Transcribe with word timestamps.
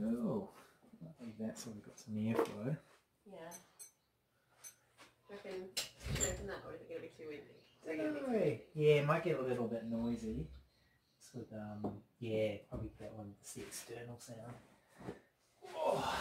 Oh, 0.00 0.48
I 1.04 1.12
think 1.22 1.34
that's 1.38 1.66
what 1.66 1.74
we've 1.74 1.84
got 1.84 1.98
some 1.98 2.14
airflow. 2.14 2.76
Yeah. 3.26 3.52
Do 5.28 5.34
you 5.34 5.36
reckon 5.44 5.68
should 6.14 6.24
I 6.24 6.32
open 6.32 6.46
that 6.46 6.62
or 6.66 6.74
is 6.74 6.80
it 6.80 6.88
going 6.88 7.00
to 7.00 7.06
be 7.06 7.12
too 7.16 7.28
windy? 7.28 7.42
Is 7.44 8.26
it 8.30 8.74
be 8.74 8.80
Yeah, 8.80 8.94
it 8.96 9.06
might 9.06 9.24
get 9.24 9.38
a 9.38 9.42
little 9.42 9.66
bit 9.66 9.84
noisy. 9.84 10.46
It's 11.18 11.30
with, 11.34 11.52
um, 11.52 11.92
yeah, 12.20 12.56
probably 12.68 12.90
that 13.00 13.12
one, 13.14 13.32
it's 13.40 13.52
the 13.54 13.62
external 13.62 14.18
sound. 14.18 14.54
Oh, 15.76 16.14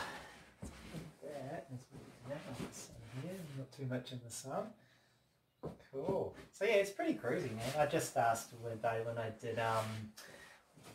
like 0.61 1.33
that. 1.33 1.67
Let's 1.71 1.83
put 2.25 2.33
it 2.33 2.41
on 2.47 2.67
the 2.67 2.75
sun 2.75 2.95
here, 3.21 3.39
not 3.57 3.71
too 3.71 3.85
much 3.89 4.11
in 4.11 4.19
the 4.25 4.31
sun. 4.31 4.67
Cool. 5.91 6.33
So 6.53 6.65
yeah, 6.65 6.75
it's 6.75 6.89
pretty 6.89 7.15
crazy, 7.15 7.49
man. 7.49 7.73
I 7.77 7.85
just 7.85 8.15
asked 8.15 8.51
when 8.61 8.79
I 8.83 9.01
when 9.01 9.17
I 9.17 9.31
did 9.41 9.59
um, 9.59 9.85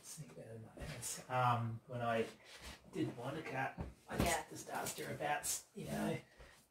let's 0.07 0.15
see, 0.15 0.25
where 0.35 0.47
am 0.55 0.63
I? 0.79 0.95
It's, 0.99 1.21
um, 1.29 1.81
when 1.89 2.01
I 2.01 2.25
did 2.95 3.11
Monica, 3.19 3.71
I 4.09 4.17
just, 4.17 4.31
Yeah. 4.31 4.43
just 4.51 4.71
asked 4.71 5.01
her 5.01 5.11
about 5.13 5.43
you 5.75 5.87
know 5.87 6.17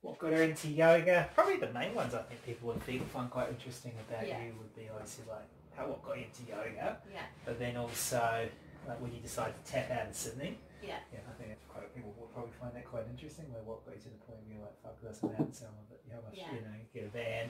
what 0.01 0.19
got 0.19 0.31
her 0.31 0.43
into 0.43 0.69
yoga. 0.69 1.29
Probably 1.35 1.57
the 1.57 1.71
main 1.73 1.93
ones 1.95 2.13
I 2.13 2.21
think 2.23 2.43
people 2.45 2.69
would 2.69 2.81
think, 2.83 3.07
find 3.09 3.29
quite 3.29 3.49
interesting 3.49 3.91
about 4.07 4.25
Yeah. 4.27 4.41
you 4.43 4.53
would 4.59 4.73
be 4.75 4.87
obviously 4.89 5.25
like 5.27 5.47
how 5.75 5.87
what 5.87 6.03
got 6.03 6.17
you 6.17 6.25
into 6.25 6.43
yoga, 6.43 7.01
Yeah. 7.11 7.25
but 7.43 7.59
then 7.59 7.75
also 7.75 8.47
like 8.87 9.01
when 9.01 9.11
you 9.13 9.19
decided 9.19 9.55
to 9.65 9.71
tap 9.71 9.91
out 9.91 10.07
of 10.07 10.15
Sydney. 10.15 10.57
Yeah. 10.81 10.99
Yeah, 11.11 11.19
I 11.27 11.33
think 11.33 11.49
that's 11.49 11.65
quite 11.65 11.93
people 11.93 12.13
will 12.17 12.27
probably 12.27 12.51
find 12.53 12.73
that 12.75 12.85
quite 12.85 13.07
interesting. 13.09 13.51
Like 13.51 13.65
what 13.65 13.83
got 13.85 13.95
you 13.95 14.01
to 14.03 14.09
the 14.09 14.15
point 14.23 14.39
where 14.45 14.55
you're 14.55 14.63
like, 14.63 14.79
fuck 14.81 15.01
this, 15.01 15.19
I'm 15.23 15.31
out 15.31 15.39
and 15.39 15.55
selling 15.55 15.75
it. 15.91 16.01
How 16.13 16.21
much 16.21 16.33
Yeah. 16.37 16.53
you 16.53 16.61
know, 16.61 16.77
get 16.93 17.03
a 17.05 17.09
van. 17.09 17.49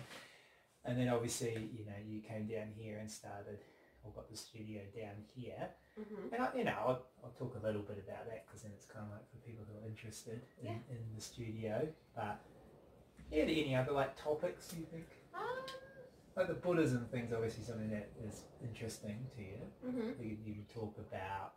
And 0.86 0.98
then 0.98 1.10
obviously, 1.10 1.70
you 1.78 1.86
know, 1.86 1.98
you 2.06 2.22
came 2.22 2.48
down 2.48 2.72
here 2.78 2.98
and 3.00 3.12
started 3.12 3.60
or 4.06 4.12
got 4.14 4.30
the 4.30 4.38
studio 4.38 4.82
down 4.96 5.16
here. 5.36 5.70
Mhm. 6.00 6.34
And 6.34 6.44
I, 6.44 6.50
you 6.56 6.64
know, 6.64 6.76
I'll, 6.78 7.06
I'll 7.24 7.32
talk 7.38 7.56
a 7.62 7.66
little 7.66 7.82
bit 7.82 7.98
about 8.08 8.26
that 8.30 8.46
because 8.46 8.62
then 8.62 8.72
it's 8.76 8.86
kind 8.86 9.06
of 9.06 9.12
like 9.12 9.28
for 9.32 9.38
people 9.38 9.66
who 9.68 9.84
are 9.84 9.88
interested 9.90 10.42
in, 10.62 10.66
Yeah. 10.68 10.72
in 10.90 11.00
the 11.16 11.22
studio. 11.22 11.88
But 12.16 12.40
yeah, 13.32 13.44
any 13.44 13.76
other 13.76 13.92
like 13.94 14.16
topics 14.22 14.68
do 14.68 14.78
you 14.80 14.86
think? 14.86 15.08
Um. 15.34 15.42
Like 16.36 16.48
the 16.48 16.54
Buddhism 16.54 17.06
thing's 17.12 17.32
obviously 17.34 17.64
something 17.64 17.90
that 17.92 18.10
is 18.28 18.44
interesting 18.62 19.26
to 19.36 19.42
you. 19.42 19.60
Mhm. 19.86 20.20
You, 20.22 20.38
you 20.46 20.54
can 20.54 20.66
talk 20.74 20.98
about 20.98 21.54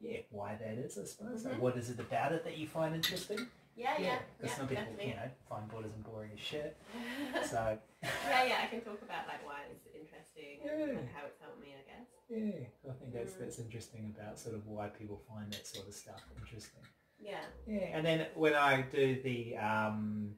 yeah 0.00 0.20
why 0.30 0.54
that 0.56 0.74
is, 0.78 0.98
I 0.98 1.04
suppose. 1.04 1.44
Like 1.44 1.54
Mhm. 1.54 1.60
what 1.60 1.76
is 1.76 1.90
it 1.90 1.98
about 1.98 2.32
it 2.32 2.44
that 2.44 2.56
you 2.58 2.66
find 2.68 2.94
interesting? 2.94 3.48
Yeah. 3.76 3.98
Yeah. 3.98 4.18
Because 4.38 4.52
Yeah. 4.52 4.56
some 4.58 4.68
people, 4.68 4.84
definitely. 4.84 5.08
you 5.08 5.16
know, 5.16 5.30
find 5.48 5.68
Buddhism 5.68 6.02
boring 6.02 6.30
as 6.34 6.38
shit. 6.40 6.76
So 7.50 7.78
yeah. 8.02 8.44
Yeah. 8.44 8.60
I 8.62 8.66
can 8.66 8.82
talk 8.82 9.00
about 9.02 9.26
like 9.26 9.44
why 9.46 9.62
is 9.64 9.70
interesting 9.72 9.93
Yeah. 10.36 10.70
like, 10.96 11.12
how 11.14 11.26
it's 11.26 11.40
helped 11.40 11.60
me. 11.60 11.68
I 11.74 11.82
guess. 11.88 12.08
yeah, 12.28 12.90
I 12.90 12.94
think 12.94 13.12
that's 13.12 13.32
Mm. 13.34 13.38
that's 13.40 13.58
interesting 13.58 14.14
about 14.16 14.38
sort 14.38 14.54
of 14.54 14.66
why 14.66 14.88
people 14.88 15.20
find 15.28 15.52
that 15.52 15.66
sort 15.66 15.86
of 15.88 15.94
stuff 15.94 16.22
interesting. 16.38 16.82
Yeah. 17.18 17.40
Yeah, 17.66 17.96
and 17.96 18.04
then 18.04 18.26
when 18.34 18.54
I 18.54 18.82
do 18.82 19.20
the 19.22 19.56
um, 19.56 20.34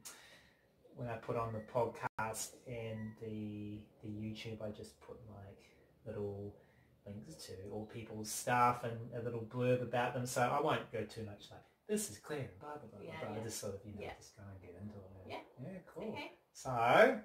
when 0.95 1.09
I 1.09 1.17
put 1.17 1.37
on 1.37 1.53
the 1.53 1.61
podcast 1.61 2.53
and 2.67 3.13
the 3.21 3.81
the 4.03 4.09
YouTube, 4.09 4.63
I 4.63 4.71
just 4.71 5.01
put 5.01 5.17
like 5.29 5.63
little 6.07 6.55
links 7.07 7.35
to 7.47 7.53
all 7.73 7.87
people's 7.87 8.31
stuff 8.31 8.85
and 8.85 8.97
a 9.15 9.23
little 9.23 9.43
blurb 9.43 9.83
about 9.83 10.15
them. 10.15 10.27
So 10.27 10.43
I 10.43 10.61
won't 10.61 10.91
go 10.93 11.05
too 11.05 11.23
much 11.25 11.51
like 11.51 11.61
this 11.89 12.11
is 12.11 12.19
Clare 12.19 12.51
blah 12.61 12.77
blah 12.77 12.89
blah. 12.91 13.01
Yeah, 13.07 13.25
blah. 13.29 13.37
I 13.41 13.45
just 13.45 13.59
sort 13.59 13.75
of 13.75 13.81
you 13.85 13.93
know 13.95 14.01
Yeah. 14.03 14.13
just 14.19 14.37
go 14.37 14.43
and 14.51 14.61
get 14.61 14.75
into 14.81 14.97
it. 14.97 15.03
Yeah. 15.29 15.37
Yeah. 15.63 15.79
Cool. 15.93 16.11
Okay. 16.13 16.33
So, 16.53 17.21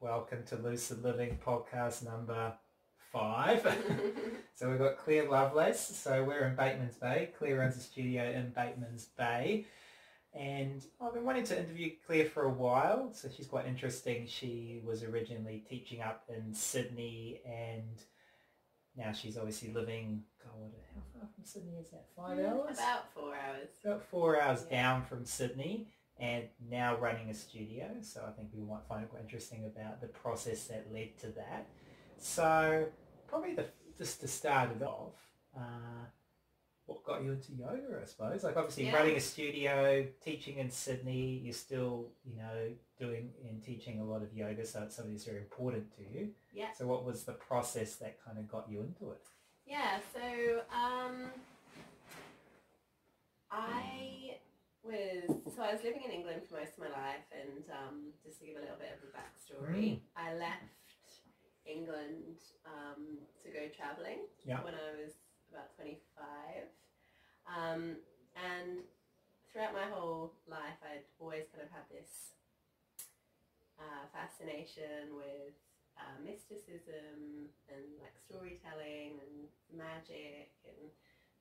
welcome 0.00 0.42
to 0.46 0.56
Lucid 0.56 1.02
Living 1.02 1.38
podcast 1.44 2.02
number 2.04 2.54
five. 3.12 3.62
so 4.54 4.70
we've 4.70 4.78
got 4.78 4.96
Clare 4.96 5.28
Lovelace. 5.28 5.94
So 5.94 6.24
we're 6.24 6.46
in 6.46 6.56
Batemans 6.56 6.98
Bay. 6.98 7.30
Clare 7.38 7.58
runs 7.58 7.76
a 7.76 7.80
studio 7.80 8.30
in 8.30 8.50
Batemans 8.52 9.06
Bay. 9.18 9.66
And 10.32 10.82
I've 11.02 11.12
been 11.12 11.24
wanting 11.24 11.44
to 11.44 11.58
interview 11.58 11.90
Clare 12.06 12.24
for 12.24 12.44
a 12.44 12.50
while. 12.50 13.12
So 13.12 13.28
she's 13.34 13.46
quite 13.46 13.66
interesting. 13.66 14.26
She 14.26 14.80
was 14.86 15.02
originally 15.02 15.64
teaching 15.68 16.00
up 16.00 16.24
in 16.34 16.54
Sydney 16.54 17.42
and 17.44 18.02
now 18.96 19.12
she's 19.12 19.36
obviously 19.36 19.72
living, 19.72 20.22
God, 20.42 20.72
how 20.94 21.02
far 21.12 21.28
from 21.34 21.44
Sydney 21.44 21.76
is 21.78 21.90
that? 21.90 22.06
Five 22.16 22.38
mm, 22.38 22.48
hours? 22.48 22.78
About 22.78 23.12
four 23.12 23.34
hours. 23.34 23.68
about 23.84 24.02
four 24.04 24.40
hours 24.40 24.64
Yeah. 24.70 24.82
down 24.82 25.04
from 25.04 25.26
Sydney 25.26 25.88
and 26.20 26.44
now 26.70 26.96
running 26.98 27.30
a 27.30 27.34
studio. 27.34 27.88
So 28.02 28.22
I 28.26 28.30
think 28.32 28.50
we 28.54 28.62
might 28.62 28.84
find 28.88 29.02
it 29.04 29.10
quite 29.10 29.22
interesting 29.22 29.64
about 29.64 30.00
the 30.00 30.08
process 30.08 30.66
that 30.66 30.86
led 30.92 31.18
to 31.20 31.28
that. 31.28 31.66
So 32.18 32.86
probably 33.26 33.54
the, 33.54 33.66
just 33.96 34.20
to 34.20 34.28
start 34.28 34.70
it 34.78 34.82
off, 34.82 35.14
uh, 35.56 36.04
what 36.86 37.04
got 37.04 37.22
you 37.22 37.32
into 37.32 37.52
yoga, 37.52 38.00
I 38.02 38.04
suppose? 38.04 38.44
Like 38.44 38.56
obviously 38.56 38.86
Yeah. 38.86 38.96
running 38.96 39.16
a 39.16 39.20
studio, 39.20 40.06
teaching 40.22 40.58
in 40.58 40.70
Sydney, 40.70 41.38
you're 41.44 41.54
still, 41.54 42.08
you 42.24 42.36
know, 42.36 42.72
doing 42.98 43.32
and 43.48 43.62
teaching 43.62 44.00
a 44.00 44.04
lot 44.04 44.22
of 44.22 44.34
yoga, 44.34 44.66
so 44.66 44.82
it's 44.82 44.96
something 44.96 45.14
that's 45.14 45.24
very 45.24 45.38
important 45.38 45.90
to 45.96 46.02
you. 46.02 46.34
Yeah. 46.52 46.72
So 46.76 46.86
what 46.86 47.04
was 47.04 47.24
the 47.24 47.32
process 47.32 47.94
that 47.96 48.22
kind 48.24 48.38
of 48.38 48.48
got 48.48 48.68
you 48.68 48.80
into 48.80 49.12
it? 49.12 49.22
Yeah, 49.66 50.00
so 50.12 50.62
um, 50.74 51.30
I 53.50 54.36
was 54.84 55.54
so 55.54 55.62
I 55.62 55.72
was 55.74 55.82
living 55.84 56.02
in 56.04 56.10
England 56.10 56.42
for 56.48 56.56
most 56.56 56.74
of 56.74 56.80
my 56.80 56.92
life, 56.92 57.26
and 57.34 57.64
um, 57.70 57.96
just 58.24 58.40
to 58.40 58.46
give 58.46 58.56
a 58.56 58.64
little 58.64 58.80
bit 58.80 58.96
of 58.96 59.00
a 59.04 59.10
backstory, 59.12 60.00
I 60.16 60.34
left 60.34 60.72
England 61.66 62.40
um, 62.64 63.20
to 63.44 63.48
go 63.52 63.68
traveling 63.76 64.24
Yeah. 64.44 64.64
when 64.64 64.74
I 64.74 64.96
was 65.00 65.12
about 65.52 65.74
twenty 65.76 66.00
five, 66.16 66.68
um, 67.46 67.96
and 68.38 68.80
throughout 69.52 69.74
my 69.74 69.86
whole 69.90 70.32
life, 70.48 70.78
I'd 70.86 71.04
always 71.18 71.44
kind 71.52 71.66
of 71.66 71.70
had 71.74 71.84
this 71.90 72.32
uh, 73.78 74.04
fascination 74.14 75.16
with 75.16 75.56
uh, 75.98 76.16
mysticism 76.24 77.50
and 77.68 77.84
like 78.00 78.16
storytelling 78.28 79.20
and 79.20 79.48
magic 79.76 80.52
and 80.64 80.88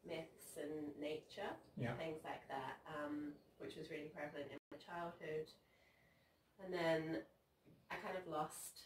myths 0.06 0.58
and 0.58 0.96
nature, 1.00 1.52
Yeah. 1.78 1.96
things 1.96 2.24
like 2.24 2.48
that, 2.48 2.80
um, 2.88 3.34
which 3.58 3.76
was 3.76 3.90
really 3.90 4.10
prevalent 4.10 4.52
in 4.52 4.60
my 4.72 4.78
childhood. 4.78 5.48
And 6.64 6.74
then 6.74 7.24
I 7.92 7.96
kind 7.98 8.18
of 8.18 8.28
lost 8.28 8.84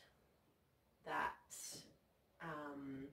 that 1.05 1.33
um, 2.41 3.07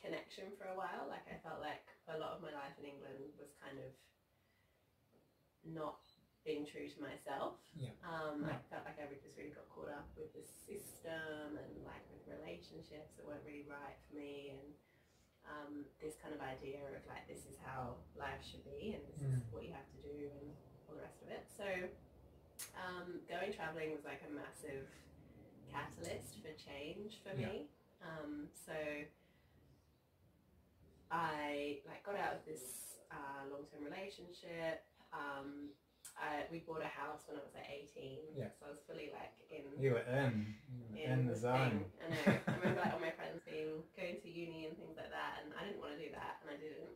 connection 0.00 0.52
for 0.58 0.66
a 0.68 0.76
while. 0.76 1.06
Like 1.08 1.26
I 1.30 1.38
felt 1.42 1.60
like 1.60 1.86
a 2.08 2.18
lot 2.18 2.36
of 2.36 2.42
my 2.42 2.52
life 2.52 2.76
in 2.78 2.86
England 2.86 3.32
was 3.38 3.50
kind 3.62 3.78
of 3.78 3.90
not 5.64 6.02
being 6.44 6.66
true 6.66 6.90
to 6.90 6.98
myself. 6.98 7.62
Yeah. 7.78 7.94
Um, 8.02 8.42
I 8.42 8.58
felt 8.66 8.82
like 8.82 8.98
I 8.98 9.06
just 9.14 9.38
really 9.38 9.54
got 9.54 9.70
caught 9.70 9.94
up 9.94 10.10
with 10.18 10.34
the 10.34 10.42
system 10.42 11.54
and 11.54 11.72
like 11.86 12.02
with 12.10 12.26
relationships 12.26 13.14
that 13.14 13.22
weren't 13.22 13.46
really 13.46 13.66
right 13.70 13.94
for 14.10 14.18
me 14.18 14.58
and 14.58 14.74
um, 15.48 15.84
this 16.00 16.14
kind 16.22 16.34
of 16.34 16.40
idea 16.40 16.80
of 16.94 17.02
like 17.10 17.26
this 17.28 17.44
is 17.50 17.56
how 17.64 17.96
life 18.18 18.40
should 18.42 18.62
be 18.64 18.94
and 18.94 19.02
this 19.10 19.20
is 19.22 19.42
Mm. 19.42 19.52
what 19.52 19.62
you 19.66 19.72
have 19.72 19.88
to 19.94 20.00
do 20.06 20.30
and 20.40 20.54
all 20.88 20.94
the 20.94 21.02
rest 21.02 21.20
of 21.22 21.28
it. 21.30 21.44
So 21.56 21.66
um, 22.78 23.20
going 23.28 23.52
traveling 23.52 23.90
was 23.92 24.04
like 24.04 24.22
a 24.26 24.30
massive 24.32 24.86
catalyst 25.72 26.38
for 26.42 26.52
change 26.58 27.20
for 27.24 27.34
me. 27.36 27.66
Um, 28.02 28.48
so 28.66 28.74
I 31.10 31.78
like 31.86 32.02
got 32.04 32.16
out 32.16 32.34
of 32.40 32.44
this 32.46 32.96
uh, 33.10 33.44
long-term 33.52 33.84
relationship. 33.84 34.84
Um, 35.12 35.70
I, 36.16 36.44
we 36.52 36.60
bought 36.62 36.84
a 36.84 36.92
house 36.92 37.24
when 37.26 37.40
I 37.40 37.42
was 37.42 37.54
like 37.56 37.68
18. 37.68 38.36
Yeah. 38.36 38.52
So 38.60 38.68
I 38.68 38.76
was 38.76 38.82
fully 38.84 39.10
like 39.10 39.32
in 39.48 39.64
You 39.80 39.96
were 39.96 40.06
in, 40.06 40.54
you 40.68 40.84
were 40.92 41.00
in, 41.00 41.26
the 41.26 41.36
zone. 41.36 41.84
thing. 41.88 42.04
I 42.04 42.06
know. 42.12 42.24
I 42.36 42.52
remember 42.60 42.80
like 42.84 42.92
all 42.94 43.02
my 43.02 43.14
friends 43.16 43.40
being 43.48 43.82
going 43.96 44.20
to 44.20 44.28
uni 44.28 44.68
and 44.68 44.76
things 44.76 44.94
like 44.96 45.10
that, 45.10 45.42
and 45.42 45.50
I 45.56 45.64
didn't 45.66 45.80
want 45.80 45.96
to 45.96 46.00
do 46.00 46.12
that, 46.12 46.42
and 46.44 46.48
I 46.52 46.58
didn't. 46.60 46.94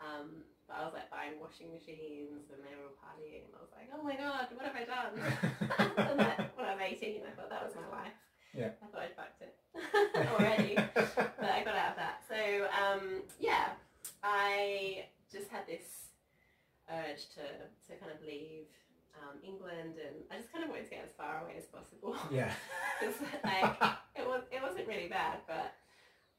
Um, 0.00 0.26
but 0.64 0.80
I 0.80 0.84
was 0.88 0.94
like 0.96 1.10
buying 1.12 1.36
washing 1.40 1.68
machines, 1.72 2.48
and 2.48 2.60
they 2.64 2.72
were 2.76 2.88
all 2.92 2.96
partying, 3.00 3.48
and 3.48 3.54
I 3.56 3.60
was 3.60 3.72
like, 3.74 3.88
oh 3.92 4.00
my 4.04 4.16
god, 4.16 4.48
what 4.56 4.64
have 4.64 4.76
I 4.76 4.86
done? 4.88 5.12
and 6.08 6.16
like, 6.20 6.56
when 6.56 6.66
I 6.68 6.76
was 6.76 6.84
18, 6.84 7.20
I 7.26 7.32
thought 7.36 7.50
that 7.52 7.64
was 7.64 7.76
my 7.76 7.88
life. 7.92 8.16
Yeah. 8.56 8.72
I 8.82 8.86
thought 8.88 9.02
I'd 9.02 9.16
fucked 9.16 9.42
it 9.42 9.54
already, 10.32 10.74
but 10.74 11.50
I 11.50 11.62
got 11.64 11.76
out 11.76 11.90
of 11.92 11.96
that. 11.96 12.22
So 12.28 12.66
um, 12.74 13.22
yeah, 13.38 13.68
I 14.22 15.06
just 15.30 15.48
had 15.50 15.66
this 15.66 15.99
urge 16.92 17.28
to 17.36 17.44
to 17.88 17.98
kind 18.00 18.12
of 18.12 18.20
leave 18.26 18.66
um, 19.22 19.36
England, 19.44 19.94
and 19.98 20.16
I 20.30 20.36
just 20.36 20.52
kind 20.52 20.64
of 20.64 20.70
wanted 20.70 20.84
to 20.84 20.90
get 20.90 21.04
as 21.04 21.12
far 21.12 21.42
away 21.42 21.54
as 21.58 21.66
possible. 21.66 22.16
yeah. 22.30 22.52
Like 23.44 23.76
it 24.14 24.26
was 24.26 24.42
it 24.52 24.60
wasn't 24.62 24.86
really 24.86 25.08
bad, 25.08 25.38
but 25.46 25.72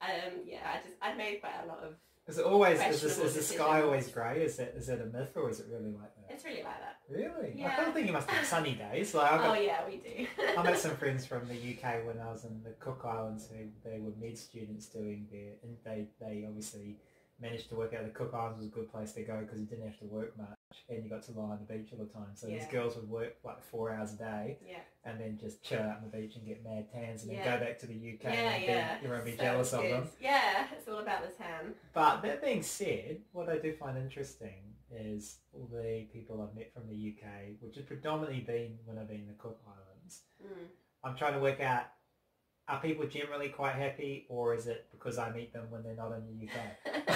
um 0.02 0.34
yeah, 0.46 0.60
I 0.74 0.78
just 0.78 0.96
I 1.02 1.14
made 1.16 1.40
quite 1.42 1.64
a 1.64 1.68
lot 1.68 1.80
of 1.80 1.96
Is 2.28 2.38
it 2.38 2.46
always 2.46 2.80
is, 2.80 3.02
this, 3.02 3.18
is 3.18 3.34
the 3.34 3.42
sky 3.42 3.82
always 3.82 4.08
grey? 4.10 4.44
Is 4.44 4.60
it 4.60 4.76
is 4.78 4.88
it 4.90 5.02
a 5.02 5.06
myth 5.06 5.32
or 5.36 5.50
is 5.50 5.60
it 5.60 5.68
really 5.72 5.92
like 5.92 6.14
that? 6.16 6.26
it's 6.30 6.46
really 6.46 6.62
like 6.64 6.80
that. 6.80 6.98
Really? 7.10 7.52
I 7.52 7.56
Yeah. 7.56 7.76
kind 7.76 7.88
of 7.88 7.94
think 7.96 8.08
you 8.08 8.14
must 8.14 8.30
have 8.30 8.46
sunny 8.46 8.74
days. 8.92 9.14
Like 9.16 9.32
I've 9.32 9.42
Oh 9.50 9.54
yeah, 9.56 9.80
we 9.88 9.98
do. 9.98 10.28
I 10.58 10.62
met 10.64 10.78
some 10.86 10.96
friends 10.98 11.26
from 11.26 11.48
the 11.48 11.56
UK 11.56 12.06
when 12.06 12.20
I 12.20 12.32
was 12.32 12.46
in 12.46 12.62
the 12.64 12.72
Cook 12.80 13.02
Islands 13.06 13.50
who 13.52 13.66
they 13.84 13.98
were 14.00 14.14
med 14.20 14.38
students 14.38 14.86
doing 14.86 15.28
their 15.32 15.54
and 15.64 15.76
they 15.84 16.06
they 16.20 16.46
obviously 16.48 16.98
managed 17.42 17.70
to 17.70 17.76
work 17.76 17.94
out 17.94 18.04
the 18.04 18.10
Cook 18.12 18.34
Islands 18.34 18.58
was 18.60 18.68
a 18.68 18.70
good 18.70 18.92
place 18.92 19.14
to 19.14 19.24
go 19.24 19.40
because 19.42 19.60
you 19.60 19.66
didn't 19.66 19.88
have 19.88 19.98
to 20.00 20.06
work 20.06 20.38
much 20.38 20.48
and 20.90 21.04
you 21.04 21.10
got 21.10 21.24
to 21.24 21.32
lie 21.32 21.52
on 21.52 21.60
the 21.66 21.74
beach 21.74 21.90
all 21.92 21.98
the 22.06 22.12
time. 22.12 22.30
So 22.36 22.48
these 22.48 22.66
girls 22.68 22.96
would 22.96 23.10
work 23.10 23.38
like 23.44 23.64
four 23.64 23.92
hours 23.92 24.14
a 24.14 24.18
day 24.18 24.58
Yeah. 24.66 24.80
and 25.04 25.20
then 25.20 25.38
just 25.40 25.64
chill 25.64 25.80
out 25.80 25.98
on 25.98 26.04
the 26.10 26.16
beach 26.18 26.36
and 26.36 26.46
get 26.46 26.64
mad 26.64 26.92
tans 26.92 27.24
and 27.24 27.32
Yeah. 27.32 27.44
then 27.44 27.60
go 27.60 27.66
back 27.66 27.80
to 27.80 27.88
the 27.88 27.94
UK 27.96 28.24
Yeah, 28.24 28.30
and 28.52 28.64
yeah. 28.64 28.98
be, 29.00 29.06
everyone 29.06 29.26
be 29.26 29.32
So 29.36 29.44
jealous 29.44 29.74
of 29.74 29.84
them. 29.84 30.10
Yeah, 30.22 30.68
it's 30.78 30.88
all 30.88 31.00
about 31.00 31.24
the 31.24 31.44
tan. 31.44 31.74
But 31.94 32.22
that 32.22 32.42
being 32.44 32.62
said, 32.62 33.22
what 33.32 33.50
I 33.50 33.58
do 33.58 33.74
find 33.74 33.98
interesting 33.98 34.76
is 34.94 35.38
all 35.54 35.68
the 35.72 36.06
people 36.14 36.42
I've 36.48 36.56
met 36.56 36.74
from 36.74 36.88
the 36.88 36.96
UK, 37.16 37.56
which 37.62 37.76
has 37.78 37.86
predominantly 37.86 38.42
been 38.42 38.78
when 38.86 38.98
I've 38.98 39.08
been 39.08 39.22
in 39.22 39.28
the 39.28 39.34
Cook 39.34 39.60
Islands. 39.66 40.22
Mm. 40.44 40.68
I'm 41.04 41.16
trying 41.16 41.34
to 41.34 41.40
work 41.40 41.60
out, 41.62 41.86
are 42.72 42.80
people 42.82 43.06
generally 43.06 43.50
quite 43.50 43.76
happy 43.76 44.26
or 44.30 44.56
is 44.56 44.66
it 44.68 44.88
because 44.92 45.18
I 45.18 45.30
meet 45.32 45.52
them 45.54 45.66
when 45.70 45.84
they're 45.84 45.96
not 45.96 46.12
in 46.14 46.24
the 46.26 46.48
UK? 46.48 47.16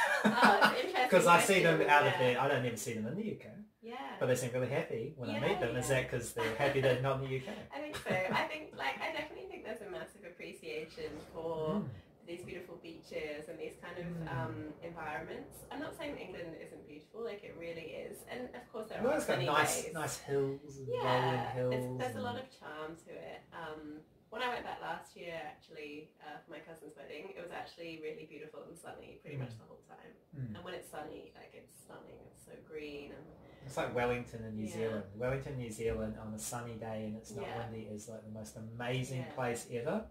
oh. 0.24 0.74
Because 1.04 1.26
I 1.26 1.40
see 1.40 1.62
them 1.62 1.80
out 1.88 2.06
of 2.06 2.12
there, 2.18 2.40
I 2.40 2.48
don't 2.48 2.64
ever 2.66 2.76
see 2.76 2.94
them 2.94 3.06
in 3.06 3.14
the 3.16 3.22
UK, 3.32 3.46
Yeah. 3.82 3.94
but 4.18 4.26
they 4.26 4.34
seem 4.34 4.50
really 4.52 4.68
happy 4.68 5.14
when 5.16 5.30
I 5.30 5.38
meet 5.40 5.60
them. 5.60 5.76
Is 5.76 5.88
that 5.88 6.10
because 6.10 6.32
they're 6.32 6.56
happy 6.56 6.80
they're 6.80 7.00
not 7.00 7.22
in 7.22 7.28
the 7.30 7.36
UK? 7.36 7.48
I 7.74 7.78
think 7.78 7.96
so. 7.96 8.10
I 8.10 8.42
think, 8.50 8.72
like, 8.76 8.96
I 9.00 9.12
definitely 9.12 9.46
think 9.50 9.64
there's 9.64 9.82
a 9.82 9.90
massive 9.90 10.22
appreciation 10.26 11.10
for 11.32 11.76
Mm. 11.76 11.88
these 12.26 12.42
beautiful 12.42 12.76
beaches 12.82 13.48
and 13.48 13.56
these 13.58 13.74
kind 13.80 13.96
of 13.98 14.06
Mm. 14.06 14.32
um, 14.36 14.56
environments. 14.82 15.54
I'm 15.70 15.78
not 15.78 15.96
saying 15.96 16.16
England 16.18 16.56
isn't 16.60 16.84
beautiful, 16.88 17.22
like 17.24 17.44
it 17.44 17.54
really 17.56 17.88
is, 18.06 18.18
and 18.28 18.48
of 18.58 18.64
course 18.72 18.88
there 18.88 19.00
Well, 19.04 19.12
are 19.12 19.16
it's 19.18 19.26
got 19.26 19.36
many 19.38 19.46
nice, 19.46 19.84
ways. 19.84 19.94
nice 19.94 20.16
hills 20.18 20.78
and 20.78 20.88
rolling 20.88 21.02
Yeah, 21.04 21.52
hills. 21.52 21.74
it's, 21.74 21.98
there's 22.02 22.16
a 22.16 22.22
lot 22.28 22.34
of 22.36 22.46
charm 22.58 22.96
to 23.06 23.12
it. 23.12 23.40
Um, 23.52 24.00
when 24.30 24.42
I 24.42 24.48
went 24.48 24.64
back 24.64 24.80
last 24.82 25.16
year, 25.16 25.38
actually, 25.44 26.10
uh, 26.20 26.38
for 26.44 26.50
my 26.52 26.58
cousin's 26.60 26.96
wedding, 26.96 27.30
it 27.36 27.40
was 27.40 27.50
actually 27.54 28.00
really 28.02 28.26
beautiful 28.28 28.60
and 28.68 28.76
sunny 28.76 29.18
pretty 29.22 29.36
much 29.38 29.50
Mm. 29.54 29.58
the 29.58 29.64
whole 29.68 29.82
time. 29.88 30.12
Mm. 30.36 30.54
And 30.56 30.64
when 30.64 30.74
it's 30.74 30.90
sunny, 30.90 31.32
like 31.34 31.52
it's 31.54 31.78
stunning. 31.84 32.20
It's 32.34 32.44
so 32.44 32.52
green 32.68 33.12
and 33.12 33.24
It's 33.64 33.76
like 33.76 33.94
Wellington 33.94 34.44
in 34.44 34.56
New 34.56 34.66
Yeah. 34.66 34.74
Zealand. 34.74 35.04
Wellington, 35.16 35.56
New 35.58 35.70
Zealand 35.70 36.16
on 36.24 36.32
a 36.34 36.38
sunny 36.38 36.74
day 36.74 37.06
and 37.06 37.16
it's 37.16 37.32
not 37.32 37.46
Yeah. 37.46 37.58
windy 37.70 37.86
is 37.86 38.08
like 38.08 38.22
the 38.24 38.30
most 38.30 38.56
amazing 38.56 39.20
Yeah. 39.22 39.32
place 39.34 39.66
ever. 39.72 40.06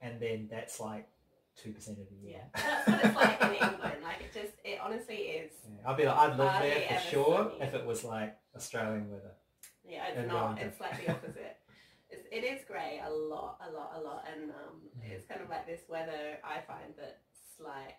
And 0.00 0.20
then 0.20 0.46
that's 0.48 0.78
like 0.78 1.08
2% 1.56 1.98
of 1.98 2.08
the 2.08 2.14
year. 2.16 2.44
yeah, 2.54 2.82
that's 2.86 2.88
what 2.88 3.04
it's 3.04 3.16
like 3.16 3.40
in 3.42 3.52
England. 3.54 4.02
Like 4.04 4.20
it 4.20 4.32
just, 4.32 4.52
it 4.64 4.78
honestly 4.80 5.16
is. 5.16 5.52
I'd 5.84 5.96
be 5.96 6.04
like, 6.06 6.16
I'd 6.16 6.36
live 6.36 6.62
there 6.62 6.88
for 7.00 7.00
sure 7.08 7.50
sunny. 7.50 7.62
if 7.62 7.74
it 7.74 7.84
was 7.84 8.04
like 8.04 8.36
Australian 8.54 9.10
weather. 9.10 9.34
Yeah, 9.84 10.06
it's 10.08 10.28
not. 10.28 10.60
It's 10.60 10.78
like 10.80 11.04
the 11.04 11.12
opposite. 11.12 11.56
It's, 12.10 12.26
it 12.32 12.42
is 12.44 12.64
grey 12.66 13.00
a 13.04 13.10
lot, 13.10 13.60
a 13.66 13.70
lot, 13.70 13.92
a 13.96 14.00
lot, 14.00 14.24
and 14.32 14.50
um, 14.50 14.80
Mm. 14.98 15.10
it's 15.12 15.26
kind 15.26 15.40
of 15.42 15.48
like 15.50 15.66
this 15.66 15.82
weather. 15.88 16.38
I 16.42 16.60
find 16.66 16.94
that's 16.96 17.60
like 17.60 17.98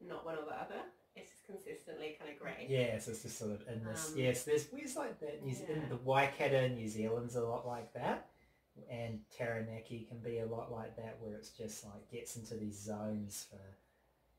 not 0.00 0.24
one 0.24 0.36
or 0.36 0.44
the 0.44 0.52
other. 0.54 0.80
It's 1.16 1.30
just 1.30 1.46
consistently 1.46 2.16
kind 2.18 2.30
of 2.32 2.38
grey. 2.40 2.66
Yes, 2.68 3.06
it's 3.06 3.22
just 3.22 3.38
sort 3.38 3.52
of 3.52 3.62
in 3.68 3.84
this. 3.84 4.12
Um, 4.12 4.18
yes, 4.18 4.44
there's 4.44 4.66
where's 4.70 4.96
like 4.96 5.20
that. 5.20 5.44
New 5.44 5.54
Ze- 5.54 5.66
in 5.68 5.76
yeah. 5.82 5.88
the 5.88 5.96
Waikato, 5.96 6.68
New 6.68 6.88
Zealand's 6.88 7.36
a 7.36 7.42
lot 7.44 7.66
like 7.66 7.92
that, 7.94 8.28
and 8.90 9.20
Taranaki 9.36 10.06
can 10.08 10.18
be 10.18 10.38
a 10.40 10.46
lot 10.46 10.72
like 10.72 10.96
that, 10.96 11.18
where 11.20 11.36
it's 11.36 11.50
just 11.50 11.84
like 11.84 12.10
gets 12.10 12.36
into 12.36 12.54
these 12.56 12.80
zones 12.80 13.46
for, 13.50 13.60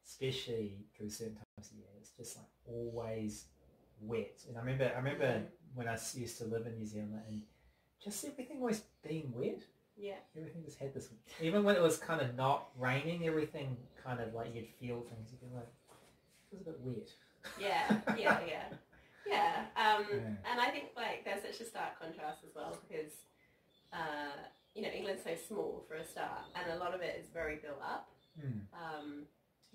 especially 0.05 0.85
through 0.97 1.09
certain 1.09 1.35
times 1.35 1.71
of 1.71 1.77
year. 1.77 1.87
It's 1.99 2.09
just 2.11 2.37
like 2.37 2.47
always 2.67 3.45
wet. 4.01 4.41
And 4.47 4.57
I 4.57 4.59
remember, 4.61 4.91
I 4.93 4.97
remember 4.97 5.25
Mhm. 5.27 5.47
when 5.75 5.87
I 5.87 5.93
used 6.13 6.37
to 6.39 6.45
live 6.45 6.65
in 6.67 6.75
New 6.77 6.85
Zealand, 6.85 7.21
and 7.27 7.41
just 8.05 8.23
everything 8.23 8.57
always 8.61 8.83
being 9.05 9.33
wet. 9.35 9.61
Yeah, 9.97 10.15
Everything 10.37 10.63
just 10.63 10.77
had 10.77 10.93
this. 10.93 11.09
Even 11.41 11.63
when 11.63 11.75
it 11.75 11.81
was 11.81 11.97
kind 11.97 12.21
of 12.21 12.35
not 12.35 12.67
raining, 12.77 13.25
everything 13.27 13.75
kind 14.03 14.19
of 14.19 14.33
like 14.33 14.53
you'd 14.53 14.67
feel 14.79 15.01
things. 15.01 15.31
You'd 15.31 15.49
be 15.49 15.55
like, 15.55 15.67
it 16.51 16.59
was 16.59 16.61
a 16.61 16.65
bit 16.65 16.79
wet. 16.83 17.09
yeah, 17.59 18.01
yeah, 18.17 18.39
yeah, 18.45 18.65
yeah. 19.25 19.65
Um, 19.75 20.05
Yeah. 20.11 20.51
And 20.51 20.59
I 20.59 20.69
think 20.69 20.89
like 20.95 21.23
there's 21.25 21.41
such 21.41 21.65
a 21.65 21.69
stark 21.69 21.99
contrast 21.99 22.39
as 22.47 22.53
well 22.55 22.77
because 22.87 23.11
uh, 23.93 24.35
you 24.75 24.81
know 24.81 24.89
England's 24.89 25.23
so 25.23 25.33
small 25.47 25.83
for 25.87 25.95
a 25.95 26.05
start, 26.05 26.43
and 26.55 26.71
a 26.73 26.77
lot 26.83 26.93
of 26.93 27.01
it 27.01 27.17
is 27.19 27.27
very 27.33 27.55
built 27.57 27.81
up. 27.81 28.09
Hmm. 28.39 28.59
Um, 28.73 29.23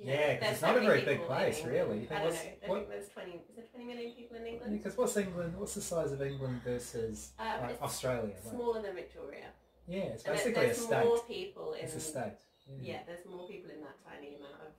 know, 0.06 0.12
Yeah, 0.12 0.37
'cause 0.38 0.52
it's 0.52 0.62
not 0.62 0.76
a 0.76 0.81
very 0.81 1.05
big 1.05 1.23
place, 1.23 1.64
really. 1.64 2.08
I 2.08 2.14
don't 2.14 2.25
what's- 2.25 2.44
know. 2.44 2.50
I 2.64 2.69
what- 2.69 2.76
think 2.79 2.88
there's 2.88 3.08
20. 3.08 3.32
Is 3.49 3.56
there 3.56 3.64
20 3.67 3.85
million 3.87 4.12
people 4.14 4.37
in 4.37 4.47
England? 4.47 4.73
Because 4.79 4.97
what's 4.97 5.17
England? 5.17 5.58
What's 5.58 5.75
the 5.75 5.81
size 5.82 6.12
of 6.12 6.23
England 6.23 6.62
versus 6.62 7.32
Um, 7.38 7.61
like 7.62 7.70
it's 7.73 7.82
Australia? 7.82 8.35
Like, 8.35 8.55
Smaller 8.55 8.82
than 8.82 8.94
Victoria. 8.94 9.52
yeah, 9.87 10.05
it's 10.14 10.23
basically 10.23 10.62
a 10.64 10.67
there's 10.67 10.85
state. 10.85 11.05
more 11.05 11.19
people 11.25 11.73
in 11.75 11.85
It's 11.85 11.94
a 11.97 12.00
state. 12.00 12.38
yeah, 12.81 13.02
there's 13.05 13.25
more 13.26 13.47
people 13.49 13.70
in 13.70 13.81
that 13.82 13.97
tiny 14.05 14.37
amount 14.37 14.61
of 14.62 14.73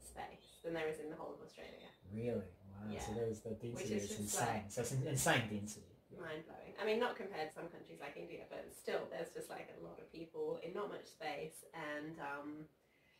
space 0.00 0.60
than 0.62 0.72
there 0.74 0.88
is 0.88 1.00
in 1.00 1.10
the 1.10 1.16
whole 1.16 1.34
of 1.34 1.42
Australia. 1.42 1.88
Really? 2.12 2.30
Wow. 2.36 2.90
Yeah. 2.90 3.00
So 3.00 3.12
there's 3.14 3.40
the 3.40 3.50
density 3.50 3.94
is 3.94 4.10
is 4.10 4.18
insane. 4.20 4.46
like- 4.48 4.70
so 4.70 4.80
it's 4.82 4.92
in, 4.92 5.06
insane 5.06 5.48
density. 5.50 5.86
Mind 6.18 6.46
blowing. 6.46 6.72
I 6.80 6.84
mean, 6.86 6.98
not 6.98 7.14
compared 7.16 7.48
to 7.50 7.54
some 7.54 7.68
countries 7.68 8.00
like 8.00 8.16
India, 8.16 8.44
but 8.48 8.64
still, 8.74 9.06
there's 9.10 9.28
just 9.30 9.50
like 9.50 9.68
a 9.78 9.84
lot 9.84 9.98
of 10.00 10.10
people 10.10 10.56
in 10.62 10.72
not 10.72 10.88
much 10.88 11.04
space, 11.06 11.64
and 11.74 12.18
um, 12.20 12.66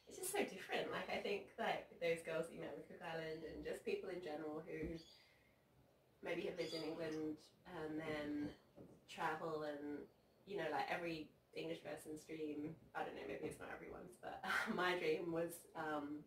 it's 0.08 0.18
just 0.18 0.32
so 0.32 0.38
different. 0.42 0.90
Like 0.92 1.08
I 1.10 1.18
think 1.20 1.52
like 1.58 1.86
those 2.00 2.22
girls 2.24 2.46
that 2.48 2.54
you 2.54 2.60
met 2.62 2.74
with 2.76 2.86
Cook 2.88 3.02
Island, 3.02 3.42
and 3.46 3.64
just 3.64 3.84
people 3.84 4.08
in 4.10 4.22
general 4.22 4.62
who 4.66 4.96
maybe 6.24 6.42
have 6.48 6.58
lived 6.58 6.74
in 6.74 6.82
England 6.82 7.36
and 7.66 7.98
then 7.98 8.30
travel, 9.10 9.64
and 9.66 10.02
you 10.46 10.56
know, 10.56 10.68
like 10.72 10.86
every 10.90 11.28
English 11.54 11.82
person's 11.82 12.22
dream. 12.24 12.74
I 12.94 13.02
don't 13.02 13.14
know, 13.16 13.26
maybe 13.26 13.46
it's 13.50 13.58
not 13.60 13.68
everyone's, 13.74 14.16
but 14.22 14.42
my 14.74 14.98
dream 14.98 15.32
was. 15.32 15.52
Um, 15.74 16.22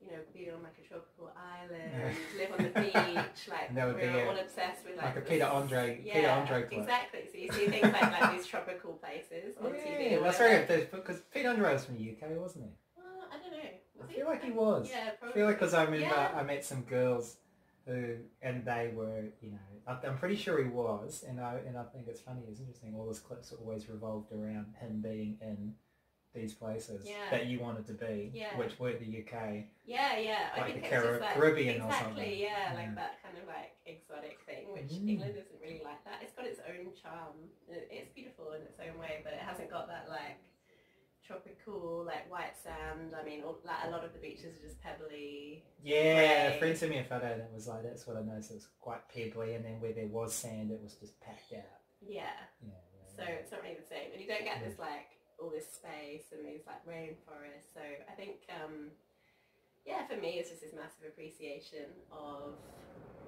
you 0.00 0.08
know, 0.08 0.16
be 0.32 0.48
on 0.48 0.62
like 0.62 0.80
a 0.80 0.88
tropical 0.88 1.28
island, 1.36 1.92
Yeah. 1.92 2.40
live 2.40 2.52
on 2.56 2.64
the 2.64 2.72
beach, 2.80 3.40
like 3.52 3.68
And 3.68 3.76
that 3.76 3.84
would 3.86 3.96
we're 3.96 4.28
all 4.32 4.38
obsessed 4.38 4.86
with 4.86 4.96
like 4.96 5.12
Like 5.12 5.16
a 5.16 5.20
Peter 5.20 5.44
Andre, 5.44 6.00
yeah, 6.02 6.14
Peter 6.14 6.30
Andre. 6.30 6.64
Exactly. 6.72 7.20
So 7.30 7.36
you 7.36 7.52
see 7.52 7.68
things 7.68 7.92
like, 7.92 8.08
like 8.08 8.32
these 8.32 8.46
tropical 8.46 8.94
places 8.94 9.60
on 9.60 9.72
TV. 9.72 10.00
Yeah, 10.16 10.18
that's 10.24 10.38
whatever. 10.40 10.64
very 10.64 10.88
because 10.90 11.20
Peter 11.28 11.50
Andre 11.50 11.74
was 11.74 11.84
from 11.84 11.98
the 11.98 12.16
UK, 12.16 12.32
wasn't 12.40 12.64
he? 12.64 12.70
Well, 12.96 13.28
I 13.28 13.36
don't 13.44 13.52
know. 13.52 13.68
Was 13.99 13.99
I 14.10 14.14
feel 14.14 14.26
like 14.26 14.44
he 14.44 14.50
was. 14.50 14.90
Yeah, 14.90 15.04
I 15.06 15.10
probably. 15.10 15.34
feel 15.34 15.46
like 15.46 15.58
because 15.58 15.74
I 15.74 15.84
remember 15.84 16.06
Yeah. 16.06 16.32
I 16.34 16.42
met 16.42 16.64
some 16.64 16.82
girls 16.82 17.36
who, 17.86 18.16
and 18.42 18.64
they 18.64 18.92
were, 18.94 19.24
you 19.40 19.52
know, 19.52 19.58
I- 19.86 20.06
I'm 20.06 20.18
pretty 20.18 20.36
sure 20.36 20.62
he 20.62 20.68
was, 20.68 21.22
and 21.26 21.40
I 21.40 21.54
and 21.66 21.76
I 21.78 21.84
think 21.84 22.06
it's 22.08 22.20
funny, 22.20 22.42
it's 22.48 22.60
interesting. 22.60 22.94
All 22.94 23.06
those 23.06 23.20
clips 23.20 23.52
always 23.52 23.88
revolved 23.88 24.32
around 24.32 24.74
him 24.80 25.00
being 25.00 25.38
in 25.40 25.74
these 26.32 26.54
places 26.54 27.04
Yeah. 27.08 27.28
that 27.32 27.46
you 27.46 27.58
wanted 27.58 27.86
to 27.86 27.92
be, 27.94 28.30
Yeah. 28.32 28.56
which 28.56 28.78
were 28.78 28.92
the 28.92 29.04
UK. 29.04 29.66
Yeah, 29.84 30.16
yeah. 30.16 30.50
I 30.54 30.60
like 30.60 30.72
think 30.74 30.84
the 30.84 30.90
just 30.90 31.20
like, 31.20 31.34
Caribbean 31.34 31.82
or 31.82 31.86
exactly, 31.86 32.06
something. 32.06 32.38
yeah, 32.38 32.72
Yeah. 32.72 32.74
like 32.78 32.94
that 32.94 33.20
kind 33.22 33.36
of 33.38 33.46
like 33.48 33.74
exotic 33.84 34.38
thing, 34.46 34.72
which 34.72 34.84
Mm. 34.92 35.08
England 35.08 35.36
isn't 35.36 35.60
really 35.60 35.82
like 35.82 36.04
that. 36.04 36.22
It's 36.22 36.32
got 36.32 36.46
its 36.46 36.60
own 36.68 36.94
charm. 36.94 37.50
It's 37.68 38.12
beautiful 38.14 38.52
in 38.52 38.62
its 38.62 38.78
own 38.78 38.96
way, 38.98 39.22
but 39.24 39.32
it 39.32 39.40
hasn't 39.40 39.70
got 39.70 39.88
that 39.88 40.08
like 40.08 40.36
tropical, 41.30 42.02
like 42.04 42.30
white 42.30 42.58
sand. 42.58 43.14
I 43.14 43.24
mean, 43.24 43.42
all, 43.46 43.58
like 43.64 43.86
a 43.86 43.90
lot 43.90 44.04
of 44.04 44.12
the 44.12 44.18
beaches 44.18 44.58
are 44.58 44.66
just 44.66 44.80
pebbly. 44.82 45.62
Yeah, 45.82 46.50
a 46.50 46.58
friend 46.58 46.76
sent 46.76 46.90
me 46.90 46.98
a 46.98 47.04
photo 47.04 47.38
that 47.38 47.50
was 47.54 47.68
like 47.68 47.82
that's 47.82 48.06
what 48.06 48.16
I 48.16 48.22
noticed. 48.22 48.50
It 48.50 48.54
was 48.54 48.68
quite 48.80 49.06
pebbly, 49.08 49.54
and 49.54 49.64
then 49.64 49.80
where 49.80 49.92
there 49.92 50.08
was 50.08 50.34
sand, 50.34 50.70
it 50.70 50.80
was 50.82 50.94
just 50.94 51.20
packed 51.20 51.52
out. 51.54 51.78
Yeah. 52.02 52.34
Yeah, 52.60 52.74
yeah, 52.74 53.16
So 53.16 53.22
yeah. 53.22 53.38
it's 53.38 53.52
not 53.52 53.62
really 53.62 53.78
the 53.78 53.86
same, 53.86 54.10
and 54.12 54.20
you 54.20 54.26
don't 54.26 54.44
get 54.44 54.64
this 54.64 54.78
like 54.78 55.14
all 55.38 55.50
this 55.50 55.70
space 55.70 56.34
and 56.34 56.44
these 56.44 56.66
like 56.66 56.84
rainforests. 56.84 57.72
So 57.72 57.80
I 57.80 58.12
think, 58.12 58.44
um, 58.52 58.92
yeah, 59.86 60.06
for 60.06 60.16
me, 60.20 60.36
it's 60.36 60.50
just 60.50 60.60
this 60.60 60.74
massive 60.74 61.08
appreciation 61.08 61.88
of 62.12 62.60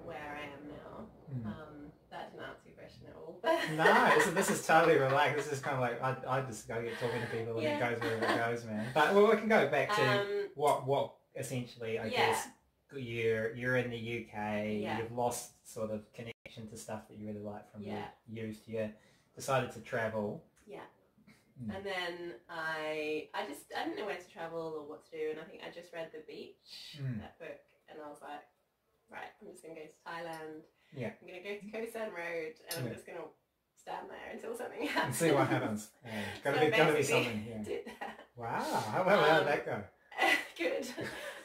where 0.05 0.37
I 0.39 0.43
am 0.45 0.67
now. 0.69 1.05
Mm. 1.33 1.45
Um, 1.47 1.91
that 2.11 2.31
didn't 2.31 2.45
answer 2.45 2.67
your 2.67 2.75
question 2.77 3.07
at 3.07 3.15
all. 3.15 3.39
no, 3.75 4.15
this 4.15 4.27
is, 4.27 4.33
this 4.33 4.49
is 4.59 4.67
totally 4.67 4.97
relaxed. 4.97 5.45
This 5.49 5.53
is 5.53 5.59
kind 5.59 5.75
of 5.75 5.81
like 5.81 6.01
I, 6.01 6.37
I 6.37 6.41
just 6.41 6.67
go 6.67 6.81
get 6.81 6.99
talking 6.99 7.21
to 7.21 7.27
people 7.27 7.53
and 7.55 7.63
Yeah. 7.63 7.77
it 7.89 7.99
goes 7.99 8.01
wherever 8.01 8.25
it 8.25 8.37
goes, 8.51 8.65
man. 8.69 8.85
But 8.93 9.13
well, 9.15 9.29
we 9.29 9.37
can 9.37 9.47
go 9.49 9.67
back 9.69 9.95
to 9.95 10.21
um, 10.21 10.27
what 10.55 10.85
what 10.85 11.13
essentially 11.35 11.97
I 11.99 12.05
Yeah. 12.05 12.27
guess 12.27 12.47
you're 12.95 13.55
you're 13.55 13.77
in 13.77 13.89
the 13.89 13.97
UK. 13.97 14.33
Yeah. 14.81 14.99
You've 14.99 15.11
lost 15.11 15.51
sort 15.67 15.89
of 15.91 16.11
connection 16.13 16.67
to 16.69 16.77
stuff 16.77 17.07
that 17.09 17.17
you 17.17 17.25
really 17.27 17.39
like 17.41 17.71
from 17.71 17.81
your 17.83 17.97
youth. 18.29 18.61
You 18.67 18.89
decided 19.35 19.71
to 19.71 19.79
travel. 19.79 20.43
Yeah. 20.67 20.81
Mm. 21.63 21.75
And 21.75 21.85
then 21.85 22.33
I, 22.49 23.29
I 23.33 23.45
just, 23.47 23.61
I 23.75 23.83
didn't 23.85 23.97
know 23.99 24.05
where 24.05 24.17
to 24.17 24.29
travel 24.31 24.75
or 24.77 24.87
what 24.89 25.05
to 25.05 25.11
do, 25.11 25.29
and 25.31 25.39
I 25.39 25.43
think 25.43 25.61
I 25.67 25.71
just 25.73 25.93
read 25.93 26.09
The 26.11 26.21
Beach, 26.27 26.97
Mm. 27.01 27.19
that 27.21 27.37
book, 27.39 27.59
and 27.89 27.99
I 28.03 28.09
was 28.09 28.19
like, 28.21 28.41
right, 29.11 29.31
I'm 29.41 29.51
just 29.51 29.63
gonna 29.63 29.75
go 29.75 29.81
to 29.85 29.99
Thailand. 30.07 30.61
Yeah. 30.95 31.11
I'm 31.21 31.27
gonna 31.27 31.43
go 31.43 31.53
to 31.57 31.65
Khao 31.71 31.91
San 31.93 32.09
Road, 32.13 32.53
and 32.69 32.73
I'm 32.79 32.87
Yeah. 32.87 32.93
just 32.93 33.05
gonna 33.07 33.27
stand 33.75 34.07
there 34.09 34.29
until 34.33 34.55
something 34.57 34.81
And 34.87 34.89
happens. 34.89 35.17
see 35.17 35.31
what 35.31 35.47
happens. 35.47 35.89
Yeah. 36.05 36.21
Gotta 36.43 36.59
So 36.59 36.65
be 36.65 36.71
gotta 36.77 36.93
be 36.93 37.03
something. 37.03 37.45
Yeah. 37.49 37.63
Did 37.69 37.85
that. 37.99 38.19
Wow. 38.35 38.61
How, 38.61 39.03
how 39.03 39.19
Um, 39.19 39.37
did 39.39 39.47
that 39.47 39.65
go? 39.65 39.83
Good. 40.57 40.85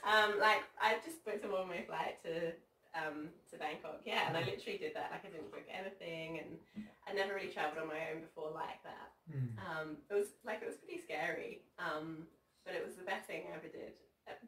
Um, 0.05 0.39
like 0.41 0.63
I 0.81 0.97
just 1.05 1.25
booked 1.25 1.45
a 1.45 1.49
one-way 1.49 1.85
flight 1.89 2.23
to 2.25 2.53
um, 2.97 3.29
to 3.53 3.59
Bangkok. 3.59 4.01
Yeah, 4.05 4.29
and 4.29 4.37
I 4.37 4.41
literally 4.45 4.79
did 4.79 4.95
that. 4.97 5.11
Like 5.13 5.25
I 5.25 5.29
didn't 5.29 5.51
book 5.53 5.65
anything, 5.69 6.41
and 6.41 6.87
I 7.07 7.13
never 7.13 7.35
really 7.35 7.49
travelled 7.53 7.79
on 7.81 7.89
my 7.89 8.13
own 8.13 8.21
before 8.23 8.51
like 8.53 8.81
that. 8.85 9.09
Mm. 9.29 9.53
Um, 9.61 9.87
it 10.11 10.15
was 10.15 10.29
like 10.45 10.61
it 10.63 10.69
was 10.69 10.77
pretty 10.81 11.01
scary, 11.01 11.63
um, 11.79 12.27
but 12.65 12.75
it 12.75 12.85
was 12.85 12.97
the 12.97 13.05
best 13.05 13.27
thing 13.29 13.45
I 13.53 13.57
ever 13.57 13.69
did. 13.69 13.93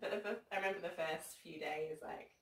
but 0.01 0.11
the, 0.13 0.37
I 0.53 0.57
remember 0.57 0.81
the 0.81 0.93
first 0.97 1.37
few 1.43 1.61
days, 1.61 2.01
like, 2.05 2.33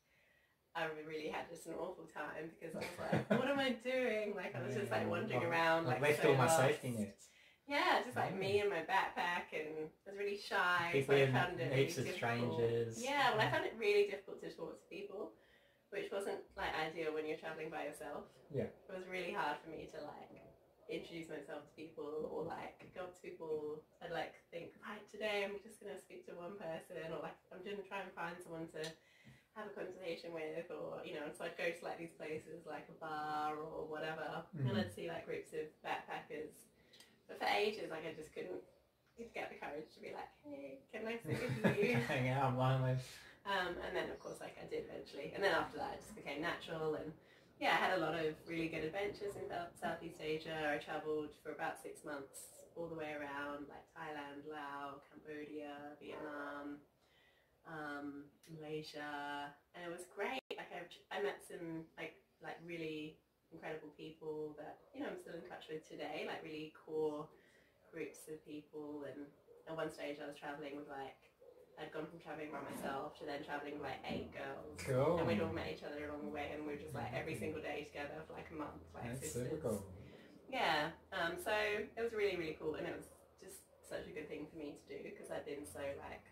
I 0.79 0.87
really 1.07 1.29
had 1.29 1.51
just 1.51 1.67
an 1.67 1.75
awful 1.75 2.07
time 2.07 2.51
because 2.55 2.75
I 2.77 2.79
was 2.79 2.97
like, 3.31 3.41
what 3.41 3.49
am 3.51 3.59
I 3.59 3.75
doing? 3.83 4.35
Like, 4.37 4.55
I 4.55 4.63
was 4.63 4.75
just 4.75 4.91
like 4.91 5.11
wandering 5.11 5.43
around, 5.43 5.87
like, 5.87 6.01
left 6.01 6.23
so 6.23 6.31
all 6.31 6.37
my 6.37 6.49
safety 6.49 6.95
nets. 6.97 7.27
Yeah, 7.69 8.01
just 8.01 8.17
like 8.17 8.33
me 8.33 8.61
and 8.65 8.71
my 8.71 8.81
backpack, 8.89 9.53
and 9.53 9.77
I 9.77 10.09
was 10.09 10.17
really 10.17 10.41
shy. 10.41 10.89
People 10.89 11.17
so 11.17 11.21
I 11.21 11.29
found 11.29 11.61
it 11.61 11.69
really 11.69 11.85
of 11.85 12.17
strangers. 12.17 12.97
Yeah, 12.97 13.37
well, 13.37 13.45
I 13.45 13.51
found 13.51 13.67
it 13.69 13.77
really 13.77 14.09
difficult 14.09 14.41
to 14.41 14.49
talk 14.49 14.81
to 14.81 14.89
people, 14.89 15.37
which 15.93 16.09
wasn't 16.09 16.41
like 16.57 16.73
ideal 16.73 17.13
when 17.13 17.29
you're 17.29 17.37
traveling 17.37 17.69
by 17.69 17.85
yourself. 17.85 18.25
Yeah. 18.49 18.73
It 18.73 18.89
was 18.89 19.05
really 19.05 19.37
hard 19.37 19.61
for 19.61 19.69
me 19.69 19.85
to 19.93 20.01
like 20.01 20.33
introduce 20.89 21.29
myself 21.29 21.69
to 21.69 21.73
people 21.77 22.33
or 22.33 22.49
like 22.49 22.89
go 22.97 23.05
up 23.05 23.13
to 23.13 23.21
people. 23.21 23.85
I'd 24.01 24.17
like 24.17 24.33
think, 24.49 24.73
right, 24.81 25.05
today 25.13 25.45
I'm 25.45 25.61
just 25.61 25.77
gonna 25.77 26.01
speak 26.01 26.25
to 26.33 26.41
one 26.41 26.57
person, 26.57 27.05
or 27.13 27.21
like 27.21 27.37
I'm 27.53 27.61
gonna 27.61 27.85
try 27.85 28.01
and 28.01 28.09
find 28.17 28.41
someone 28.41 28.73
to 28.81 28.83
have 29.59 29.67
a 29.67 29.75
conversation 29.75 30.31
with, 30.31 30.71
or 30.71 31.03
you 31.03 31.19
know. 31.19 31.27
So 31.35 31.43
I'd 31.45 31.59
go 31.59 31.67
to 31.67 31.83
like 31.83 31.99
these 31.99 32.15
places 32.15 32.63
like 32.63 32.87
a 32.87 32.97
bar 33.03 33.59
or 33.59 33.83
whatever, 33.91 34.47
and 34.55 34.71
Mhm. 34.71 34.79
I'd 34.87 34.95
see 34.95 35.11
like 35.11 35.27
groups 35.27 35.51
of 35.53 35.67
backpackers. 35.83 36.55
But 37.27 37.43
for 37.43 37.49
ages, 37.51 37.91
like 37.91 38.07
I 38.07 38.15
just 38.15 38.31
couldn't 38.33 38.63
get 39.35 39.51
the 39.51 39.59
courage 39.59 39.91
to 39.95 40.01
be 40.01 40.15
like, 40.15 40.31
hey, 40.47 40.79
can 40.95 41.03
I 41.07 41.19
sit 41.19 41.43
with 41.43 41.59
you? 41.79 41.99
Hang 42.07 42.31
out, 42.31 42.55
I'm 42.55 42.57
lonely. 42.57 42.97
Um, 43.45 43.75
and 43.83 43.93
then 43.97 44.09
of 44.11 44.19
course 44.23 44.39
like 44.41 44.55
I 44.63 44.67
did 44.71 44.87
eventually. 44.89 45.33
And 45.35 45.43
then 45.43 45.53
after 45.53 45.77
that 45.79 45.95
it 45.99 46.01
just 46.07 46.15
became 46.15 46.41
natural 46.41 46.95
and 46.95 47.13
yeah, 47.59 47.75
I 47.75 47.81
had 47.83 47.99
a 47.99 48.01
lot 48.01 48.15
of 48.15 48.37
really 48.47 48.69
good 48.69 48.85
adventures 48.85 49.35
in 49.35 49.49
South- 49.51 49.75
Southeast 49.81 50.21
Asia. 50.23 50.71
I 50.71 50.79
travelled 50.79 51.35
for 51.43 51.51
about 51.51 51.83
six 51.83 52.05
months 52.05 52.47
all 52.77 52.87
the 52.87 52.95
way 52.95 53.11
around 53.19 53.67
like 53.67 53.83
Thailand, 53.99 54.47
Laos, 54.47 55.03
Cambodia, 55.11 55.75
Vietnam, 56.01 56.79
um, 57.69 58.25
Malaysia, 58.49 59.53
and 59.77 59.85
it 59.85 59.93
was 59.93 60.09
great. 60.11 60.43
Like 60.57 60.73
I, 60.73 60.89
I 61.13 61.23
met 61.23 61.45
some 61.45 61.85
like 62.01 62.17
like 62.43 62.57
really 62.65 63.21
incredible 63.53 63.93
people 63.97 64.57
that 64.57 64.81
you 64.97 65.05
know 65.05 65.13
I'm 65.13 65.21
still 65.21 65.37
in 65.37 65.45
touch 65.47 65.69
with 65.69 65.85
today. 65.85 66.25
Like 66.27 66.43
really 66.43 66.73
core 66.73 67.29
groups 67.93 68.25
of 68.29 68.41
people, 68.45 69.05
and 69.05 69.29
at 69.69 69.77
one 69.77 69.93
stage 69.93 70.19
I 70.19 70.27
was 70.27 70.37
traveling 70.37 70.77
with 70.81 70.89
like 70.89 71.17
I'd 71.79 71.95
gone 71.95 72.11
from 72.11 72.19
traveling 72.19 72.51
by 72.51 72.59
myself 72.65 73.15
to 73.21 73.25
then 73.29 73.47
traveling 73.47 73.79
with 73.79 73.87
like 73.87 74.03
eight 74.09 74.35
girls. 74.35 74.75
Cool. 74.83 75.23
And 75.23 75.29
we'd 75.29 75.39
all 75.39 75.55
met 75.55 75.71
each 75.71 75.87
other 75.87 76.11
along 76.11 76.27
the 76.27 76.35
way, 76.35 76.51
and 76.57 76.67
we 76.67 76.75
were 76.75 76.83
just 76.83 76.97
like 76.97 77.15
every 77.15 77.39
single 77.39 77.63
day 77.63 77.87
together 77.87 78.19
for 78.27 78.35
like 78.35 78.51
a 78.51 78.57
month, 78.59 78.83
like 78.97 79.07
That's 79.15 79.31
sisters. 79.31 79.53
super 79.53 79.63
cool. 79.63 79.81
Yeah. 80.51 80.91
Um, 81.13 81.37
so 81.39 81.53
it 81.53 82.01
was 82.03 82.17
really, 82.17 82.35
really 82.35 82.57
cool, 82.59 82.75
and 82.75 82.89
it 82.89 82.97
was 82.97 83.07
just 83.39 83.63
such 83.85 84.09
a 84.09 84.13
good 84.13 84.27
thing 84.27 84.49
for 84.51 84.59
me 84.59 84.75
to 84.75 84.85
do 84.91 84.99
because 85.07 85.31
I'd 85.31 85.47
been 85.47 85.63
so 85.63 85.81
like 86.03 86.25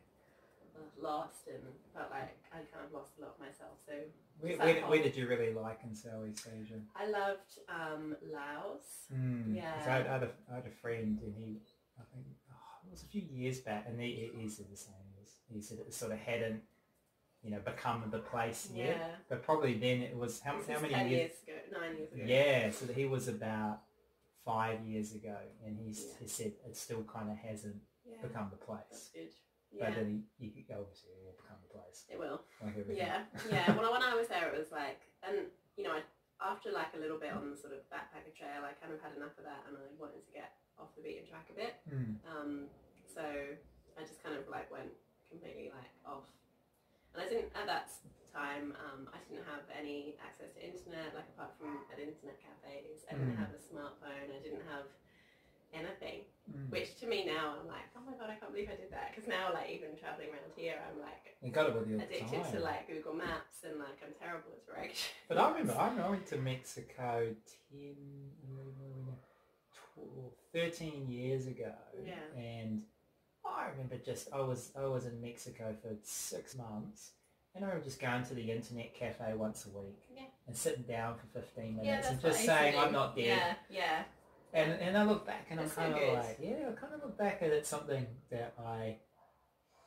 lost 1.01 1.47
and 1.49 1.63
felt 1.95 2.11
like 2.11 2.37
I 2.53 2.57
kind 2.73 2.85
of 2.87 2.93
lost 2.93 3.13
a 3.19 3.23
lot 3.23 3.35
of 3.35 3.41
myself. 3.41 3.79
So 3.87 3.93
Where, 4.41 4.57
where, 4.57 4.83
where 4.87 5.03
did 5.03 5.17
you 5.17 5.27
really 5.29 5.53
like 5.53 5.81
in 5.85 5.95
Southeast 5.95 6.47
Asia? 6.61 6.81
I 6.95 7.07
loved 7.09 7.59
um, 7.69 8.17
Laos. 8.33 9.09
Mm. 9.15 9.57
Yeah. 9.57 9.73
I, 9.77 9.81
had, 9.91 10.07
I, 10.07 10.13
had 10.13 10.23
a, 10.25 10.31
I 10.51 10.55
had 10.57 10.67
a 10.67 10.71
friend 10.83 11.19
and 11.23 11.35
he, 11.37 11.61
I 11.99 12.03
think, 12.13 12.27
oh, 12.51 12.87
it 12.87 12.91
was 12.91 13.03
a 13.03 13.07
few 13.07 13.23
years 13.23 13.61
back, 13.61 13.87
and 13.89 14.01
he, 14.01 14.31
he 14.39 14.49
said 14.49 14.67
the 14.71 14.77
same. 14.77 14.95
He, 15.49 15.55
he 15.57 15.63
said 15.63 15.79
it 15.79 15.93
sort 15.95 16.13
of 16.13 16.19
hadn't, 16.19 16.61
you 17.43 17.51
know, 17.51 17.61
become 17.65 18.05
the 18.11 18.19
place 18.19 18.69
Yeah. 18.75 18.85
yet. 18.85 19.19
But 19.29 19.43
probably 19.43 19.75
then 19.75 20.03
it 20.03 20.17
was, 20.17 20.41
how, 20.41 20.57
This 20.59 20.69
how 20.69 20.81
many 20.81 20.95
years? 21.11 21.11
years 21.11 21.33
ago, 21.71 21.81
nine 21.81 21.97
years 21.97 22.13
ago. 22.13 22.23
Yeah, 22.27 22.71
so 22.71 22.93
he 22.93 23.05
was 23.07 23.29
about 23.29 23.81
five 24.45 24.81
years 24.85 25.13
ago, 25.15 25.37
and 25.65 25.77
he's, 25.79 26.05
Yeah. 26.07 26.15
he 26.21 26.29
said 26.29 26.53
it 26.69 26.77
still 26.77 27.03
kind 27.05 27.31
of 27.31 27.37
hasn't 27.39 27.77
Yeah. 28.05 28.23
become 28.23 28.51
the 28.51 28.57
That's 28.57 29.09
place. 29.09 29.11
Good. 29.77 29.85
But 29.85 29.89
Yeah. 29.93 29.97
then 30.01 30.25
he, 30.41 30.49
he 30.49 30.65
obviously 30.73 31.13
it 31.13 31.21
will 31.21 31.37
become 31.37 31.61
the 31.61 31.73
place. 31.77 32.09
It 32.09 32.19
will. 32.19 32.41
Like. 32.65 32.75
Yeah, 32.89 33.29
yeah. 33.53 33.73
Well, 33.77 33.93
when 33.93 34.03
I 34.03 34.17
was 34.17 34.29
there, 34.29 34.49
it 34.49 34.57
was 34.57 34.73
like, 34.73 35.01
and 35.23 35.53
you 35.77 35.85
know, 35.85 35.93
I, 35.93 36.03
after 36.41 36.73
like 36.73 36.93
a 36.97 37.01
little 37.01 37.21
bit 37.21 37.33
on 37.33 37.49
the 37.53 37.57
sort 37.57 37.73
of 37.77 37.85
backpacker 37.93 38.33
trail, 38.33 38.65
I 38.65 38.73
kind 38.81 38.93
of 38.93 39.01
had 39.05 39.13
enough 39.17 39.37
of 39.37 39.45
that, 39.45 39.65
and 39.69 39.77
I 39.77 39.85
wanted 40.01 40.25
to 40.25 40.33
get 40.33 40.57
off 40.81 40.93
the 40.97 41.03
beaten 41.05 41.25
track 41.29 41.49
a 41.53 41.57
bit. 41.57 41.75
Mm. 41.89 42.17
Um, 42.29 42.51
so 43.09 43.25
I 43.25 44.01
just 44.05 44.21
kind 44.25 44.37
of 44.37 44.45
like 44.49 44.69
went 44.73 44.93
completely 45.29 45.73
like 45.73 45.93
off, 46.05 46.29
and 47.13 47.21
I 47.25 47.27
didn't 47.29 47.53
at 47.57 47.65
that 47.69 47.89
time. 48.33 48.77
Um, 48.77 49.09
I 49.13 49.19
didn't 49.25 49.49
have 49.49 49.65
any 49.73 50.17
access 50.21 50.53
to 50.57 50.61
internet, 50.61 51.17
like 51.17 51.29
apart 51.37 51.57
from 51.57 51.81
at 51.89 51.97
internet 52.01 52.37
cafes. 52.41 53.05
I 53.09 53.17
didn't 53.17 53.37
Mm. 53.37 53.41
have 53.41 53.53
a 53.57 53.61
smartphone. 53.61 54.29
I 54.33 54.41
didn't 54.45 54.65
have 54.69 54.89
anything. 55.73 56.25
Mm. 56.47 56.71
Which 56.71 56.95
to 57.01 57.07
me 57.07 57.27
now, 57.27 57.57
I'm 57.61 57.67
like, 57.67 57.87
oh 57.97 58.01
my 58.07 58.13
god, 58.17 58.31
I 58.31 58.37
can't 58.39 58.53
believe 58.53 58.69
I 58.71 58.77
did 58.77 58.91
that. 58.93 59.11
Because 59.15 59.29
now, 59.29 59.53
like 59.53 59.69
even 59.71 59.97
traveling 59.99 60.29
around 60.31 60.53
here, 60.55 60.79
I'm 60.87 61.01
like 61.01 61.35
You 61.43 61.51
got 61.51 61.69
it 61.69 61.75
with 61.75 61.89
you 61.89 61.95
all 61.95 62.07
the 62.07 62.07
addicted 62.07 62.43
time. 62.43 62.53
to 62.53 62.61
like 62.61 62.87
Google 62.87 63.15
Maps 63.15 63.65
and 63.65 63.79
like 63.81 63.99
I'm 64.05 64.15
terrible 64.21 64.51
at 64.55 64.63
directions. 64.67 65.11
But 65.29 65.39
I 65.39 65.51
remember, 65.51 65.75
I 65.75 65.89
remember 65.89 66.05
I 66.07 66.11
went 66.11 66.27
to 66.29 66.37
Mexico 66.39 67.35
10, 67.73 67.95
12, 69.95 70.33
13 70.55 71.09
years 71.09 71.47
ago. 71.47 71.73
Yeah. 72.05 72.15
And 72.41 72.83
I 73.45 73.69
remember 73.71 73.97
just, 74.05 74.29
I 74.33 74.41
was, 74.41 74.71
I 74.79 74.85
was 74.87 75.07
in 75.07 75.21
Mexico 75.21 75.75
for 75.83 75.91
six 76.03 76.57
months. 76.57 77.11
And 77.55 77.65
I 77.65 77.69
remember 77.69 77.87
just 77.87 78.01
going 78.01 78.23
to 78.25 78.35
the 78.35 78.53
internet 78.53 78.95
cafe 78.95 79.33
once 79.35 79.65
a 79.67 79.71
week 79.79 80.03
Yeah. 80.15 80.25
and 80.47 80.55
sitting 80.55 80.83
down 80.83 81.15
for 81.17 81.41
15 81.41 81.77
minutes 81.77 81.87
Yeah, 82.07 82.11
and 82.13 82.21
just 82.21 82.25
I 82.25 82.29
used 82.29 82.41
to 82.41 82.47
saying. 82.47 82.79
I'm 82.79 82.93
not 82.93 83.17
dead. 83.17 83.25
Yeah, 83.25 83.55
yeah, 83.71 84.03
And, 84.57 84.73
and 84.81 84.97
I 84.97 85.05
look 85.05 85.27
back 85.27 85.49
and 85.51 85.61
I'm 85.61 85.69
kind 85.69 85.93
of 85.95 86.01
like, 86.15 86.39
yeah, 86.41 86.71
I 86.71 86.73
kind 86.81 86.95
of 86.95 87.03
look 87.03 87.19
back 87.19 87.43
at 87.43 87.51
it 87.51 87.67
something 87.67 88.07
that 88.31 88.55
I, 88.59 88.97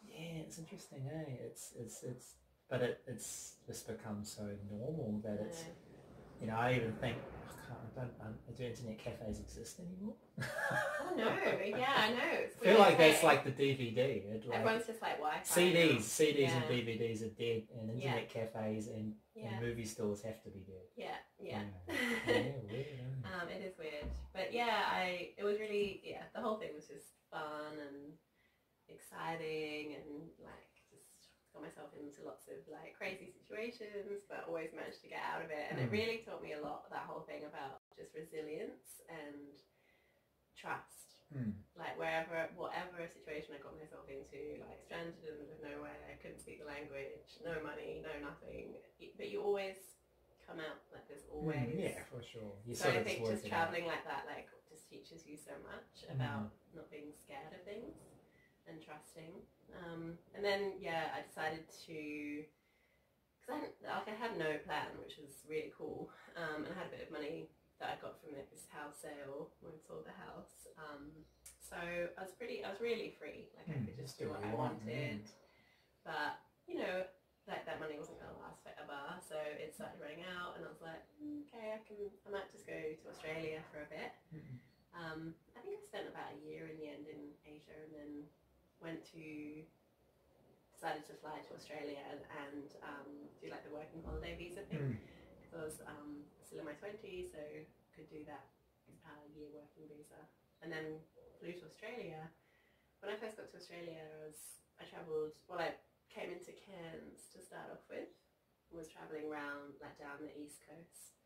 yeah, 0.07 0.43
it's 0.45 0.59
interesting, 0.59 1.01
eh? 1.11 1.31
It's, 1.47 1.73
it's, 1.79 2.03
it's, 2.03 2.35
but 2.69 2.81
it, 2.83 3.01
it's 3.07 3.55
just 3.65 3.87
become 3.87 4.23
so 4.23 4.43
normal 4.69 5.21
that 5.25 5.39
it's, 5.47 5.63
you 6.41 6.47
know, 6.47 6.55
I 6.55 6.73
even 6.75 6.93
think, 6.93 7.17
I 7.17 7.67
can't, 7.67 7.79
I 7.85 7.99
don't, 7.99 8.13
um, 8.27 8.35
do 8.57 8.63
internet 8.63 8.97
cafes 8.97 9.39
exist 9.39 9.79
anymore? 9.79 10.15
Oh 10.41 11.15
no, 11.15 11.25
yeah, 11.65 11.93
I 11.97 12.09
know. 12.11 12.19
I 12.61 12.63
feel 12.65 12.79
like 12.79 12.97
that's 12.97 13.23
like 13.23 13.43
the 13.43 13.51
DVD. 13.51 13.97
It, 13.97 14.45
like, 14.47 14.59
everyone's 14.59 14.85
just 14.87 15.01
like 15.01 15.17
Wi-Fi. 15.17 15.61
CDs, 15.61 15.93
now. 15.95 15.99
CDs 15.99 16.39
Yeah. 16.39 16.55
and 16.55 16.65
DVDs 16.65 17.21
are 17.23 17.29
dead, 17.35 17.63
and 17.79 17.89
Yeah. 18.01 18.05
internet 18.17 18.29
cafes 18.29 18.87
and, 18.87 19.13
Yeah, 19.35 19.47
and 19.57 19.65
movie 19.65 19.85
stores 19.85 20.21
have 20.23 20.41
to 20.43 20.49
be 20.49 20.59
dead. 20.59 20.85
yeah, 20.95 21.15
yeah. 21.39 21.61
yeah, 21.87 22.33
weird, 22.71 22.85
um, 23.25 23.47
it 23.49 23.61
is 23.65 23.77
weird, 23.77 24.05
but 24.33 24.53
yeah, 24.53 24.83
I 24.87 25.31
it 25.37 25.43
was 25.43 25.59
really 25.59 26.01
yeah. 26.03 26.23
The 26.35 26.41
whole 26.41 26.57
thing 26.57 26.69
was 26.75 26.87
just 26.87 27.07
fun 27.31 27.73
and 27.87 28.13
exciting 28.87 29.95
and 29.95 30.29
like 30.43 30.78
got 31.53 31.61
myself 31.65 31.89
into 31.97 32.21
lots 32.23 32.47
of 32.47 32.61
like 32.69 32.93
crazy 32.97 33.29
situations, 33.33 34.21
but 34.29 34.45
always 34.47 34.69
managed 34.75 35.01
to 35.01 35.09
get 35.09 35.21
out 35.25 35.41
of 35.41 35.49
it. 35.49 35.65
And 35.69 35.79
it 35.79 35.89
Mm. 35.89 35.97
really 35.97 36.19
taught 36.21 36.41
me 36.43 36.53
a 36.53 36.61
lot. 36.61 36.89
That 36.89 37.05
whole 37.09 37.21
thing 37.25 37.45
about 37.45 37.81
just 37.97 38.13
resilience 38.13 39.01
and 39.09 39.57
trust. 40.55 40.95
Hmm. 41.29 41.53
like 41.77 41.93
wherever, 41.95 42.49
whatever 42.57 43.05
situation 43.05 43.53
I 43.53 43.61
got 43.61 43.77
myself 43.77 44.09
into, 44.09 44.57
like 44.65 44.81
stranded 44.81 45.13
in 45.21 45.37
the 45.37 45.45
middle 45.45 45.53
of 45.53 45.61
nowhere, 45.61 45.95
I 46.09 46.17
couldn't 46.17 46.41
speak 46.41 46.57
the 46.59 46.65
language, 46.65 47.37
no 47.45 47.61
money, 47.61 48.01
no 48.01 48.09
nothing, 48.17 48.73
but 49.15 49.29
you 49.29 49.39
always 49.45 49.77
come 50.41 50.57
out 50.57 50.81
like 50.91 51.05
there's 51.07 51.29
always. 51.29 51.69
Mm, 51.69 51.77
yeah, 51.79 52.01
for 52.09 52.19
sure. 52.25 52.57
You 52.65 52.73
So 52.73 52.89
I 52.89 53.05
think 53.05 53.21
just 53.23 53.45
it 53.45 53.53
out. 53.53 53.69
traveling 53.69 53.85
like 53.85 54.03
that, 54.09 54.25
like, 54.25 54.49
just 54.67 54.89
teaches 54.89 55.23
you 55.29 55.37
so 55.37 55.53
much 55.63 56.09
Mm. 56.09 56.17
about 56.17 56.49
not 56.73 56.89
being 56.89 57.13
scared 57.13 57.53
of 57.53 57.61
things 57.63 57.93
and 58.65 58.81
trusting. 58.81 59.45
Um, 59.77 60.17
and 60.35 60.43
then 60.43 60.73
yeah, 60.81 61.13
I 61.15 61.21
decided 61.27 61.65
to. 61.87 62.43
Because 63.39 63.49
I, 63.49 63.57
hadn't- 63.59 63.79
like, 63.83 64.07
I 64.09 64.17
had 64.19 64.33
no 64.37 64.51
plan, 64.67 64.89
which 65.01 65.17
was 65.17 65.31
really 65.47 65.71
cool, 65.77 66.09
um, 66.37 66.65
and 66.65 66.71
I 66.73 66.77
had 66.77 66.87
a 66.91 66.95
bit 66.95 67.07
of 67.07 67.11
money 67.11 67.49
that 67.79 67.95
I 67.95 68.01
got 68.03 68.19
from 68.19 68.35
this 68.35 68.67
house 68.69 68.99
sale 69.01 69.49
when 69.63 69.71
we 69.73 69.79
sold 69.87 70.03
the 70.05 70.13
house. 70.13 70.67
Um, 70.77 71.09
so 71.63 71.77
I 71.79 72.19
was 72.21 72.35
pretty, 72.35 72.61
I 72.65 72.69
was 72.69 72.81
really 72.83 73.15
free. 73.17 73.47
Like 73.55 73.69
I 73.71 73.79
Hmm, 73.79 73.85
could 73.87 73.97
just 73.97 74.19
do 74.19 74.29
what 74.29 74.43
I 74.43 74.51
want, 74.53 74.83
wanted. 74.83 75.23
But 76.03 76.39
you 76.67 76.77
know, 76.77 77.07
like 77.47 77.65
that 77.65 77.79
money 77.81 77.97
wasn't 77.97 78.19
going 78.21 78.33
to 78.35 78.41
last 78.43 78.61
forever, 78.61 79.17
so 79.25 79.39
it 79.39 79.73
started 79.73 79.97
running 80.03 80.21
out, 80.27 80.59
and 80.59 80.67
I 80.67 80.69
was 80.69 80.83
like, 80.83 81.01
"Mm, 81.17 81.47
okay, 81.49 81.73
I 81.73 81.81
can, 81.87 81.97
I 82.25 82.29
might 82.29 82.51
just 82.53 82.67
go 82.67 82.75
to 82.77 83.05
Australia 83.09 83.63
for 83.73 83.81
a 83.81 83.89
bit. 83.89 84.11
Mhm. 84.35 84.55
Um, 84.93 85.19
I 85.55 85.61
think 85.63 85.79
I 85.79 85.81
spent 85.87 86.07
about 86.09 86.33
a 86.35 86.39
year 86.45 86.67
in 86.69 86.77
the 86.77 86.89
end 86.89 87.05
in 87.09 87.21
Asia, 87.45 87.73
and 87.85 87.93
then 87.93 88.11
went 88.81 89.03
to 89.13 89.63
decided 90.71 91.03
to 91.03 91.15
fly 91.19 91.35
to 91.43 91.51
Australia 91.51 91.99
and, 92.07 92.23
and 92.47 92.67
um, 92.87 93.09
do 93.43 93.51
like 93.51 93.67
the 93.67 93.73
working 93.75 93.99
holiday 94.07 94.39
visa 94.39 94.63
thing 94.71 94.95
because 95.43 95.51
I 95.51 95.61
was 95.67 95.77
um, 95.83 96.23
still 96.47 96.63
in 96.63 96.67
my 96.67 96.77
twenties, 96.79 97.35
so 97.35 97.43
could 97.91 98.07
do 98.07 98.23
that 98.31 98.47
uh, 99.03 99.23
year 99.35 99.51
working 99.51 99.91
visa, 99.91 100.23
and 100.63 100.71
then 100.71 101.03
flew 101.43 101.51
to 101.51 101.67
Australia. 101.67 102.31
When 103.03 103.11
I 103.11 103.19
first 103.19 103.35
got 103.35 103.51
to 103.51 103.59
Australia, 103.59 103.99
I 103.99 104.17
was 104.23 104.63
I 104.79 104.87
travelled. 104.87 105.35
Well, 105.51 105.59
I 105.59 105.75
came 106.07 106.31
into 106.31 106.55
Cairns 106.55 107.27
to 107.35 107.43
start 107.43 107.67
off 107.75 107.83
with. 107.91 108.07
Was 108.71 108.87
travelling 108.87 109.25
around 109.25 109.81
like 109.81 109.97
down 109.97 110.21
the 110.21 110.29
east 110.37 110.61
coast. 110.63 111.17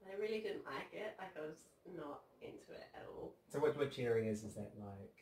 And 0.00 0.08
I 0.08 0.16
really 0.16 0.40
didn't 0.40 0.64
like 0.64 0.88
it. 0.96 1.14
Like 1.20 1.36
I 1.36 1.44
was 1.44 1.60
not 1.84 2.24
into 2.40 2.72
it 2.72 2.88
at 2.96 3.04
all. 3.04 3.36
So 3.52 3.60
what, 3.60 3.76
which 3.76 3.98
areas 3.98 4.42
is 4.42 4.54
that 4.54 4.72
like? 4.80 5.16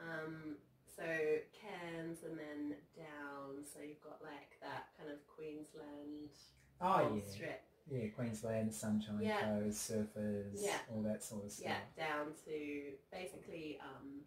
Um, 0.00 0.56
so 0.96 1.04
Cairns 1.52 2.18
and 2.24 2.38
then 2.38 2.74
down, 2.96 3.64
so 3.64 3.80
you've 3.86 4.02
got 4.02 4.18
like 4.22 4.56
that 4.62 4.88
kind 4.96 5.12
of 5.12 5.18
Queensland 5.28 6.32
oh, 6.80 7.16
yeah. 7.16 7.30
strip. 7.30 7.62
Yeah, 7.90 8.08
Queensland, 8.16 8.74
Sunshine 8.74 9.20
yeah. 9.20 9.42
Coast, 9.42 9.92
surfers, 9.92 10.58
yeah. 10.58 10.78
all 10.92 11.02
that 11.02 11.22
sort 11.22 11.44
of 11.44 11.52
stuff. 11.52 11.68
Yeah, 11.68 12.04
down 12.04 12.26
to 12.46 12.80
basically, 13.12 13.78
um, 13.80 14.22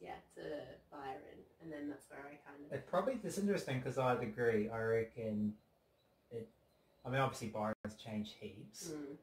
yeah, 0.00 0.16
to 0.36 0.42
Byron, 0.90 1.42
and 1.62 1.70
then 1.70 1.90
that's 1.90 2.06
where 2.08 2.20
I 2.20 2.38
kind 2.48 2.64
of. 2.64 2.72
It 2.72 2.86
probably 2.88 3.18
it's 3.22 3.36
interesting 3.36 3.80
because 3.80 3.98
I'd 3.98 4.22
agree. 4.22 4.70
I 4.70 4.80
reckon 4.80 5.54
it. 6.30 6.48
I 7.04 7.10
mean, 7.10 7.20
obviously 7.20 7.48
Byron's 7.48 7.96
changed 8.02 8.32
heaps, 8.40 8.92
mm. 8.94 9.16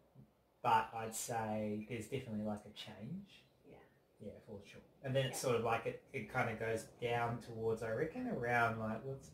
but 0.62 0.90
I'd 0.96 1.16
say 1.16 1.88
there's 1.90 2.06
definitely 2.06 2.46
like 2.46 2.62
a 2.66 2.78
change. 2.78 3.44
Yeah. 3.68 4.28
Yeah, 4.28 4.34
for 4.46 4.60
sure. 4.70 4.82
And 5.04 5.16
then 5.16 5.28
it's 5.28 5.40
sort 5.40 5.56
of 5.56 5.64
like 5.64 5.86
it, 5.86 6.04
it 6.14 6.32
kind 6.32 6.50
of 6.50 6.60
goes 6.60 6.86
down 7.02 7.40
towards 7.40 7.84
I 7.84 7.92
reckon 7.92 8.28
around 8.28 8.80
like 8.80 9.04
what's 9.06 9.30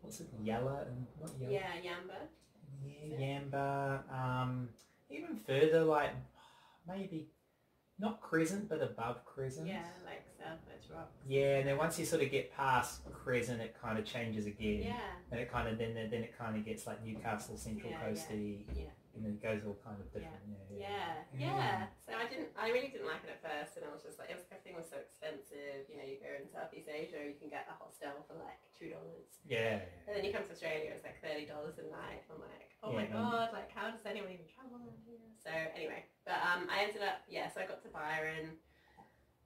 what's 0.00 0.20
it 0.20 0.28
Yella 0.42 0.84
and 0.86 1.06
not 1.20 1.30
yeah, 1.40 1.72
Yamba. 1.82 2.28
yeah, 2.84 3.38
Yamba. 3.40 4.12
Um, 4.14 4.68
even 5.10 5.36
further 5.36 5.82
like 5.82 6.10
maybe 6.86 7.28
not 7.98 8.20
Crescent 8.20 8.68
but 8.68 8.80
above 8.80 9.24
Crescent. 9.24 9.66
Yeah, 9.66 9.82
like 10.06 10.24
Southwest 10.38 10.88
Rocks. 10.94 11.16
Yeah, 11.26 11.56
and 11.58 11.68
then 11.68 11.76
once 11.76 11.98
you 11.98 12.04
sort 12.04 12.22
of 12.22 12.30
get 12.30 12.54
past 12.54 13.00
Crescent, 13.12 13.60
it 13.60 13.74
kind 13.82 13.98
of 13.98 14.04
changes 14.04 14.46
again. 14.46 14.82
Yeah, 14.84 15.00
And 15.32 15.40
it 15.40 15.50
kind 15.50 15.68
of 15.68 15.78
then 15.78 15.94
then 15.94 16.22
it 16.22 16.38
kind 16.38 16.56
of 16.56 16.64
gets 16.64 16.86
like 16.86 17.04
Newcastle 17.04 17.56
Central 17.56 17.90
Yeah, 17.90 18.08
Coasty, 18.08 18.60
yeah. 18.72 18.84
And 19.18 19.26
then 19.26 19.34
it 19.34 19.42
goes 19.42 19.66
all 19.66 19.74
kind 19.82 19.98
of 19.98 20.06
different. 20.14 20.38
Yeah, 20.70 21.26
yeah, 21.34 21.34
yeah. 21.34 21.90
So 22.06 22.14
I 22.14 22.30
didn't, 22.30 22.54
I 22.54 22.70
really 22.70 22.86
didn't 22.94 23.10
like 23.10 23.26
it 23.26 23.34
at 23.34 23.42
first, 23.42 23.74
and 23.74 23.82
I 23.82 23.90
was 23.90 24.06
just 24.06 24.14
like, 24.22 24.30
it 24.30 24.38
was, 24.38 24.46
everything 24.54 24.78
was 24.78 24.86
so 24.86 25.02
expensive. 25.02 25.90
You 25.90 25.98
know, 25.98 26.06
you 26.06 26.22
go 26.22 26.30
in 26.30 26.46
Southeast 26.46 26.86
Asia, 26.86 27.18
you 27.26 27.34
can 27.34 27.50
get 27.50 27.66
a 27.66 27.74
hostel 27.74 28.22
for 28.30 28.38
like 28.38 28.62
two 28.78 28.94
dollars. 28.94 29.26
Yeah. 29.42 29.82
And 30.06 30.14
then 30.14 30.22
you 30.22 30.30
come 30.30 30.46
to 30.46 30.54
Australia, 30.54 30.94
it's 30.94 31.02
like 31.02 31.18
thirty 31.18 31.50
dollars 31.50 31.82
a 31.82 31.86
night. 31.90 32.22
I'm 32.30 32.38
like, 32.38 32.70
oh 32.86 32.94
my 32.94 33.10
god, 33.10 33.50
like 33.50 33.74
how 33.74 33.90
does 33.90 34.06
anyone 34.06 34.30
even 34.30 34.46
travel 34.46 34.78
around 34.78 35.02
here? 35.02 35.18
So 35.42 35.50
anyway, 35.50 36.06
but 36.22 36.38
um, 36.46 36.70
I 36.70 36.86
ended 36.86 37.02
up, 37.02 37.26
yeah. 37.26 37.50
So 37.50 37.58
I 37.58 37.66
got 37.66 37.82
to 37.82 37.90
Byron. 37.90 38.54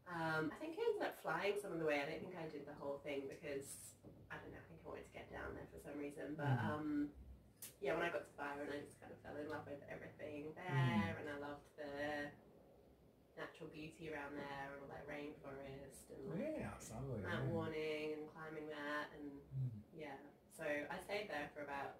Um, 0.04 0.52
I 0.52 0.56
think 0.60 0.76
I 0.76 0.84
ended 0.92 1.08
up 1.08 1.16
flying 1.24 1.56
some 1.56 1.72
of 1.72 1.80
the 1.80 1.88
way. 1.88 2.02
I 2.02 2.04
don't 2.04 2.20
think 2.20 2.36
I 2.36 2.44
did 2.52 2.68
the 2.68 2.76
whole 2.76 3.00
thing 3.00 3.24
because 3.32 3.96
I 4.28 4.36
don't 4.36 4.52
know. 4.52 4.60
I 4.60 4.66
think 4.68 4.84
I 4.84 4.88
wanted 4.92 5.08
to 5.08 5.14
get 5.16 5.32
down 5.32 5.56
there 5.56 5.64
for 5.72 5.80
some 5.80 5.96
reason. 5.96 6.36
But 6.36 6.52
Mhm. 6.60 6.68
um, 6.68 6.88
yeah, 7.82 7.98
when 7.98 8.06
I 8.06 8.10
got 8.14 8.24
to 8.24 8.34
Byron, 8.38 8.70
I 8.70 8.78
just 8.86 8.96
kind 9.02 9.10
of 9.12 9.18
fell 9.26 9.34
in 9.36 9.50
love 9.50 9.66
with 9.66 9.82
everything 9.90 10.54
there, 10.54 11.18
Mhm. 11.18 11.20
and 11.20 11.26
I 11.28 11.36
loved 11.42 11.66
the 11.76 12.30
natural 13.36 13.68
beauty 13.74 14.12
around 14.14 14.36
there, 14.38 14.70
and 14.72 14.78
all 14.82 14.88
that 14.94 15.04
rainforest 15.10 16.10
and 16.14 16.22
like, 16.30 16.62
Yeah, 16.62 16.70
it's. 16.78 16.90
Mount 16.92 17.44
yeah. 17.44 17.50
Warning 17.50 18.12
and 18.14 18.24
climbing 18.30 18.68
that 18.68 19.10
and 19.18 19.40
Mm. 19.58 19.70
yeah. 19.92 20.16
So 20.56 20.64
I 20.64 20.98
stayed 21.02 21.28
there 21.28 21.50
for 21.54 21.62
about 21.62 21.96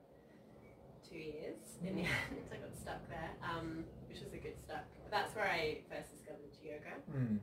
two 1.03 1.19
years 1.19 1.79
in 1.83 1.97
the 1.97 2.03
end. 2.05 2.47
I 2.53 2.57
got 2.57 2.77
stuck 2.77 3.09
there, 3.09 3.33
um, 3.43 3.85
which 4.09 4.21
was 4.21 4.33
a 4.33 4.39
good 4.39 4.59
stuck. 4.59 4.85
But 5.03 5.11
that's 5.11 5.35
where 5.35 5.49
I 5.51 5.83
first 5.89 6.13
discovered 6.13 6.53
yoga. 6.63 7.03
Mm. 7.11 7.41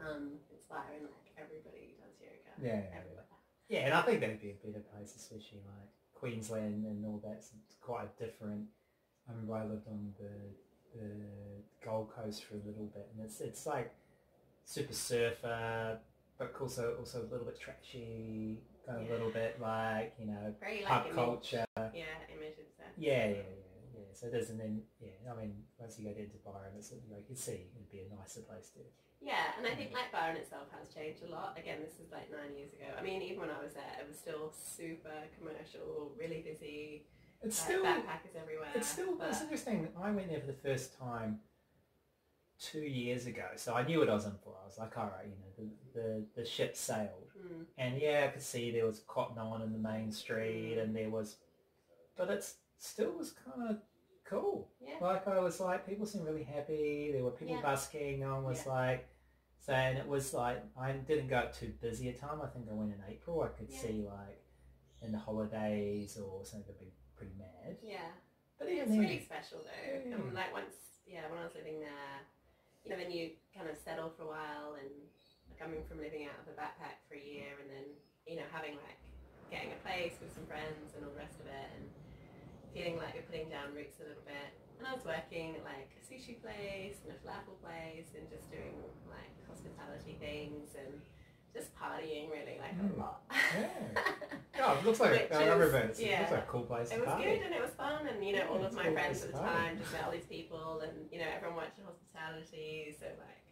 Um, 0.00 0.40
inspiring, 0.50 1.04
like 1.04 1.30
everybody 1.36 1.94
does 2.00 2.14
yoga 2.20 2.50
Yeah, 2.62 2.80
yeah, 2.90 2.96
everywhere. 2.98 3.24
Yeah, 3.68 3.80
and 3.86 3.94
I 3.94 4.02
think 4.02 4.20
that'd 4.20 4.40
be 4.40 4.50
a 4.50 4.54
better 4.54 4.80
place, 4.80 5.14
especially 5.16 5.62
like 5.66 5.90
Queensland 6.24 6.86
and 6.86 7.04
all 7.04 7.20
that. 7.22 7.36
It's 7.36 7.76
quite 7.82 8.18
different. 8.18 8.64
I 9.28 9.32
remember 9.32 9.56
I 9.56 9.64
lived 9.64 9.86
on 9.88 10.14
the 10.18 10.98
the 10.98 11.10
Gold 11.84 12.10
Coast 12.16 12.44
for 12.44 12.54
a 12.54 12.64
little 12.66 12.86
bit, 12.94 13.10
and 13.12 13.26
it's 13.26 13.40
it's 13.40 13.66
like 13.66 13.92
super 14.64 14.94
surfer, 14.94 15.98
but 16.38 16.54
also 16.58 16.96
also 16.98 17.20
a 17.20 17.28
little 17.30 17.44
bit 17.44 17.60
trashy, 17.60 18.62
a 18.88 19.00
little 19.12 19.28
bit 19.30 19.60
like 19.60 20.14
you 20.18 20.26
know 20.26 20.54
Very 20.60 20.80
like 20.80 20.88
pub 20.88 21.02
image. 21.04 21.14
culture. 21.14 21.66
Yeah, 21.76 22.04
image 22.32 22.56
obsessed. 22.64 22.96
Yeah, 22.96 23.26
yeah, 23.26 23.34
yeah, 23.34 23.98
yeah. 23.98 24.12
So 24.14 24.28
it 24.28 24.34
is, 24.34 24.48
and 24.48 24.60
then 24.60 24.82
yeah, 25.02 25.30
I 25.30 25.38
mean, 25.38 25.52
once 25.78 25.98
you 25.98 26.06
go 26.06 26.14
down 26.14 26.30
to 26.30 26.38
Byron, 26.42 26.72
it's 26.78 26.90
like 26.90 27.20
you 27.20 27.26
can 27.26 27.36
see, 27.36 27.68
it'd 27.76 27.92
be 27.92 28.00
a 28.00 28.16
nicer 28.16 28.40
place 28.40 28.70
to. 28.76 28.80
Yeah, 29.24 29.56
and 29.56 29.66
I 29.66 29.74
think 29.74 29.92
like 29.92 30.12
Byron 30.12 30.36
itself 30.36 30.68
has 30.78 30.92
changed 30.94 31.22
a 31.26 31.30
lot. 31.30 31.56
Again, 31.58 31.78
this 31.82 31.94
is 32.04 32.12
like 32.12 32.30
nine 32.30 32.56
years 32.56 32.72
ago. 32.74 32.84
I 32.98 33.02
mean, 33.02 33.22
even 33.22 33.40
when 33.40 33.50
I 33.50 33.62
was 33.62 33.72
there, 33.72 33.96
it 33.98 34.06
was 34.06 34.18
still 34.18 34.52
super 34.52 35.16
commercial, 35.38 36.12
really 36.18 36.42
busy. 36.42 37.06
It's 37.42 37.58
like, 37.60 37.68
still 37.70 37.84
backpackers 37.84 38.36
everywhere. 38.40 38.68
It's 38.74 38.88
still 38.88 39.16
but, 39.16 39.28
it's 39.30 39.40
interesting. 39.42 39.88
I 40.00 40.10
went 40.10 40.28
there 40.28 40.40
for 40.40 40.46
the 40.46 40.52
first 40.68 40.98
time 40.98 41.40
two 42.60 42.80
years 42.80 43.26
ago, 43.26 43.46
so 43.56 43.74
I 43.74 43.82
knew 43.84 43.98
what 43.98 44.08
I 44.10 44.14
was 44.14 44.26
in 44.26 44.32
for. 44.44 44.54
I 44.62 44.66
was 44.66 44.78
like, 44.78 44.96
all 44.96 45.04
right, 45.16 45.26
you 45.26 45.32
know, 45.66 45.70
the 45.94 46.00
the, 46.00 46.42
the 46.42 46.44
ship 46.46 46.76
sailed, 46.76 47.30
Mm, 47.38 47.64
and 47.78 48.00
yeah, 48.00 48.26
I 48.26 48.28
could 48.28 48.42
see 48.42 48.70
there 48.70 48.86
was 48.86 49.00
cotton 49.08 49.38
on 49.38 49.60
in 49.62 49.72
the 49.72 49.78
main 49.78 50.12
street, 50.12 50.78
and 50.78 50.94
there 50.94 51.10
was, 51.10 51.36
but 52.16 52.30
it's 52.30 52.54
still 52.78 53.12
was 53.12 53.32
kind 53.32 53.70
of 53.70 53.76
cool. 54.24 54.68
yeah. 54.80 54.94
Like 55.00 55.26
I 55.28 55.40
was 55.40 55.60
like, 55.60 55.86
people 55.86 56.06
seemed 56.06 56.24
really 56.26 56.44
happy. 56.44 57.10
There 57.12 57.22
were 57.24 57.30
people 57.32 57.56
Yeah. 57.56 57.62
busking. 57.62 58.20
No 58.20 58.34
one 58.36 58.44
was 58.44 58.62
Yeah. 58.64 58.72
like 58.72 59.08
saying 59.64 59.96
it 59.96 60.06
was 60.06 60.34
like 60.34 60.60
I 60.76 60.92
didn't 60.92 61.28
go 61.28 61.36
at 61.48 61.54
too 61.56 61.72
busy 61.80 62.08
a 62.08 62.12
time. 62.12 62.40
I 62.42 62.48
think 62.48 62.68
I 62.70 62.74
went 62.74 62.92
in 62.92 63.00
April. 63.08 63.40
I 63.42 63.48
could 63.48 63.70
Yeah. 63.70 63.80
see 63.80 64.04
like 64.04 64.44
in 65.00 65.12
the 65.12 65.18
holidays 65.18 66.16
or 66.18 66.44
something 66.44 66.66
could 66.76 66.78
be 66.78 66.92
pretty 67.16 67.32
mad. 67.38 67.78
Yeah. 67.82 68.12
But 68.58 68.68
It's 68.68 68.76
even 68.76 68.88
then, 68.90 69.00
really 69.00 69.20
special 69.24 69.60
though. 69.64 69.88
Yeah. 69.88 70.14
And 70.16 70.34
like 70.34 70.52
once, 70.52 70.76
yeah, 71.06 71.28
when 71.32 71.38
I 71.40 71.44
was 71.44 71.54
living 71.56 71.80
there, 71.80 72.16
you 72.84 72.90
know, 72.92 72.96
then 73.00 73.10
you 73.10 73.32
kind 73.56 73.68
of 73.68 73.76
settle 73.80 74.12
for 74.16 74.24
a 74.24 74.30
while 74.36 74.76
and 74.80 74.90
coming 75.58 75.80
from 75.88 75.98
living 76.00 76.28
out 76.28 76.36
of 76.44 76.46
a 76.52 76.56
backpack 76.56 77.00
for 77.08 77.14
a 77.16 77.24
year 77.24 77.56
and 77.62 77.68
then, 77.72 77.86
you 78.28 78.36
know, 78.36 78.46
having 78.52 78.76
like 78.84 79.00
getting 79.50 79.72
a 79.72 79.80
place 79.80 80.16
with 80.20 80.32
some 80.34 80.44
friends 80.46 80.92
and 80.96 81.04
all 81.04 81.12
the 81.12 81.20
rest 81.20 81.40
of 81.40 81.46
it 81.48 81.68
and 81.80 81.84
feeling 82.76 82.96
like 83.00 83.14
you're 83.16 83.28
putting 83.28 83.48
down 83.48 83.72
roots 83.72 83.96
a 84.00 84.08
little 84.08 84.24
bit. 84.28 84.50
And 84.78 84.84
I 84.88 84.92
was 84.92 85.04
working 85.06 85.56
at 85.56 85.64
like 85.64 85.88
a 85.96 86.02
sushi 86.04 86.36
place 86.42 87.00
and 87.06 87.14
a 87.14 87.18
falafel 87.24 87.56
place 87.62 88.12
and 88.18 88.26
just 88.28 88.50
doing 88.50 88.74
like 89.08 89.33
hospitality 89.64 90.16
things 90.20 90.70
and 90.78 91.00
just 91.52 91.74
partying 91.76 92.28
really 92.30 92.58
like 92.60 92.76
Mm. 92.76 92.96
a 92.96 93.00
lot. 93.00 93.22
Yeah. 93.30 93.68
Yeah, 94.56 94.78
it 94.78 94.84
looks 94.86 95.00
like 95.00 95.10
Which 95.10 95.30
remember 95.34 95.66
is- 95.66 95.74
it. 95.74 95.84
It's, 95.90 96.00
yeah. 96.00 96.06
it 96.14 96.20
looks 96.20 96.30
like 96.30 96.44
a 96.46 96.46
cool 96.46 96.62
place 96.62 96.90
It 96.92 97.00
was 97.00 97.08
party. 97.10 97.24
good 97.24 97.42
and 97.42 97.54
it 97.54 97.60
was 97.60 97.74
fun 97.74 98.06
and 98.06 98.22
you 98.24 98.32
know 98.34 98.38
Yeah, 98.38 98.48
all 98.54 98.64
of 98.64 98.72
my 98.72 98.84
cool 98.84 98.92
friends 98.94 99.24
at 99.24 99.32
the 99.32 99.38
time 99.38 99.78
just 99.78 99.90
met 99.92 100.04
all 100.06 100.12
these 100.12 100.30
people 100.30 100.80
and 100.86 100.94
you 101.10 101.18
know 101.18 101.26
everyone 101.26 101.56
worked 101.58 101.76
in 101.78 101.84
hospitality 101.84 102.94
so 102.94 103.06
like 103.18 103.42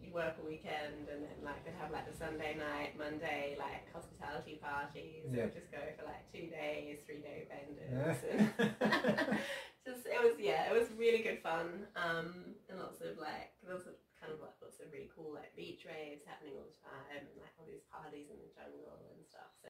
you'd 0.00 0.14
work 0.16 0.32
a 0.40 0.44
weekend 0.48 1.12
and 1.12 1.20
then 1.28 1.36
like 1.44 1.60
they'd 1.64 1.76
have 1.78 1.92
like 1.92 2.08
the 2.10 2.16
Sunday 2.16 2.56
night, 2.56 2.96
Monday 2.96 3.54
like 3.60 3.84
hospitality 3.92 4.56
parties 4.64 5.28
and 5.28 5.36
Yeah. 5.36 5.44
we'd 5.44 5.54
just 5.60 5.70
go 5.70 5.78
for 6.00 6.08
like 6.08 6.24
two 6.32 6.48
days, 6.48 7.04
three 7.04 7.20
day 7.20 7.44
benders 7.52 8.16
Yeah. 8.24 8.32
and 8.32 9.38
just 9.86 10.08
it 10.08 10.18
was 10.24 10.40
yeah, 10.40 10.72
it 10.72 10.74
was 10.74 10.88
really 10.96 11.20
good 11.20 11.40
fun. 11.44 11.84
Um 12.00 12.56
and 12.72 12.80
lots 12.80 13.04
of 13.04 13.20
like 13.20 13.52
lots 13.68 13.84
of 13.84 13.92
kind 14.24 14.32
of 14.32 14.40
like 14.40 14.56
lots 14.64 14.80
of 14.80 14.88
really 14.88 15.12
cool 15.12 15.36
like 15.36 15.52
beach 15.52 15.84
raves 15.84 16.24
happening 16.24 16.56
all 16.56 16.64
the 16.64 16.80
time 16.80 17.28
and 17.28 17.36
like 17.44 17.52
all 17.60 17.68
these 17.68 17.84
parties 17.92 18.32
in 18.32 18.40
the 18.40 18.48
jungle 18.56 18.96
and 19.12 19.20
stuff. 19.28 19.52
So 19.60 19.68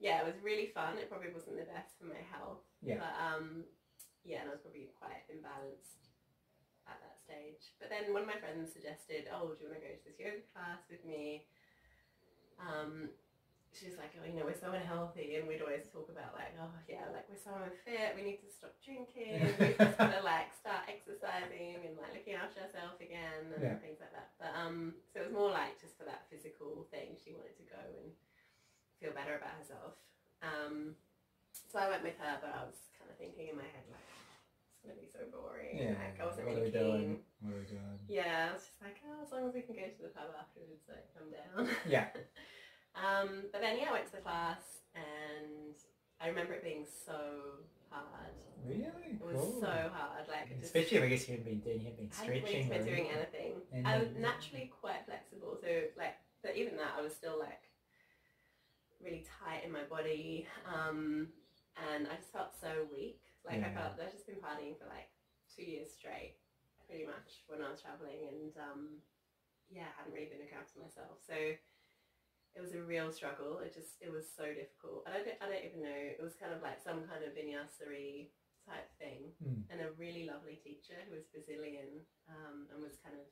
yeah, 0.00 0.24
it 0.24 0.26
was 0.26 0.40
really 0.40 0.72
fun. 0.72 0.96
It 0.96 1.12
probably 1.12 1.36
wasn't 1.36 1.60
the 1.60 1.68
best 1.68 2.00
for 2.00 2.08
my 2.08 2.24
health. 2.32 2.64
Yeah. 2.80 3.04
But 3.04 3.14
um 3.20 3.68
yeah, 4.24 4.40
and 4.40 4.48
I 4.48 4.56
was 4.56 4.64
probably 4.64 4.88
quite 4.96 5.28
imbalanced 5.28 6.08
at 6.88 6.96
that 7.04 7.20
stage. 7.20 7.76
But 7.76 7.92
then 7.92 8.16
one 8.16 8.24
of 8.24 8.32
my 8.32 8.40
friends 8.40 8.72
suggested, 8.72 9.28
Oh, 9.28 9.52
do 9.52 9.60
you 9.60 9.68
wanna 9.68 9.84
go 9.84 9.92
to 9.92 10.00
this 10.00 10.16
yoga 10.16 10.40
class 10.56 10.80
with 10.88 11.04
me? 11.04 11.44
Um 12.56 13.12
she 13.76 13.86
was 13.86 14.00
like, 14.00 14.10
oh, 14.18 14.24
you 14.26 14.34
know, 14.34 14.48
we're 14.48 14.56
so 14.58 14.72
unhealthy, 14.72 15.36
and 15.38 15.46
we'd 15.46 15.60
always 15.62 15.86
talk 15.92 16.08
about 16.10 16.32
like, 16.34 16.56
oh 16.58 16.72
yeah, 16.88 17.06
like 17.14 17.28
we're 17.30 17.38
so 17.38 17.52
unfit, 17.54 18.16
we 18.16 18.24
need 18.26 18.40
to 18.42 18.50
stop 18.50 18.74
drinking, 18.82 19.44
we've 19.60 19.76
just 19.78 19.98
gotta 20.00 20.24
like 20.24 20.50
start 20.56 20.88
exercising 20.90 21.84
and 21.86 21.94
like 22.00 22.16
looking 22.16 22.34
after 22.34 22.64
ourselves 22.64 22.98
again 22.98 23.52
and 23.54 23.60
Yeah. 23.62 23.78
things 23.78 24.00
like 24.02 24.10
that. 24.16 24.32
But 24.40 24.52
um, 24.56 24.96
so 25.12 25.20
it 25.22 25.30
was 25.30 25.36
more 25.36 25.52
like 25.52 25.76
just 25.78 25.94
for 26.00 26.08
that 26.08 26.26
physical 26.32 26.88
thing, 26.90 27.14
she 27.20 27.36
wanted 27.36 27.54
to 27.60 27.66
go 27.68 27.78
and 27.78 28.10
feel 28.98 29.12
better 29.14 29.36
about 29.38 29.54
herself. 29.60 29.94
Um, 30.42 30.96
so 31.70 31.78
I 31.78 31.86
went 31.92 32.02
with 32.02 32.18
her, 32.18 32.34
but 32.42 32.50
I 32.50 32.64
was 32.66 32.78
kind 32.98 33.10
of 33.12 33.16
thinking 33.20 33.52
in 33.52 33.56
my 33.58 33.68
head 33.68 33.86
like, 33.92 34.08
it's 34.74 34.82
gonna 34.82 34.98
be 34.98 35.06
so 35.12 35.22
boring. 35.30 35.76
Yeah. 35.78 35.94
Like 35.98 36.18
I 36.18 36.24
wasn't 36.26 36.50
what 36.50 36.58
are 36.58 36.66
really 36.66 36.72
we 36.72 36.78
doing? 36.82 37.08
What 37.44 37.54
are 37.54 37.62
we 37.62 37.68
doing? 37.68 37.98
Yeah, 38.10 38.50
I 38.50 38.52
was 38.58 38.64
just 38.66 38.80
like, 38.82 38.98
oh, 39.06 39.22
as 39.22 39.30
long 39.30 39.46
as 39.46 39.54
we 39.54 39.62
can 39.62 39.76
go 39.78 39.86
to 39.86 40.00
the 40.02 40.10
pub 40.14 40.34
afterwards, 40.34 40.82
like 40.90 41.06
come 41.14 41.28
down. 41.30 41.68
Yeah. 41.86 42.10
Um, 42.94 43.46
but 43.52 43.60
then 43.60 43.78
yeah, 43.78 43.90
I 43.90 43.92
went 43.92 44.06
to 44.06 44.12
the 44.12 44.22
class 44.22 44.82
and 44.94 45.74
I 46.20 46.28
remember 46.28 46.54
it 46.54 46.62
being 46.64 46.86
so 47.06 47.62
hard. 47.90 48.34
Really? 48.66 49.18
It 49.20 49.24
was 49.24 49.36
cool. 49.38 49.60
so 49.60 49.70
hard. 49.92 50.26
Like 50.28 50.48
just 50.60 50.74
Especially 50.74 50.98
if 50.98 51.04
I 51.04 51.08
guess 51.08 51.28
you 51.28 51.36
haven't 51.38 51.46
been 51.50 51.60
doing, 51.60 51.80
you 51.80 51.86
haven't 51.90 52.10
been 52.10 52.12
I 52.12 52.24
hadn't 52.24 52.42
stretching. 52.42 52.68
been 52.68 52.80
or 52.80 52.84
doing 52.84 53.06
anything. 53.14 53.52
And 53.72 53.86
I 53.86 53.98
was 53.98 54.08
naturally 54.18 54.70
quite 54.80 55.06
flexible, 55.06 55.58
so 55.60 55.68
like, 55.96 56.16
but 56.42 56.56
even 56.56 56.76
that, 56.76 56.94
I 56.98 57.02
was 57.02 57.14
still 57.14 57.38
like 57.38 57.70
really 59.02 59.24
tight 59.26 59.62
in 59.64 59.70
my 59.70 59.84
body, 59.86 60.46
um, 60.66 61.28
and 61.78 62.06
I 62.10 62.16
just 62.18 62.32
felt 62.34 62.50
so 62.58 62.86
weak. 62.90 63.22
Like 63.46 63.62
I 63.62 63.70
Yeah. 63.70 63.94
felt 63.94 64.00
I'd 64.02 64.12
just 64.12 64.26
been 64.26 64.42
partying 64.42 64.76
for 64.78 64.86
like 64.90 65.10
two 65.46 65.62
years 65.62 65.94
straight, 65.94 66.36
pretty 66.86 67.06
much 67.06 67.46
when 67.46 67.62
I 67.62 67.70
was 67.70 67.80
traveling, 67.80 68.26
and 68.26 68.52
um, 68.58 68.82
yeah, 69.70 69.86
I 69.86 70.02
hadn't 70.02 70.14
really 70.14 70.26
been 70.26 70.40
looking 70.42 70.58
after 70.58 70.80
myself, 70.80 71.22
so 71.22 71.34
it 72.58 72.62
was 72.66 72.74
a 72.74 72.82
real 72.82 73.14
struggle. 73.14 73.62
It 73.62 73.70
just 73.70 74.02
it 74.02 74.10
was 74.10 74.26
so 74.34 74.42
difficult, 74.50 75.06
I 75.06 75.14
don't, 75.14 75.38
I 75.38 75.46
don't 75.46 75.62
even 75.62 75.86
know. 75.86 75.94
It 76.18 76.18
was 76.18 76.34
kind 76.34 76.50
of 76.50 76.58
like 76.58 76.82
some 76.82 77.06
kind 77.06 77.22
of 77.22 77.38
vinyasari 77.38 78.34
type 78.66 78.90
thing, 78.98 79.30
Mm. 79.38 79.62
and 79.70 79.78
a 79.86 79.94
really 79.94 80.26
lovely 80.26 80.58
teacher 80.58 80.98
who 81.06 81.14
was 81.14 81.30
Brazilian 81.30 82.02
um, 82.26 82.66
and 82.74 82.82
was 82.82 82.98
kind 82.98 83.14
of 83.14 83.30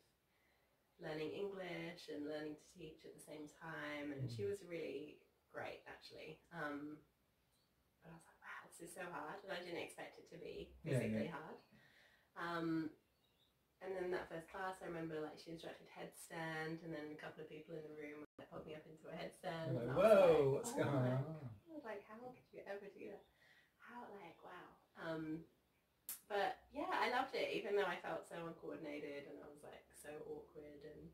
learning 1.02 1.34
English 1.34 2.08
and 2.08 2.24
learning 2.24 2.54
to 2.56 2.66
teach 2.72 3.02
at 3.04 3.12
the 3.18 3.20
same 3.26 3.50
time, 3.60 4.14
and 4.14 4.30
she 4.30 4.46
was 4.46 4.62
really 4.64 5.18
great 5.52 5.82
actually. 5.90 6.38
Um, 6.54 6.96
but 8.00 8.14
I 8.14 8.16
was 8.16 8.24
like, 8.30 8.40
wow, 8.40 8.60
this 8.70 8.78
is 8.86 8.94
so 8.94 9.04
hard, 9.10 9.42
and 9.42 9.50
I 9.52 9.58
didn't 9.60 9.82
expect 9.82 10.22
it 10.22 10.30
to 10.30 10.38
be 10.38 10.70
Yeah, 10.86 11.02
yeah. 11.02 11.02
physically 11.02 11.30
hard. 11.34 11.58
Um, 12.38 12.90
and 13.84 13.92
then 13.92 14.08
that 14.12 14.28
first 14.28 14.48
class, 14.48 14.80
I 14.80 14.88
remember 14.88 15.20
like 15.20 15.36
she 15.40 15.52
instructed 15.52 15.86
headstand, 15.92 16.80
and 16.84 16.90
then 16.92 17.12
a 17.12 17.18
couple 17.20 17.44
of 17.44 17.48
people 17.52 17.76
in 17.76 17.84
the 17.86 17.96
room 17.98 18.24
like, 18.40 18.48
pulled 18.48 18.66
me 18.66 18.74
up 18.76 18.84
into 18.88 19.06
a 19.08 19.16
headstand. 19.16 19.76
Like, 19.76 19.88
I 19.88 19.94
was 19.94 20.00
whoa, 20.00 20.24
like, 20.24 20.52
what's 20.60 20.72
"Oh 20.72 20.80
going 20.80 20.96
on? 21.12 21.22
God, 21.22 21.84
Like, 21.84 22.02
how 22.08 22.16
could 22.18 22.48
you 22.52 22.60
ever 22.66 22.86
do 22.90 23.04
that? 23.12 23.24
How, 23.78 24.08
like, 24.18 24.38
wow. 24.42 24.66
Um, 24.98 25.44
but 26.26 26.58
yeah, 26.74 26.90
I 26.90 27.10
loved 27.14 27.34
it, 27.38 27.54
even 27.54 27.76
though 27.78 27.86
I 27.86 28.00
felt 28.02 28.26
so 28.26 28.34
uncoordinated 28.46 29.30
and 29.30 29.38
I 29.38 29.46
was 29.46 29.62
like 29.62 29.86
so 29.94 30.10
awkward 30.26 30.82
and 30.82 31.10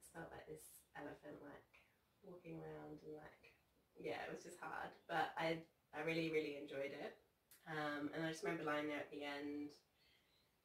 just 0.00 0.12
felt 0.16 0.32
like 0.32 0.48
this 0.48 0.72
elephant, 0.96 1.36
like 1.44 1.68
walking 2.24 2.56
around 2.56 2.96
and 3.04 3.14
like, 3.20 3.52
yeah, 4.00 4.24
it 4.24 4.32
was 4.32 4.40
just 4.44 4.56
hard. 4.60 4.88
But 5.10 5.36
I, 5.36 5.60
I 5.92 6.00
really, 6.08 6.32
really 6.32 6.56
enjoyed 6.56 6.96
it. 6.96 7.12
Um, 7.68 8.08
and 8.16 8.24
I 8.24 8.32
just 8.32 8.40
remember 8.44 8.64
lying 8.64 8.88
there 8.88 9.04
at 9.04 9.12
the 9.12 9.24
end, 9.28 9.76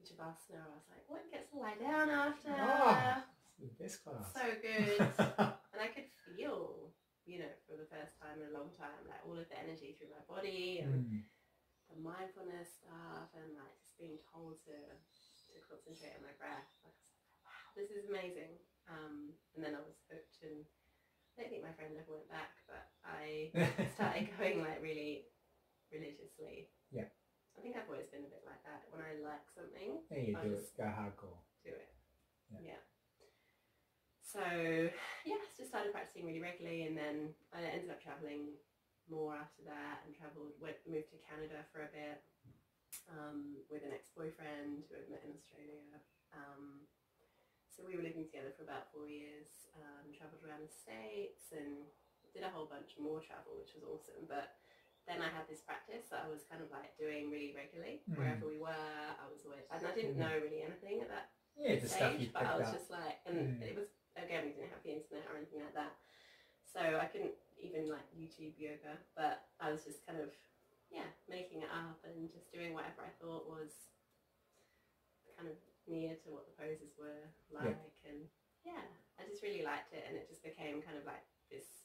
each 0.04 0.12
of 0.12 0.20
us, 0.20 0.52
and 0.52 0.60
I 0.60 0.68
was 0.76 0.84
like, 0.92 1.08
what 1.08 1.24
gets 1.32 1.48
to 1.56 1.64
lie 1.64 1.80
down 1.80 2.12
after? 2.12 2.52
Oh, 2.52 3.24
the 3.56 3.72
best 3.80 4.04
class. 4.04 4.28
So 4.36 4.44
good. 4.60 5.00
and 5.72 5.80
I 5.80 5.88
could 5.96 6.12
feel, 6.28 6.92
you 7.24 7.40
know, 7.40 7.52
for 7.64 7.80
the 7.80 7.88
first 7.88 8.20
time 8.20 8.44
in 8.44 8.52
a 8.52 8.56
long 8.60 8.68
time, 8.76 9.08
like 9.08 9.24
all 9.24 9.40
of 9.40 9.48
the 9.48 9.56
energy 9.56 9.96
through 9.96 10.12
my 10.12 10.24
body 10.28 10.84
and 10.84 11.08
Mm. 11.08 11.24
the 11.88 12.00
mindfulness 12.04 12.84
stuff 12.84 13.32
and 13.38 13.56
like 13.56 13.76
just 13.80 13.96
being 13.96 14.20
told 14.28 14.60
to 14.68 14.76
to 14.76 15.52
concentrate 15.64 16.16
on 16.20 16.26
my 16.28 16.36
breath. 16.36 16.68
I 16.84 16.90
was 16.92 16.98
like, 17.00 17.16
wow, 17.48 17.66
this 17.80 17.92
is 17.94 18.10
amazing. 18.10 18.60
Um, 18.90 19.32
and 19.56 19.64
then 19.64 19.78
I 19.78 19.84
was 19.86 19.96
hooked 20.12 20.42
and 20.44 20.66
I 21.38 21.44
don't 21.44 21.50
think 21.54 21.64
my 21.64 21.76
friend 21.78 21.96
ever 21.96 22.12
went 22.18 22.28
back, 22.28 22.60
but 22.68 22.92
I 23.08 23.54
started 23.96 24.34
going 24.36 24.60
like 24.66 24.82
really 24.84 25.30
religiously. 25.94 26.68
Yeah. 26.92 27.08
I 27.64 27.72
think 27.72 27.80
I've 27.80 27.88
always 27.88 28.12
been 28.12 28.28
a 28.28 28.34
bit 28.36 28.44
like 28.44 28.60
that. 28.68 28.92
When 28.92 29.00
I 29.00 29.16
like 29.24 29.48
something, 29.56 30.04
you 30.12 30.36
I 30.36 30.44
do 30.44 30.52
it. 30.52 30.68
Go 30.76 30.84
hardcore. 30.84 31.40
do 31.64 31.72
it. 31.72 31.96
Yeah. 32.52 32.76
Yeah. 32.76 32.84
So 34.20 34.44
yeah, 35.24 35.40
just 35.56 35.72
started 35.72 35.96
practicing 35.96 36.28
really 36.28 36.44
regularly, 36.44 36.84
and 36.84 36.92
then 36.92 37.32
I 37.56 37.64
ended 37.64 37.88
up 37.88 38.04
traveling 38.04 38.60
more 39.08 39.40
after 39.40 39.64
that, 39.64 40.04
and 40.04 40.12
travelled 40.12 40.60
went 40.60 40.76
moved 40.84 41.08
to 41.16 41.24
Canada 41.24 41.64
for 41.72 41.88
a 41.88 41.92
bit 41.96 42.20
um, 43.08 43.56
with 43.72 43.88
an 43.88 43.96
ex-boyfriend 43.96 44.84
who 44.92 45.00
I'd 45.00 45.08
met 45.08 45.24
in 45.24 45.32
Australia. 45.32 46.04
Um, 46.36 46.84
so 47.72 47.88
we 47.88 47.96
were 47.96 48.04
living 48.04 48.28
together 48.28 48.52
for 48.60 48.68
about 48.68 48.92
four 48.92 49.08
years. 49.08 49.72
Um, 49.80 50.12
travelled 50.12 50.44
around 50.44 50.68
the 50.68 50.76
states 50.76 51.56
and 51.56 51.88
did 52.36 52.44
a 52.44 52.52
whole 52.52 52.68
bunch 52.68 53.00
more 53.00 53.24
travel, 53.24 53.56
which 53.56 53.72
was 53.72 53.88
awesome. 53.88 54.28
But 54.28 54.52
then 55.08 55.20
I 55.20 55.28
had 55.28 55.44
this 55.52 55.60
practice 55.62 56.08
that 56.12 56.24
I 56.24 56.30
was 56.32 56.48
kind 56.48 56.64
of 56.64 56.72
like 56.72 56.96
doing 56.98 57.28
really 57.30 57.52
regularly 57.52 58.02
Mm. 58.08 58.16
wherever 58.18 58.48
we 58.48 58.58
were. 58.58 58.72
I 59.20 59.26
was 59.28 59.44
always, 59.44 59.68
and 59.72 59.84
I 59.86 59.92
didn't 59.94 60.16
Mm. 60.16 60.24
know 60.24 60.34
really 60.40 60.62
anything 60.64 61.02
at 61.02 61.10
that 61.10 61.32
Yeah, 61.56 61.78
the 61.80 61.88
stuff 61.88 62.16
stage, 62.18 62.34
but 62.34 62.44
I 62.48 62.58
was 62.58 62.68
up. 62.68 62.74
just 62.74 62.90
like, 62.90 63.20
and 63.26 63.38
Mm. 63.38 63.62
it 63.62 63.76
was 63.76 63.90
again 64.16 64.46
we 64.46 64.54
didn't 64.54 64.72
have 64.72 64.84
the 64.84 64.94
internet 64.94 65.28
or 65.30 65.38
anything 65.38 65.62
like 65.62 65.74
that, 65.76 65.96
so 66.66 66.80
I 67.00 67.06
couldn't 67.06 67.36
even 67.58 67.90
like 67.90 68.08
YouTube 68.16 68.58
yoga. 68.58 68.98
But 69.16 69.46
I 69.60 69.72
was 69.72 69.84
just 69.84 70.06
kind 70.06 70.20
of 70.20 70.34
yeah 70.90 71.08
making 71.28 71.62
it 71.62 71.70
up 71.70 72.00
and 72.06 72.32
just 72.32 72.52
doing 72.52 72.74
whatever 72.74 73.04
I 73.04 73.10
thought 73.22 73.48
was 73.48 73.72
kind 75.38 75.50
of 75.50 75.58
near 75.88 76.16
to 76.16 76.30
what 76.32 76.46
the 76.48 76.54
poses 76.56 76.96
were 76.98 77.28
like, 77.52 77.76
and 78.08 78.30
yeah, 78.64 78.82
I 79.20 79.26
just 79.30 79.44
really 79.44 79.64
liked 79.64 79.94
it, 79.94 80.06
and 80.08 80.16
it 80.18 80.30
just 80.30 80.42
became 80.44 80.82
kind 80.82 80.98
of 80.98 81.06
like 81.06 81.24
this 81.52 81.83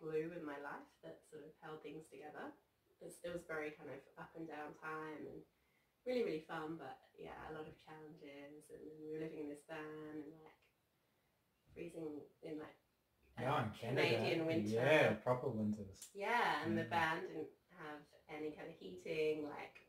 glue 0.00 0.32
in 0.34 0.44
my 0.44 0.58
life 0.58 0.88
that 1.02 1.16
sort 1.30 1.42
of 1.42 1.50
held 1.62 1.82
things 1.82 2.06
together. 2.08 2.50
It 3.00 3.04
was, 3.04 3.18
it 3.24 3.30
was 3.30 3.44
very 3.46 3.70
kind 3.70 3.90
of 3.90 3.98
up 4.18 4.30
and 4.36 4.46
down 4.46 4.72
time 4.74 5.26
and 5.26 5.40
really 6.06 6.22
really 6.22 6.42
fun 6.48 6.76
but 6.78 6.96
yeah 7.18 7.36
a 7.48 7.52
lot 7.52 7.66
of 7.66 7.74
challenges 7.76 8.64
and 8.70 8.80
we 9.00 9.10
were 9.12 9.18
living 9.20 9.38
in 9.38 9.48
this 9.48 9.64
van 9.68 10.16
and 10.22 10.32
like 10.42 10.54
freezing 11.74 12.22
in 12.42 12.58
like 12.58 12.74
Yeah, 13.38 13.54
uh, 13.54 13.62
in 13.62 13.70
Canada. 13.70 14.16
Canadian 14.16 14.44
winter 14.46 14.80
Yeah, 14.80 15.12
proper 15.12 15.48
winters. 15.48 16.08
yeah 16.14 16.64
and 16.64 16.76
the 16.76 16.82
Mm. 16.82 16.88
van 16.90 17.26
didn't 17.26 17.48
have 17.78 17.98
any 18.28 18.50
kind 18.50 18.68
of 18.68 18.74
heating 18.74 19.44
like 19.44 19.87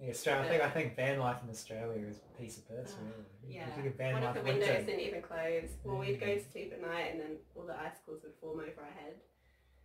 Yeah, 0.00 0.10
Australia. 0.10 0.44
I 0.44 0.48
think 0.48 0.62
I 0.62 0.70
think 0.70 0.96
van 0.96 1.18
life 1.18 1.36
in 1.42 1.48
Australia 1.50 2.06
is 2.06 2.18
a 2.18 2.40
piece 2.40 2.58
of 2.58 2.68
piss. 2.68 2.94
Ah, 2.94 3.02
Really. 3.02 3.56
Yeah. 3.56 4.12
one 4.12 4.22
of 4.24 4.34
the 4.34 4.42
windows 4.42 4.68
winter. 4.68 4.84
didn't 4.84 5.00
even 5.00 5.22
close 5.22 5.70
well 5.84 5.98
we'd 5.98 6.20
go 6.20 6.26
Mm. 6.26 6.44
to 6.44 6.50
sleep 6.52 6.72
at 6.74 6.80
night 6.82 7.12
and 7.12 7.20
then 7.20 7.36
all 7.54 7.62
the 7.64 7.78
icicles 7.78 8.22
would 8.24 8.34
form 8.40 8.60
over 8.60 8.80
our 8.82 8.92
head 9.00 9.14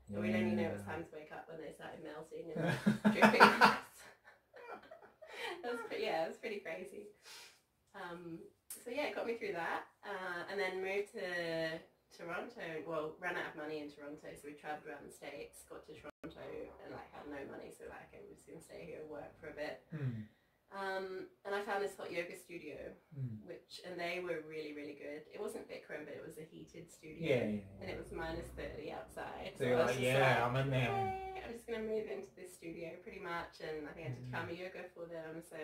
and 0.09 0.21
we'd 0.21 0.35
only 0.35 0.55
know 0.55 0.67
it 0.69 0.73
was 0.73 0.83
time 0.83 1.05
to 1.05 1.15
wake 1.15 1.31
up 1.31 1.47
when 1.47 1.61
they 1.61 1.71
started 1.71 2.03
melting 2.03 2.51
and 2.51 3.13
dripping 3.13 3.41
it 5.63 5.71
was 5.71 5.79
pretty, 5.87 6.03
yeah, 6.03 6.25
it 6.25 6.27
was 6.27 6.37
pretty 6.37 6.59
crazy. 6.59 7.07
Um, 7.95 8.39
so 8.83 8.89
yeah, 8.91 9.03
it 9.07 9.15
got 9.15 9.27
me 9.27 9.35
through 9.35 9.53
that, 9.53 9.83
uh, 10.03 10.43
and 10.49 10.59
then 10.59 10.81
moved 10.83 11.11
to 11.13 11.79
Toronto. 12.15 12.67
Well, 12.87 13.15
ran 13.19 13.35
out 13.39 13.53
of 13.53 13.57
money 13.57 13.79
in 13.79 13.89
Toronto, 13.89 14.27
so 14.35 14.43
we 14.45 14.53
travelled 14.53 14.87
around 14.87 15.07
the 15.07 15.13
states. 15.15 15.63
Got 15.69 15.85
to 15.87 15.93
Toronto 15.95 16.47
and 16.83 16.89
like 16.93 17.09
had 17.15 17.25
no 17.27 17.41
money, 17.49 17.71
so 17.71 17.87
like 17.87 18.11
I 18.13 18.21
was 18.23 18.35
just 18.37 18.47
gonna 18.47 18.61
stay 18.63 18.85
here 18.87 19.01
and 19.01 19.09
work 19.09 19.31
for 19.39 19.49
a 19.49 19.55
bit. 19.57 19.81
Mm, 19.95 20.27
Um, 20.71 21.27
and 21.43 21.51
I 21.51 21.67
found 21.67 21.83
this 21.83 21.95
hot 21.99 22.11
yoga 22.15 22.31
studio, 22.39 22.79
mm. 23.11 23.43
which 23.43 23.83
and 23.83 23.99
they 23.99 24.23
were 24.23 24.39
really 24.47 24.71
really 24.71 24.95
good. 24.95 25.27
It 25.27 25.39
wasn't 25.39 25.67
Bikram, 25.67 26.07
but 26.07 26.15
it 26.15 26.23
was 26.23 26.39
a 26.39 26.47
heated 26.47 26.87
studio, 26.91 27.19
Yeah, 27.19 27.43
yeah, 27.59 27.79
and 27.83 27.87
it 27.91 27.97
was 27.99 28.11
minus 28.15 28.47
thirty 28.55 28.91
outside. 28.91 29.51
So 29.59 29.67
was 29.67 29.91
like, 29.91 29.99
yeah, 29.99 30.43
I'm 30.47 30.55
in 30.55 30.69
there. 30.71 30.87
Yay, 30.87 31.43
I'm 31.43 31.51
just 31.51 31.67
gonna 31.67 31.83
move 31.83 32.07
into 32.07 32.31
this 32.39 32.55
studio 32.55 32.95
pretty 33.03 33.19
much, 33.19 33.59
and 33.59 33.83
I 33.87 33.91
think 33.91 34.07
I 34.07 34.11
did 34.15 34.31
karma 34.31 34.53
yoga 34.55 34.87
for 34.95 35.05
them, 35.11 35.43
so 35.43 35.59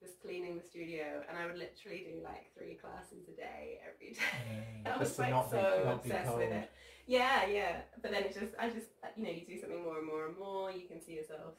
just 0.00 0.20
cleaning 0.20 0.58
the 0.58 0.64
studio, 0.64 1.22
and 1.28 1.38
I 1.38 1.46
would 1.46 1.56
literally 1.58 2.04
do 2.04 2.20
like 2.22 2.52
three 2.56 2.74
classes 2.74 3.28
a 3.28 3.36
day 3.36 3.80
every 3.80 4.12
day. 4.18 4.82
Yeah, 4.84 4.94
I 4.94 4.98
was 4.98 5.18
like 5.18 5.32
so 5.50 5.56
be, 5.56 5.84
not 5.84 5.94
obsessed 6.04 6.36
with 6.36 6.52
it. 6.52 6.70
Yeah, 7.06 7.46
yeah. 7.46 7.80
But 8.02 8.10
then 8.12 8.24
it's 8.24 8.36
just, 8.36 8.52
I 8.58 8.68
just, 8.68 8.90
you 9.16 9.24
know, 9.24 9.30
you 9.30 9.46
do 9.46 9.58
something 9.60 9.82
more 9.82 9.98
and 9.98 10.06
more 10.06 10.26
and 10.26 10.36
more. 10.36 10.70
You 10.70 10.86
can 10.90 11.00
see 11.00 11.14
yourself 11.14 11.54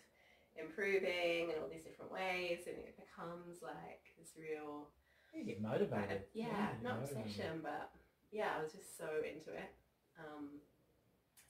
improving 0.59 1.53
in 1.53 1.55
all 1.61 1.69
these 1.71 1.83
different 1.85 2.11
ways, 2.11 2.65
and 2.67 2.77
it 2.83 2.97
becomes 2.97 3.61
like 3.61 4.03
this 4.19 4.33
real 4.37 4.89
You 5.33 5.45
get 5.45 5.61
kind 5.61 5.71
motivated. 5.73 6.27
of, 6.27 6.33
yeah, 6.33 6.77
get 6.77 6.83
not 6.83 6.99
motivated. 7.01 7.25
obsession, 7.25 7.53
but 7.63 7.89
yeah, 8.31 8.57
I 8.57 8.61
was 8.61 8.73
just 8.73 8.97
so 8.97 9.07
into 9.23 9.53
it. 9.55 9.71
Um, 10.19 10.59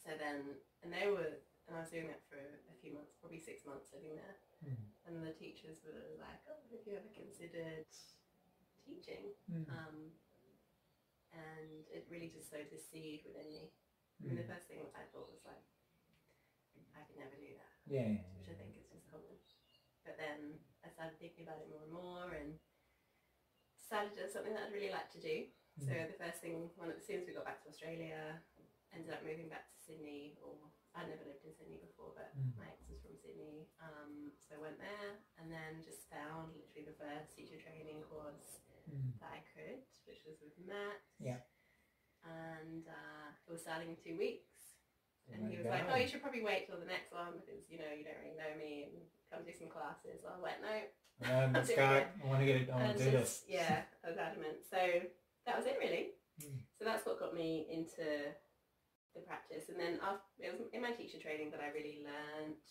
so 0.03 0.11
then, 0.19 0.55
and 0.83 0.91
they 0.91 1.07
were, 1.09 1.39
and 1.67 1.73
I 1.75 1.81
was 1.81 1.89
doing 1.91 2.07
that 2.07 2.21
for 2.29 2.37
a 2.39 2.75
few 2.79 2.93
months, 2.93 3.15
probably 3.19 3.39
six 3.39 3.65
months 3.65 3.89
living 3.95 4.15
there. 4.15 4.35
Mm. 4.63 4.77
And 5.07 5.23
the 5.23 5.31
teachers 5.39 5.79
were 5.87 6.19
like, 6.19 6.43
"Oh, 6.51 6.59
have 6.69 6.83
you 6.83 6.99
ever 6.99 7.07
considered 7.15 7.87
teaching?" 8.83 9.31
Mm. 9.47 9.65
Um, 9.71 9.97
and 11.31 11.87
it 11.87 12.07
really 12.11 12.27
just 12.27 12.51
sowed 12.51 12.67
this 12.71 12.87
seed 12.91 13.23
within 13.23 13.47
me. 13.51 13.71
I 14.19 14.27
mean, 14.27 14.35
the 14.35 14.43
Mm. 14.43 14.51
first 14.51 14.67
thing 14.67 14.83
I 14.95 15.03
thought 15.13 15.31
was 15.31 15.45
like, 15.45 15.63
I 16.95 17.01
could 17.07 17.17
never 17.17 17.35
do 17.37 17.53
that 17.55 17.73
Yeah, 17.85 18.17
which 18.35 18.49
I 18.49 18.55
think 18.55 18.75
is 18.77 18.87
just 18.91 19.07
common. 19.09 19.37
But 20.03 20.17
then 20.17 20.59
I 20.83 20.89
started 20.89 21.19
thinking 21.19 21.43
about 21.47 21.61
it 21.61 21.69
more 21.69 21.83
and 21.83 21.91
more 21.93 22.27
and 22.33 22.59
decided 23.77 24.17
it 24.17 24.23
was 24.23 24.33
something 24.33 24.53
that 24.53 24.67
I'd 24.67 24.73
really 24.73 24.91
like 24.91 25.09
to 25.13 25.21
do. 25.21 25.47
So 25.79 25.93
Mm. 25.93 26.07
the 26.07 26.17
first 26.17 26.41
thing, 26.41 26.71
when 26.75 26.91
as 26.91 27.05
soon 27.05 27.21
as 27.21 27.27
we 27.27 27.33
got 27.33 27.45
back 27.45 27.61
to 27.63 27.69
Australia, 27.69 28.41
ended 28.91 29.13
up 29.13 29.23
moving 29.23 29.47
back 29.47 29.69
to 29.71 29.77
Sydney, 29.79 30.37
or 30.41 30.57
I'd 30.95 31.07
never 31.07 31.23
lived 31.25 31.45
in 31.45 31.53
Sydney 31.53 31.77
before, 31.77 32.13
but 32.15 32.33
Mm. 32.35 32.55
my 32.57 32.67
ex 32.67 32.87
was 32.89 32.96
from 33.07 33.15
Sydney. 33.15 33.71
Um, 33.79 34.35
so 34.43 34.59
I 34.59 34.61
went 34.61 34.75
there 34.83 35.15
and 35.39 35.47
then 35.47 35.79
just 35.79 36.11
found 36.11 36.51
literally 36.59 36.83
the 36.91 36.99
first 36.99 37.31
teacher 37.31 37.55
training 37.55 38.03
course 38.11 38.59
Mm. 38.87 39.19
that 39.19 39.27
I 39.35 39.43
could, 39.51 39.83
which 40.07 40.23
was 40.23 40.39
with 40.39 40.55
Matt. 40.63 41.03
Yeah. 41.19 41.43
And 42.23 42.87
uh, 42.87 43.35
it 43.35 43.51
was 43.51 43.59
starting 43.67 43.91
in 43.91 43.99
two 43.99 44.15
weeks. 44.15 44.79
And 45.27 45.43
There 45.43 45.51
he 45.51 45.57
was 45.59 45.67
like, 45.67 45.83
go. 45.87 45.91
"Oh, 45.91 45.99
you 45.99 46.07
should 46.07 46.23
probably 46.23 46.39
wait 46.39 46.71
till 46.71 46.79
the 46.79 46.87
next 46.87 47.11
one 47.11 47.35
because 47.35 47.67
you 47.67 47.83
know 47.83 47.91
you 47.91 48.07
don't 48.07 48.15
really 48.23 48.39
know 48.39 48.55
me 48.55 48.87
and 48.87 48.95
come 49.27 49.43
do 49.43 49.51
some 49.51 49.67
classes." 49.67 50.23
I 50.23 50.39
went, 50.39 50.63
"No." 50.63 50.75
Um, 51.27 51.51
let's 51.51 51.67
go. 51.67 51.83
I 51.83 52.07
want 52.23 52.39
to 52.39 52.47
get 52.47 52.63
it. 52.63 52.71
I 52.71 52.79
want 52.79 52.95
And 52.95 52.97
to 52.97 53.03
do 53.03 53.11
this. 53.11 53.43
Yeah, 53.43 53.83
I 53.99 54.07
was 54.07 54.15
adamant. 54.15 54.63
So 54.71 54.79
that 55.43 55.59
was 55.59 55.67
it, 55.67 55.75
really. 55.83 56.15
Mm. 56.39 56.63
So 56.79 56.87
that's 56.87 57.03
what 57.03 57.19
got 57.19 57.35
me 57.35 57.67
into 57.67 58.07
the 59.11 59.19
practice. 59.27 59.67
And 59.67 59.75
then 59.75 59.99
after, 59.99 60.31
it 60.39 60.55
was 60.55 60.63
in 60.71 60.79
my 60.79 60.95
teacher 60.95 61.19
training 61.19 61.51
that 61.51 61.59
I 61.59 61.75
really 61.75 62.07
learnt 62.07 62.63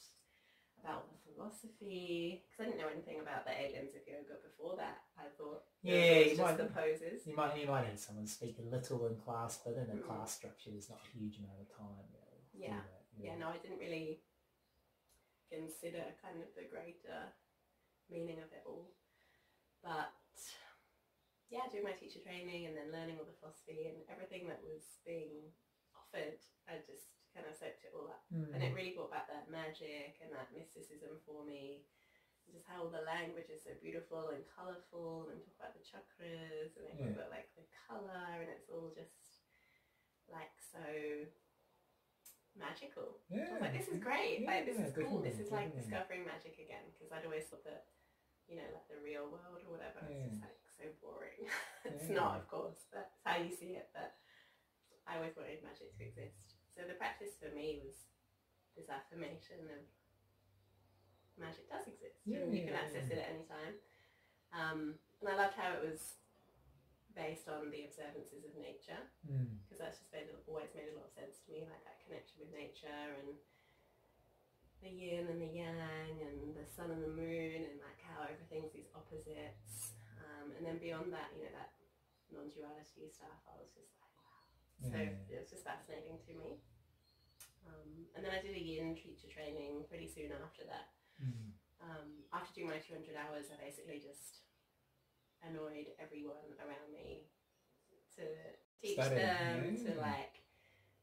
about 0.83 1.09
the 1.11 1.19
philosophy 1.33 2.45
because 2.45 2.61
I 2.61 2.65
didn't 2.71 2.81
know 2.81 2.89
anything 2.93 3.21
about 3.21 3.45
the 3.45 3.53
aliens 3.53 3.95
of 3.95 4.03
yoga 4.07 4.41
before 4.43 4.77
that. 4.77 5.05
I 5.19 5.29
thought 5.37 5.65
Yeah, 5.83 6.19
you 6.21 6.37
just 6.37 6.41
might- 6.41 6.57
the 6.57 6.67
poses. 6.67 7.27
You 7.27 7.35
might 7.37 7.57
you 7.59 7.67
might 7.67 7.87
hear 7.87 7.97
someone 7.97 8.27
speak 8.27 8.59
a 8.59 8.62
little 8.62 9.07
in 9.07 9.17
class, 9.21 9.59
but 9.65 9.75
in 9.75 9.91
a 9.91 9.95
Mm. 9.97 10.05
class 10.07 10.35
structure, 10.37 10.71
there's 10.71 10.89
not 10.91 11.01
a 11.05 11.11
huge 11.19 11.39
amount 11.39 11.61
of 11.61 11.69
time. 11.71 12.07
To 12.12 12.57
do 12.57 12.62
Yeah. 12.62 12.83
Yeah, 13.19 13.37
no, 13.37 13.49
I 13.49 13.59
didn't 13.59 13.79
really 13.79 14.23
consider 15.51 16.15
kind 16.21 16.43
of 16.43 16.55
the 16.55 16.65
greater 16.65 17.33
meaning 18.09 18.41
of 18.43 18.53
it 18.53 18.62
all. 18.67 18.93
But 19.83 20.12
yeah, 21.49 21.69
doing 21.71 21.85
my 21.85 21.93
teacher 21.93 22.21
training 22.21 22.67
and 22.67 22.77
then 22.77 22.93
learning 22.93 23.19
all 23.19 23.25
the 23.25 23.33
philosophy 23.33 23.87
and 23.89 24.05
everything 24.09 24.49
that 24.49 24.62
was 24.62 24.99
being 25.05 25.53
offered, 25.95 26.39
I 26.69 26.79
just 26.85 27.09
kind 27.37 27.44
of 27.44 27.53
soaked 27.55 27.85
it 27.85 27.92
all 27.92 28.09
up. 28.09 28.25
Mm. 28.33 28.57
And 28.57 28.61
it 28.64 28.72
really 28.72 28.96
brought 28.96 29.12
back 29.12 29.29
that 29.29 29.53
magic 29.53 30.16
and 30.25 30.33
that 30.33 30.49
mysticism 30.57 31.20
for 31.29 31.44
me. 31.44 31.85
Just 32.49 32.64
how 32.64 32.87
the 32.88 33.03
language 33.05 33.51
is 33.53 33.61
so 33.66 33.75
beautiful 33.83 34.33
and 34.33 34.40
colourful 34.49 35.29
and 35.35 35.42
talk 35.44 35.57
about 35.61 35.75
the 35.77 35.85
chakras 35.85 36.72
and 36.81 36.88
Yeah. 36.96 37.12
about 37.12 37.29
like 37.29 37.51
the 37.59 37.66
colour 37.85 38.40
and 38.40 38.49
it's 38.49 38.70
all 38.72 38.88
just 38.96 39.44
like 40.31 40.55
so 40.72 40.81
magical. 42.57 43.20
yeah. 43.29 43.51
I 43.51 43.53
was 43.59 43.62
like, 43.68 43.77
this 43.77 43.90
is 43.92 43.99
great. 44.01 44.46
like, 44.46 44.64
this 44.64 44.79
Yeah, 44.81 44.88
is 44.88 44.94
cool. 44.96 45.20
This 45.20 45.38
is 45.42 45.51
like 45.53 45.75
discovering 45.77 46.25
magic 46.25 46.57
again. 46.57 46.87
Because 46.94 47.12
I'd 47.12 47.27
always 47.29 47.44
thought 47.51 47.66
that, 47.68 47.90
you 48.49 48.57
know, 48.57 48.68
like 48.72 48.87
the 48.88 49.03
real 49.03 49.29
world 49.29 49.61
or 49.66 49.75
whatever, 49.77 50.01
it's 50.09 50.22
just 50.31 50.40
like 50.40 50.57
so 50.79 50.87
boring. 51.03 51.51
it's 51.85 52.09
Yeah. 52.09 52.16
not, 52.22 52.40
of 52.40 52.46
course, 52.49 52.87
but 52.94 53.11
it's 53.12 53.27
how 53.27 53.37
you 53.42 53.51
see 53.53 53.75
it. 53.77 53.90
But 53.92 54.14
I 55.05 55.18
always 55.18 55.35
wanted 55.37 55.61
magic 55.66 55.92
to 55.99 56.03
exist. 56.07 56.46
So 56.77 56.85
the 56.85 56.95
practice 57.01 57.33
for 57.41 57.49
me 57.57 57.81
was 57.81 57.97
this 58.77 58.93
affirmation 58.93 59.65
of 59.73 59.81
magic 61.41 61.65
does 61.73 61.89
exist. 61.89 62.21
Yeah, 62.29 62.45
and 62.45 62.53
you 62.53 62.69
can 62.69 62.77
access 62.77 63.09
it 63.09 63.17
at 63.17 63.33
any 63.33 63.49
time. 63.49 63.75
Um, 64.53 64.81
and 65.25 65.33
I 65.33 65.37
loved 65.41 65.57
how 65.57 65.73
it 65.73 65.83
was 65.85 66.21
based 67.17 67.49
on 67.49 67.73
the 67.73 67.89
observances 67.89 68.45
of 68.45 68.53
nature 68.61 69.01
Mm. 69.25 69.57
because 69.65 69.81
that's 69.81 69.97
just 70.05 70.12
made, 70.12 70.29
always 70.45 70.69
made 70.77 70.93
a 70.93 70.97
lot 71.01 71.09
of 71.09 71.17
sense 71.17 71.41
to 71.45 71.49
me, 71.49 71.65
like 71.65 71.81
that 71.89 71.97
connection 72.05 72.45
with 72.45 72.53
nature 72.53 73.17
and 73.25 73.41
the 74.85 74.93
yin 74.93 75.25
and 75.33 75.41
the 75.41 75.49
yang 75.49 76.21
and 76.21 76.53
the 76.53 76.69
sun 76.69 76.93
and 76.93 77.01
the 77.01 77.09
moon 77.09 77.65
and 77.65 77.81
like 77.81 77.97
how 78.05 78.29
everything's 78.29 78.69
these 78.77 78.93
opposites. 78.93 79.97
Um, 80.21 80.53
and 80.61 80.62
then 80.69 80.77
beyond 80.77 81.09
that, 81.17 81.33
you 81.33 81.49
know, 81.49 81.57
that 81.57 81.73
non-duality 82.29 83.09
stuff, 83.09 83.41
I 83.49 83.57
was 83.57 83.73
just. 83.73 83.96
So 84.83 84.97
Yeah. 84.97 85.17
it 85.33 85.39
was 85.41 85.51
just 85.51 85.65
fascinating 85.65 86.19
to 86.29 86.33
me. 86.35 86.61
Um, 87.67 88.07
and 88.15 88.25
then 88.25 88.33
I 88.33 88.41
did 88.41 88.55
a 88.55 88.61
yin 88.61 88.95
teacher 88.95 89.29
training 89.29 89.85
pretty 89.89 90.07
soon 90.07 90.31
after 90.33 90.65
that. 90.69 90.93
Mm. 91.23 91.53
Um, 91.81 92.09
after 92.33 92.55
doing 92.55 92.69
my 92.69 92.79
200 92.79 93.17
hours, 93.17 93.51
I 93.51 93.57
basically 93.62 93.99
just 94.01 94.45
annoyed 95.43 95.93
everyone 95.99 96.57
around 96.61 96.93
me 96.93 97.29
to 98.17 98.25
teach 98.81 98.97
them, 98.97 99.77
to 99.85 100.01
like 100.01 100.41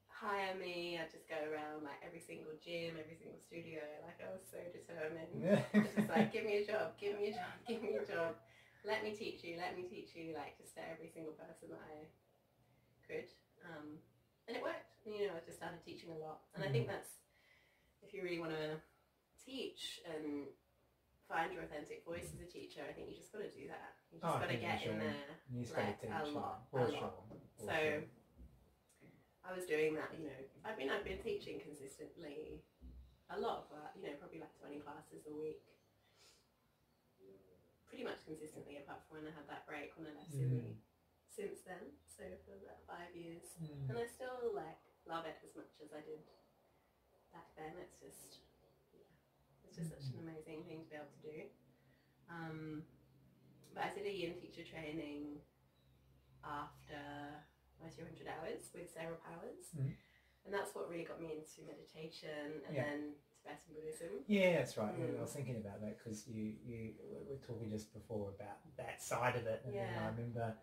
hire 0.08 0.56
me. 0.56 0.98
I'd 0.98 1.12
just 1.12 1.28
go 1.28 1.38
around 1.38 1.84
like 1.84 2.00
every 2.06 2.22
single 2.22 2.54
gym, 2.64 2.96
every 2.98 3.18
single 3.18 3.38
studio. 3.42 3.82
Like 4.06 4.22
I 4.24 4.32
was 4.32 4.46
so 4.48 4.62
determined. 4.72 5.32
Yeah. 5.44 5.66
Just 5.74 6.08
like, 6.10 6.32
give 6.32 6.46
me 6.46 6.62
a 6.62 6.66
job, 6.66 6.96
give 7.02 7.18
me 7.20 7.34
a 7.34 7.36
job, 7.36 7.52
give 7.68 7.82
me 7.82 7.98
a 7.98 8.06
job. 8.06 8.38
Let 8.86 9.04
me 9.04 9.12
teach 9.16 9.44
you, 9.44 9.58
let 9.58 9.76
me 9.76 9.84
teach 9.90 10.16
you, 10.16 10.34
like 10.36 10.56
just 10.58 10.76
to 10.76 10.82
every 10.88 11.10
single 11.10 11.34
person 11.34 11.74
that 11.74 11.84
I 11.84 12.08
could. 13.08 13.28
Um, 13.64 14.00
and 14.48 14.58
it 14.58 14.64
worked. 14.64 14.92
And, 15.06 15.16
You 15.16 15.28
know, 15.28 15.36
I 15.36 15.42
just 15.46 15.58
started 15.58 15.80
teaching 15.84 16.12
a 16.12 16.18
lot. 16.20 16.42
And 16.56 16.64
I 16.64 16.70
think 16.70 16.88
that's, 16.88 17.10
if 18.02 18.14
you 18.14 18.24
really 18.24 18.40
want 18.40 18.52
to 18.52 18.80
teach 19.46 20.00
and 20.08 20.48
find 21.28 21.52
your 21.52 21.64
authentic 21.64 22.04
voice 22.06 22.28
as 22.36 22.40
a 22.40 22.50
teacher, 22.50 22.82
I 22.88 22.92
think 22.94 23.10
you 23.10 23.16
just 23.16 23.32
got 23.32 23.44
to 23.44 23.52
do 23.52 23.68
that. 23.68 23.96
You 24.12 24.20
just 24.20 24.28
Oh, 24.28 24.40
got 24.40 24.50
to 24.52 24.58
get 24.60 24.84
in 24.84 25.00
there. 25.00 25.32
You 25.52 25.64
just 25.64 25.76
Like, 25.76 26.00
a 26.04 26.28
lot, 26.32 26.68
a 26.74 26.78
lot. 26.78 27.16
So. 27.60 28.04
I 29.44 29.52
was 29.52 29.68
doing 29.68 29.92
that, 30.00 30.08
you 30.16 30.24
know, 30.24 30.40
I 30.64 30.72
mean, 30.80 30.88
I've 30.88 31.04
been 31.04 31.20
teaching 31.20 31.60
consistently 31.60 32.64
a 33.28 33.36
lot, 33.36 33.68
but, 33.68 33.92
you 34.00 34.08
know, 34.08 34.16
probably 34.16 34.40
like 34.40 34.56
20 34.56 34.80
classes 34.80 35.28
a 35.28 35.36
week. 35.36 35.60
Pretty 37.92 38.08
much 38.08 38.24
consistently, 38.24 38.80
apart 38.80 39.04
from 39.04 39.20
when 39.20 39.28
I 39.28 39.36
had 39.36 39.44
that 39.52 39.68
break 39.68 39.92
when 40.00 40.08
I 40.08 40.16
left 40.16 40.32
Sydney. 40.32 40.80
Since 41.34 41.66
then, 41.66 41.82
so 42.06 42.22
for 42.46 42.54
about 42.62 42.78
five 42.86 43.10
years. 43.18 43.58
Mm. 43.58 43.90
And 43.90 43.96
I 43.98 44.06
still, 44.06 44.54
like, 44.54 44.78
love 45.10 45.26
it 45.26 45.42
as 45.42 45.58
much 45.58 45.74
as 45.82 45.90
I 45.90 46.06
did 46.06 46.22
back 47.34 47.50
then. 47.58 47.74
It's 47.82 47.98
just, 47.98 48.38
yeah, 48.94 49.10
it's 49.66 49.82
just 49.82 49.90
such 49.90 50.14
an 50.14 50.22
amazing 50.22 50.62
thing 50.70 50.86
to 50.86 50.90
be 50.94 50.98
able 51.02 51.10
to 51.10 51.24
do. 51.26 51.38
Um, 52.30 52.86
but 53.74 53.90
I 53.90 53.90
did 53.98 54.06
a 54.06 54.14
yin 54.14 54.38
teacher 54.38 54.62
training 54.62 55.42
after 56.46 57.02
my 57.82 57.90
200 57.90 58.30
hours 58.30 58.70
with 58.78 58.94
Sarah 58.94 59.18
Powers. 59.26 59.74
Mhm. 59.74 59.98
And 60.46 60.54
that's 60.54 60.76
what 60.76 60.86
really 60.90 61.04
got 61.08 61.18
me 61.22 61.34
into 61.34 61.66
meditation 61.66 62.62
and 62.68 62.76
Yeah. 62.76 62.84
then 62.84 63.16
Tibetan 63.42 63.74
Buddhism. 63.74 64.24
Yeah, 64.28 64.58
that's 64.62 64.78
right. 64.78 64.94
Mm. 64.94 65.18
I 65.18 65.22
was 65.22 65.34
thinking 65.34 65.58
about 65.58 65.82
that 65.82 65.98
because 65.98 66.28
you, 66.28 66.56
you 66.64 66.94
were 67.28 67.38
talking 67.42 67.70
just 67.70 67.92
before 67.94 68.30
about 68.30 68.60
that 68.78 69.02
side 69.02 69.36
of 69.36 69.48
it, 69.48 69.64
and 69.66 69.74
then 69.74 69.98
I 69.98 70.08
remember, 70.08 70.56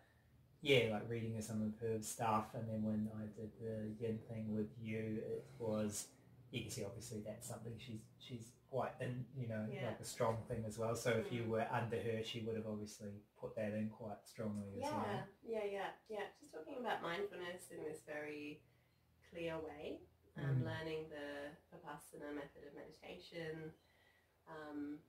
yeah, 0.61 0.89
like 0.91 1.09
reading 1.09 1.39
some 1.41 1.61
of 1.61 1.73
her 1.81 2.01
stuff, 2.01 2.53
and 2.53 2.67
then 2.69 2.83
when 2.83 3.09
I 3.17 3.25
did 3.39 3.51
the 3.59 4.03
yin 4.03 4.19
thing 4.29 4.55
with 4.55 4.69
you, 4.81 5.21
it 5.25 5.45
was 5.59 6.07
you 6.51 6.61
can 6.61 6.69
see 6.71 6.83
obviously 6.85 7.21
that's 7.25 7.47
something 7.47 7.73
she's 7.77 8.01
she's 8.19 8.45
quite 8.69 8.91
in, 9.01 9.25
you 9.35 9.47
know, 9.47 9.65
Yeah. 9.71 9.87
like 9.87 9.99
a 9.99 10.05
strong 10.05 10.37
thing 10.47 10.63
as 10.65 10.77
well. 10.77 10.95
So 10.95 11.11
if 11.11 11.31
you 11.31 11.43
Mm. 11.43 11.47
were 11.49 11.67
under 11.71 11.99
her, 11.99 12.23
she 12.23 12.39
would 12.41 12.55
have 12.55 12.67
obviously 12.67 13.11
put 13.37 13.55
that 13.55 13.73
in 13.73 13.89
quite 13.89 14.23
strongly 14.25 14.67
as 14.75 14.79
Yeah, 14.83 14.93
well. 14.93 15.27
yeah, 15.43 15.63
yeah, 15.65 15.89
yeah. 16.07 16.27
Just 16.39 16.53
talking 16.53 16.77
about 16.79 17.01
mindfulness 17.01 17.69
in 17.71 17.83
this 17.83 18.01
very 18.07 18.61
clear 19.29 19.59
way. 19.59 19.99
Um, 20.37 20.61
Mm. 20.61 20.65
Learning 20.65 21.09
the 21.09 21.51
Vipassana 21.75 22.33
method 22.33 22.63
of 22.67 22.73
meditation. 22.75 23.73
Um, 24.47 24.99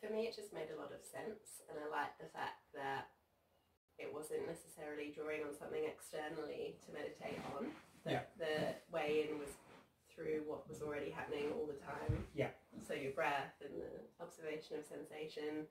for 0.00 0.10
me, 0.12 0.26
it 0.26 0.34
just 0.34 0.52
made 0.52 0.70
a 0.70 0.76
lot 0.76 0.90
of 0.92 1.04
sense, 1.04 1.62
and 1.70 1.78
I 1.78 1.86
like 1.88 2.18
the 2.18 2.26
fact 2.26 2.64
that 2.74 3.10
it 3.98 4.12
wasn't 4.12 4.44
necessarily 4.46 5.12
drawing 5.12 5.42
on 5.44 5.56
something 5.56 5.84
externally 5.84 6.76
to 6.84 6.88
meditate 6.92 7.40
on. 7.56 7.72
That 8.04 8.30
the 8.38 8.78
way 8.94 9.26
in 9.26 9.42
was 9.42 9.50
through 10.14 10.46
what 10.46 10.64
was 10.70 10.80
already 10.80 11.10
happening 11.10 11.50
all 11.52 11.66
the 11.66 11.76
time. 11.82 12.24
Yeah. 12.32 12.54
So 12.86 12.94
your 12.94 13.12
breath 13.12 13.58
and 13.60 13.76
the 13.76 13.92
observation 14.22 14.78
of 14.78 14.86
sensation. 14.86 15.66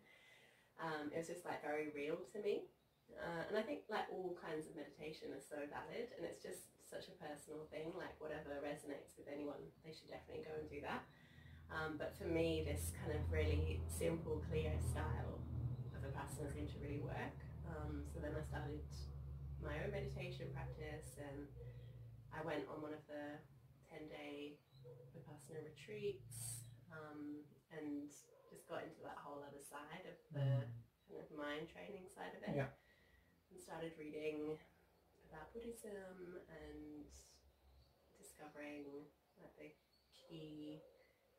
Um, 0.78 1.10
it 1.16 1.18
was 1.24 1.32
just 1.32 1.48
like 1.48 1.64
very 1.64 1.90
real 1.96 2.20
to 2.36 2.38
me. 2.44 2.68
Uh, 3.16 3.48
and 3.48 3.56
I 3.56 3.64
think 3.64 3.88
like 3.88 4.12
all 4.12 4.36
kinds 4.36 4.68
of 4.68 4.76
meditation 4.76 5.32
are 5.32 5.42
so 5.42 5.62
valid 5.72 6.12
and 6.18 6.28
it's 6.28 6.44
just 6.44 6.76
such 6.84 7.08
a 7.08 7.16
personal 7.18 7.66
thing, 7.72 7.96
like 7.98 8.14
whatever 8.20 8.60
resonates 8.62 9.18
with 9.18 9.32
anyone, 9.32 9.62
they 9.82 9.94
should 9.96 10.12
definitely 10.12 10.46
go 10.46 10.54
and 10.58 10.68
do 10.70 10.82
that. 10.86 11.02
Um, 11.74 11.98
but 11.98 12.14
for 12.18 12.30
me, 12.30 12.62
this 12.62 12.94
kind 13.02 13.16
of 13.16 13.26
really 13.32 13.82
simple, 13.90 14.44
clear 14.52 14.74
style 14.92 15.42
of 15.96 16.00
Vipassana 16.06 16.54
seemed 16.54 16.70
to 16.76 16.80
really 16.82 17.02
work. 17.02 17.45
Um, 17.76 18.08
so 18.08 18.24
then 18.24 18.32
I 18.32 18.44
started 18.48 18.80
my 19.60 19.76
own 19.84 19.92
meditation 19.92 20.48
practice 20.56 21.20
and 21.20 21.50
I 22.32 22.40
went 22.48 22.68
on 22.72 22.80
one 22.80 22.96
of 22.96 23.04
the 23.12 23.40
10-day 23.92 24.56
Vipassana 25.12 25.64
retreats 25.64 26.64
um, 26.92 27.44
and 27.76 28.08
just 28.48 28.68
got 28.68 28.88
into 28.88 29.04
that 29.04 29.20
whole 29.20 29.44
other 29.44 29.64
side 29.64 30.08
of 30.08 30.18
the 30.32 30.68
kind 31.08 31.20
of 31.20 31.30
mind 31.36 31.68
training 31.72 32.08
side 32.08 32.36
of 32.36 32.42
it. 32.44 32.56
Yeah. 32.56 32.72
And 33.52 33.60
started 33.60 33.96
reading 34.00 34.60
about 35.28 35.52
Buddhism 35.52 36.40
and 36.48 37.08
discovering 38.16 39.08
like 39.40 39.56
the 39.60 39.72
key 40.16 40.80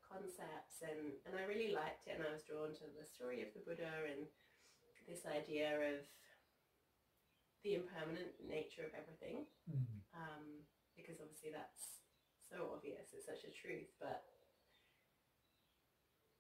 concepts 0.04 0.84
and, 0.84 1.16
and 1.26 1.34
I 1.34 1.48
really 1.48 1.74
liked 1.74 2.06
it 2.06 2.20
and 2.20 2.24
I 2.24 2.30
was 2.30 2.46
drawn 2.46 2.72
to 2.76 2.86
the 2.94 3.04
story 3.04 3.42
of 3.42 3.50
the 3.52 3.64
Buddha 3.64 4.06
and 4.06 4.28
this 5.06 5.26
idea 5.26 5.76
of 5.96 6.06
the 7.66 7.74
impermanent 7.74 8.30
nature 8.46 8.86
of 8.86 8.94
everything 8.94 9.42
Mm. 9.66 9.98
um, 10.14 10.46
because 10.94 11.18
obviously 11.20 11.50
that's 11.50 11.98
so 12.38 12.70
obvious, 12.70 13.10
it's 13.12 13.26
such 13.26 13.42
a 13.42 13.50
truth, 13.50 13.90
but 13.98 14.22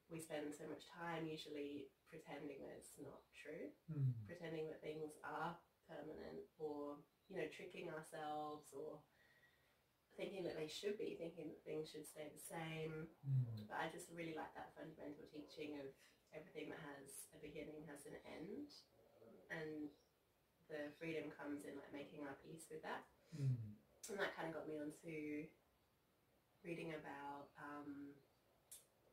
we 0.06 0.22
spend 0.22 0.54
so 0.54 0.70
much 0.70 0.86
time 0.86 1.26
usually 1.26 1.90
pretending 2.06 2.62
that 2.62 2.78
it's 2.78 2.94
not 3.02 3.26
true, 3.34 3.74
Mm. 3.90 4.14
pretending 4.30 4.70
that 4.70 4.80
things 4.80 5.18
are 5.26 5.58
permanent 5.90 6.46
or, 6.58 7.02
you 7.28 7.36
know, 7.36 7.48
tricking 7.50 7.90
ourselves 7.90 8.70
or 8.72 9.02
thinking 10.16 10.44
that 10.44 10.54
they 10.56 10.68
should 10.68 10.96
be, 10.96 11.16
thinking 11.18 11.48
that 11.50 11.64
things 11.64 11.90
should 11.90 12.06
stay 12.06 12.30
the 12.30 12.38
same. 12.38 13.10
Mm. 13.26 13.66
But 13.66 13.76
I 13.82 13.90
just 13.90 14.08
really 14.14 14.34
like 14.34 14.54
that 14.54 14.72
fundamental 14.78 15.26
teaching 15.26 15.74
of 15.82 15.90
everything 16.32 16.70
that 16.70 16.78
has 16.94 17.26
a 17.34 17.38
beginning 17.42 17.82
has 17.90 18.06
an 18.06 18.14
end. 18.24 18.70
And 19.50 19.90
the 20.68 20.90
freedom 20.98 21.30
comes 21.34 21.62
in 21.64 21.74
like 21.78 21.92
making 21.94 22.26
our 22.26 22.36
peace 22.44 22.66
with 22.70 22.82
that 22.82 23.04
Mm. 23.34 23.74
and 24.08 24.16
that 24.22 24.38
kind 24.38 24.48
of 24.48 24.54
got 24.54 24.70
me 24.70 24.78
onto 24.78 25.44
reading 26.62 26.94
about 26.94 27.50
um, 27.58 28.14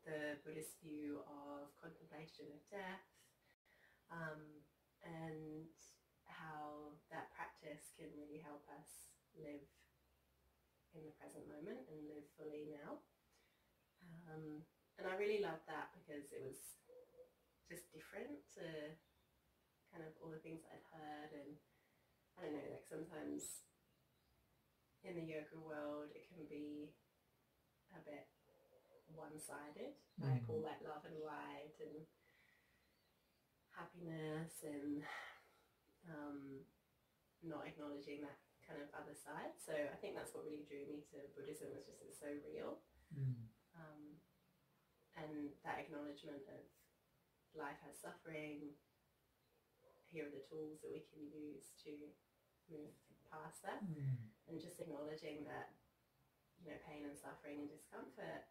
the 0.06 0.38
Buddhist 0.46 0.78
view 0.86 1.26
of 1.26 1.74
contemplation 1.82 2.46
of 2.54 2.62
death 2.70 3.04
um, 4.13 4.62
and 5.02 5.66
how 6.30 6.94
that 7.10 7.34
practice 7.34 7.89
can 7.98 8.10
really 8.13 8.38
help 8.38 8.62
us 8.78 9.10
live 9.34 9.66
in 10.94 11.02
the 11.10 11.16
present 11.18 11.50
moment 11.50 11.82
and 11.89 12.06
live 12.06 12.30
fully 12.38 12.70
now. 12.70 13.02
Um, 14.30 14.62
and 15.02 15.10
I 15.10 15.18
really 15.18 15.42
loved 15.42 15.66
that 15.66 15.89
because 15.98 16.30
it 16.30 16.42
was 16.46 16.78
just 17.66 17.89
different 17.89 18.46
to 18.62 18.94
kind 19.93 20.01
of 20.01 20.17
all 20.17 20.34
the 20.34 20.41
things 20.41 20.65
I'd 20.65 20.82
heard 20.89 21.29
and 21.38 21.53
I 22.34 22.49
don't 22.49 22.58
know, 22.58 22.65
like 22.73 22.89
sometimes 22.89 23.62
in 25.06 25.13
the 25.13 25.21
yoga 25.29 25.62
world 25.62 26.10
it 26.17 26.25
can 26.34 26.49
be 26.49 26.89
a 27.93 28.01
bit 28.01 28.25
one-sided, 29.13 29.93
like 30.17 30.41
Mm. 30.41 30.49
all 30.49 30.62
that 30.65 30.82
love 30.82 31.06
and 31.06 31.21
light 31.21 31.77
and 31.77 32.08
happiness 33.77 34.65
and 34.65 35.03
um, 36.10 36.65
not 37.45 37.67
acknowledging 37.69 38.21
that 38.25 38.41
kind 38.65 38.82
of 38.82 38.89
other 38.97 39.13
side. 39.13 39.53
So 39.62 39.73
I 39.77 39.97
think 40.01 40.15
that's 40.17 40.34
what 40.34 40.45
really 40.49 40.65
drew 40.65 40.89
me 40.89 41.06
to 41.13 41.29
Buddhism 41.38 41.69
was 41.75 41.86
just 41.86 42.01
it's 42.01 42.17
so 42.19 42.34
real 42.41 42.82
Mm. 43.13 43.45
um, 43.77 44.17
and 45.13 45.53
that 45.62 45.77
acknowledgement 45.86 46.41
of 46.49 46.65
life 47.53 47.77
has 47.86 47.93
suffering. 48.01 48.73
Here 50.13 50.30
are 50.30 50.36
the 50.38 50.45
tools 50.45 50.78
that 50.86 50.93
we 50.93 51.02
can 51.10 51.26
use 51.34 51.73
to 51.84 51.91
move 52.69 52.93
past 53.34 53.65
that, 53.65 53.82
Mm. 53.82 54.30
and 54.47 54.62
just 54.62 54.80
acknowledging 54.80 55.43
that 55.49 55.73
you 56.62 56.69
know 56.69 56.78
pain 56.86 57.04
and 57.04 57.17
suffering 57.17 57.65
and 57.65 57.69
discomfort 57.69 58.45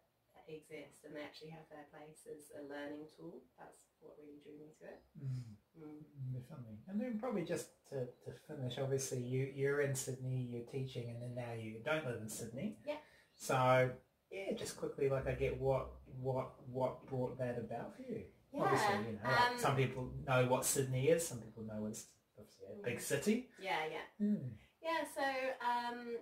exist, 0.47 1.05
and 1.05 1.15
they 1.15 1.23
actually 1.23 1.49
have 1.49 1.63
their 1.69 1.87
place 1.89 2.27
as 2.27 2.51
a 2.59 2.67
learning 2.67 3.07
tool. 3.15 3.41
That's 3.57 3.79
what 4.01 4.17
really 4.19 4.39
drew 4.43 4.59
me 4.59 4.75
to 4.79 4.85
it. 4.91 4.99
Mm. 5.23 5.55
Mm. 5.79 6.03
Definitely. 6.33 6.77
And 6.87 6.99
then 6.99 7.17
probably 7.17 7.45
just 7.45 7.67
to, 7.89 8.05
to 8.25 8.31
finish, 8.47 8.77
obviously 8.77 9.19
you, 9.19 9.49
you're 9.55 9.79
in 9.81 9.95
Sydney, 9.95 10.47
you're 10.51 10.65
teaching 10.65 11.09
and 11.09 11.21
then 11.21 11.33
now 11.35 11.53
you 11.53 11.79
don't 11.83 12.05
live 12.05 12.21
in 12.21 12.27
Sydney. 12.27 12.77
Yeah. 12.85 12.97
So 13.35 13.91
yeah, 14.29 14.51
just 14.53 14.75
quickly 14.75 15.07
like 15.09 15.27
I 15.27 15.33
get 15.33 15.59
what 15.59 15.87
what 16.19 16.51
what 16.69 17.05
brought 17.07 17.37
that 17.39 17.57
about 17.57 17.95
for 17.95 18.01
you? 18.01 18.23
Yeah. 18.53 18.61
Obviously, 18.61 18.95
you 19.11 19.17
know, 19.17 19.29
like 19.29 19.51
um, 19.51 19.57
some 19.57 19.75
people 19.75 20.11
know 20.27 20.45
what 20.45 20.65
Sydney 20.65 21.09
is, 21.09 21.27
some 21.27 21.39
people 21.39 21.63
know 21.63 21.87
it's 21.87 22.05
obviously 22.37 22.65
a 22.69 22.85
big 22.85 23.01
city. 23.01 23.49
yeah, 23.59 23.81
yeah. 23.89 24.25
Mm. 24.25 24.51
Yeah, 24.81 25.07
so 25.15 25.25
um, 25.63 26.17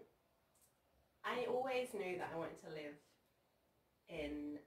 I 1.25 1.45
always 1.49 1.89
knew 1.93 2.17
that 2.17 2.29
I 2.33 2.37
wanted 2.37 2.61
to 2.61 2.69
live 2.69 2.95
in 4.07 4.59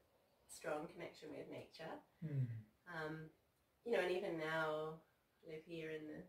strong 0.51 0.89
connection 0.93 1.31
with 1.31 1.47
nature. 1.51 1.95
Mm. 2.25 2.47
Um, 2.91 3.15
you 3.85 3.93
know, 3.93 4.01
and 4.01 4.11
even 4.13 4.39
now, 4.39 5.01
live 5.47 5.65
here 5.67 5.91
in 5.93 6.09
the 6.09 6.21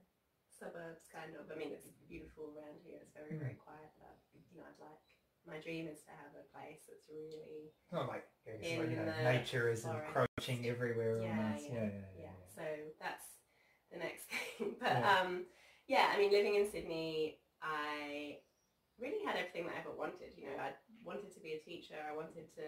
suburbs, 0.51 1.07
kind 1.11 1.35
of. 1.35 1.47
I 1.51 1.55
mean, 1.55 1.71
it's 1.71 1.87
beautiful 2.07 2.51
around 2.55 2.79
here. 2.83 2.99
It's 2.99 3.15
very, 3.15 3.35
very 3.39 3.55
quiet, 3.55 3.91
but 3.99 4.15
you 4.51 4.59
know, 4.59 4.67
I'd 4.67 4.79
like 4.79 5.04
my 5.47 5.57
dream 5.61 5.87
is 5.87 6.01
to 6.05 6.11
have 6.11 6.33
a 6.37 6.45
place 6.53 6.81
that's 6.89 7.07
really 7.09 7.71
not 7.91 8.07
like, 8.09 8.25
I 8.47 8.57
guess, 8.57 8.71
In 8.71 8.79
like, 8.79 8.89
you 8.91 8.97
know, 8.97 9.11
nature 9.23 9.69
is 9.69 9.83
forest. 9.83 10.05
encroaching 10.05 10.65
everywhere 10.67 11.21
Yeah, 11.21 11.29
yeah, 11.29 11.73
Yeah, 11.73 11.89
yeah, 12.17 12.29
yeah. 12.29 12.37
So 12.53 12.63
that's 12.99 13.27
the 13.91 13.99
next 13.99 14.25
thing. 14.31 14.75
But 14.79 14.91
Yeah. 14.99 15.21
um, 15.21 15.45
yeah, 15.87 16.09
I 16.13 16.17
mean, 16.17 16.31
living 16.31 16.55
in 16.55 16.69
Sydney, 16.69 17.39
I 17.61 18.39
really 18.99 19.21
had 19.25 19.35
everything 19.37 19.65
that 19.67 19.75
I 19.77 19.79
ever 19.85 19.93
wanted. 19.93 20.33
You 20.37 20.49
know, 20.49 20.57
I 20.59 20.73
wanted 21.03 21.33
to 21.33 21.39
be 21.41 21.53
a 21.53 21.61
teacher. 21.61 21.99
I 22.01 22.15
wanted 22.15 22.49
to 22.57 22.65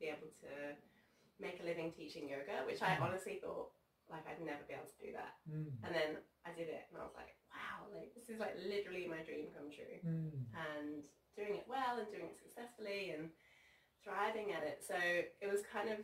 be 0.00 0.06
able 0.10 0.30
to 0.42 0.74
make 1.38 1.60
a 1.62 1.66
living 1.66 1.92
teaching 1.94 2.28
yoga, 2.28 2.66
which 2.66 2.82
I 2.82 2.96
Mm. 2.98 3.02
honestly 3.02 3.38
thought 3.42 3.70
like 4.10 4.26
I'd 4.26 4.40
never 4.40 4.64
be 4.66 4.74
able 4.74 4.88
to 4.90 4.98
do 5.06 5.12
that. 5.12 5.36
Mm. 5.46 5.70
And 5.84 5.94
then 5.94 6.10
I 6.44 6.50
did 6.56 6.68
it, 6.68 6.88
and 6.90 6.98
I 6.98 7.04
was 7.04 7.14
like, 7.14 7.36
wow, 7.52 7.86
like 7.94 8.14
this 8.16 8.28
is 8.28 8.40
like 8.40 8.56
literally 8.58 9.06
my 9.06 9.22
dream 9.22 9.46
come 9.54 9.70
true 9.70 10.00
Mm. 10.02 10.32
and 10.56 11.04
doing 11.38 11.54
it 11.62 11.66
well 11.70 12.02
and 12.02 12.10
doing 12.10 12.26
it 12.26 12.38
successfully 12.42 13.14
and 13.14 13.30
thriving 14.02 14.50
at 14.50 14.66
it. 14.66 14.82
So 14.82 14.98
it 14.98 15.46
was 15.46 15.62
kind 15.70 15.86
of 15.94 16.02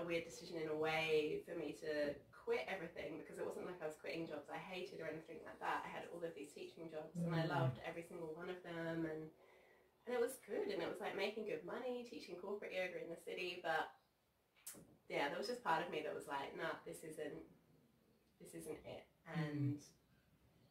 a 0.00 0.02
weird 0.02 0.24
decision 0.24 0.56
in 0.64 0.72
a 0.72 0.74
way 0.74 1.44
for 1.44 1.52
me 1.54 1.76
to 1.84 2.16
quit 2.32 2.64
everything 2.64 3.20
because 3.20 3.36
it 3.36 3.44
wasn't 3.44 3.68
like 3.68 3.78
I 3.84 3.88
was 3.88 4.00
quitting 4.00 4.24
jobs 4.24 4.48
I 4.48 4.56
hated 4.58 5.04
or 5.04 5.08
anything 5.08 5.44
like 5.44 5.60
that. 5.60 5.84
I 5.84 5.90
had 5.92 6.08
all 6.08 6.24
of 6.24 6.32
these 6.32 6.56
teaching 6.56 6.88
jobs 6.88 7.12
and 7.20 7.28
I 7.36 7.44
Mm. 7.44 7.52
loved 7.52 7.78
every 7.84 8.02
single 8.02 8.32
one 8.32 8.48
of 8.48 8.60
them 8.64 9.04
and 9.04 9.28
and 10.04 10.12
it 10.12 10.20
was 10.20 10.36
good 10.44 10.68
and 10.68 10.82
it 10.82 10.88
was 10.88 11.00
like 11.00 11.16
making 11.16 11.48
good 11.48 11.64
money, 11.64 12.04
teaching 12.04 12.36
corporate 12.36 12.76
yoga 12.76 13.00
in 13.00 13.08
the 13.08 13.16
city, 13.16 13.60
but 13.64 13.88
yeah, 15.08 15.28
there 15.28 15.38
was 15.38 15.48
just 15.48 15.64
part 15.64 15.80
of 15.80 15.88
me 15.90 16.02
that 16.04 16.12
was 16.14 16.28
like, 16.28 16.52
nah, 16.60 16.76
this 16.84 17.00
isn't 17.04 17.40
this 18.40 18.52
isn't 18.52 18.80
it. 18.84 19.06
And 19.24 19.80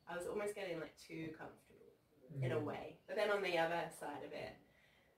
I 0.06 0.16
was 0.16 0.28
almost 0.28 0.54
getting 0.54 0.80
like 0.80 0.94
too 1.02 1.34
comfortable 1.34 1.73
in 2.42 2.52
a 2.52 2.56
Mm. 2.58 2.66
way. 2.66 2.98
But 3.08 3.16
then 3.16 3.30
on 3.32 3.42
the 3.44 3.58
other 3.58 3.90
side 4.00 4.24
of 4.26 4.32
it, 4.34 4.56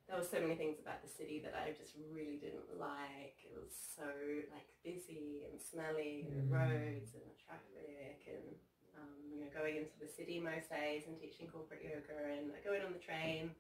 there 0.07 0.17
were 0.17 0.23
so 0.23 0.39
many 0.39 0.55
things 0.55 0.79
about 0.79 1.01
the 1.01 1.09
city 1.09 1.39
that 1.39 1.55
I 1.55 1.71
just 1.71 1.95
really 2.11 2.37
didn't 2.37 2.77
like. 2.77 3.37
It 3.43 3.51
was 3.53 3.73
so 3.73 4.05
like 4.53 4.69
busy 4.83 5.45
and 5.49 5.59
smelly, 5.59 6.25
and 6.27 6.37
the 6.37 6.43
Mm. 6.45 6.51
roads 6.51 7.13
and 7.15 7.23
the 7.25 7.35
traffic, 7.41 8.27
and 8.27 8.55
um, 8.97 9.31
you 9.31 9.39
know 9.41 9.49
going 9.49 9.77
into 9.77 9.97
the 9.99 10.07
city 10.07 10.39
most 10.39 10.69
days 10.69 11.07
and 11.07 11.17
teaching 11.19 11.47
corporate 11.47 11.83
yoga 11.83 12.33
and 12.37 12.51
like, 12.51 12.63
going 12.63 12.81
on 12.83 12.93
the 12.93 12.99
train, 12.99 13.55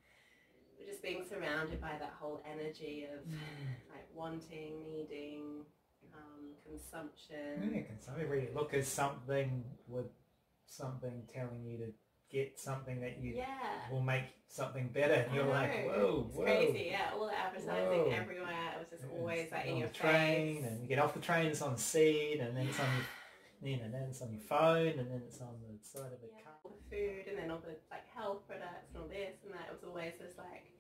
but 0.77 0.85
just 0.87 1.01
being 1.01 1.25
surrounded 1.25 1.81
by 1.81 1.97
that 1.97 2.13
whole 2.19 2.41
energy 2.45 3.05
of 3.05 3.25
Mm. 3.25 3.75
like 3.91 4.07
wanting, 4.13 4.83
needing, 4.91 5.65
um, 6.13 6.53
Yeah, 6.63 6.69
consumption. 6.69 7.97
somebody 7.99 8.25
read 8.25 8.43
it? 8.45 8.55
Look 8.55 8.73
as 8.73 8.87
something 8.87 9.63
with 9.87 10.11
something 10.67 11.27
telling 11.33 11.63
you 11.63 11.77
to 11.77 11.93
get 12.29 12.59
something 12.59 13.01
that 13.01 13.17
you 13.19 13.35
Yeah. 13.35 13.89
will 13.91 14.01
make 14.01 14.25
something 14.47 14.87
better, 14.89 15.13
and 15.13 15.33
you're 15.33 15.45
like, 15.45 15.85
whoa, 15.85 16.25
It's 16.27 16.35
whoa. 16.37 16.43
crazy, 16.45 16.87
yeah. 16.91 17.11
All 17.13 17.27
the 17.27 17.37
advertising 17.37 18.05
Whoa. 18.05 18.11
everywhere. 18.11 18.73
It 18.75 18.79
was 18.79 18.89
just 18.89 19.03
always 19.11 19.51
like 19.51 19.65
in 19.65 19.77
your 19.77 19.89
train, 19.89 20.61
face. 20.61 20.65
and 20.65 20.81
you 20.81 20.87
get 20.87 20.99
off 20.99 21.13
the 21.13 21.19
train, 21.19 21.47
it's 21.47 21.61
on 21.61 21.73
the 21.73 21.79
seat, 21.81 22.39
and 22.39 22.55
then 22.55 22.67
it's 22.67 22.79
on 22.79 22.87
your, 22.95 23.71
you 23.71 23.77
know, 23.77 23.89
then 23.91 24.03
it's 24.09 24.21
on 24.21 24.31
your 24.31 24.41
phone, 24.41 24.87
and 24.99 25.11
then 25.11 25.21
it's 25.27 25.41
on 25.41 25.55
the 25.61 25.77
side 25.85 26.11
of 26.13 26.21
the 26.21 26.27
Yeah, 26.27 26.43
car. 26.43 26.53
all 26.63 26.71
the 26.77 26.95
food 26.95 27.27
and 27.27 27.37
then 27.37 27.51
all 27.51 27.59
the 27.59 27.75
like 27.91 28.07
health 28.13 28.47
products 28.47 28.89
and 28.93 29.01
all 29.03 29.07
this 29.09 29.35
and 29.43 29.53
that. 29.53 29.67
It 29.67 29.73
was 29.73 29.83
always 29.83 30.13
just 30.19 30.37
like 30.37 30.71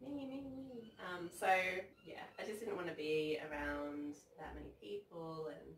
me, 0.00 0.26
me, 0.26 0.40
me. 0.68 0.92
Um, 1.00 1.28
so 1.38 1.46
yeah, 2.04 2.22
I 2.38 2.44
just 2.46 2.60
didn't 2.60 2.76
want 2.76 2.88
to 2.88 2.94
be 2.94 3.38
around 3.50 4.14
that 4.38 4.54
many 4.54 4.70
people 4.80 5.48
and 5.48 5.74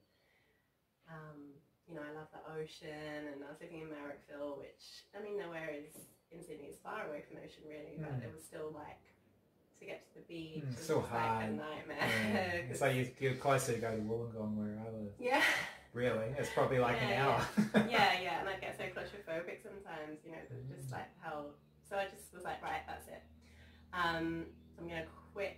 um, 1.08 1.40
you 1.88 1.94
know, 1.94 2.02
I 2.04 2.12
love 2.14 2.28
the 2.32 2.44
ocean 2.52 3.32
and 3.32 3.42
I 3.44 3.48
was 3.50 3.60
living 3.60 3.80
in 3.80 3.88
Marrickville, 3.88 4.58
which 4.58 4.84
I 5.18 5.22
mean 5.22 5.38
nowhere 5.38 5.70
is 5.72 5.96
in 6.30 6.42
Sydney 6.44 6.68
is 6.68 6.76
far 6.82 7.08
away 7.08 7.24
from 7.26 7.36
the 7.40 7.44
ocean 7.48 7.64
really, 7.68 7.96
but 7.98 8.12
Mm. 8.20 8.24
it 8.24 8.32
was 8.34 8.44
still 8.44 8.70
like 8.74 9.00
to 9.80 9.84
get 9.86 10.04
to 10.12 10.18
the 10.20 10.24
beach 10.28 10.64
Mm, 10.64 10.76
so 10.78 11.00
just 11.00 11.12
like 11.12 11.44
a 11.44 11.50
nightmare. 11.52 12.10
Yeah. 12.68 12.74
So 12.80 12.86
you, 12.86 13.08
you're 13.20 13.34
closer 13.40 13.72
to 13.74 13.78
go 13.78 13.90
to 13.96 14.02
Wollongong 14.02 14.54
where 14.56 14.76
I 14.78 14.90
live. 14.92 15.12
yeah. 15.18 15.42
Really, 15.94 16.28
it's 16.36 16.50
probably 16.52 16.78
like 16.78 17.00
an 17.00 17.12
hour. 17.14 17.40
yeah, 17.88 18.20
yeah, 18.22 18.40
and 18.40 18.48
I 18.48 18.56
get 18.60 18.76
so 18.76 18.84
claustrophobic 18.84 19.62
sometimes, 19.62 20.20
you 20.24 20.32
know, 20.32 20.44
Mm. 20.52 20.76
just 20.76 20.92
like 20.92 21.08
how. 21.22 21.46
So 21.88 21.96
I 21.96 22.04
just 22.04 22.34
was 22.34 22.44
like, 22.44 22.62
right, 22.62 22.82
that's 22.86 23.08
it. 23.08 23.22
Um, 23.94 24.44
I'm 24.78 24.86
gonna 24.86 25.06
quit 25.32 25.56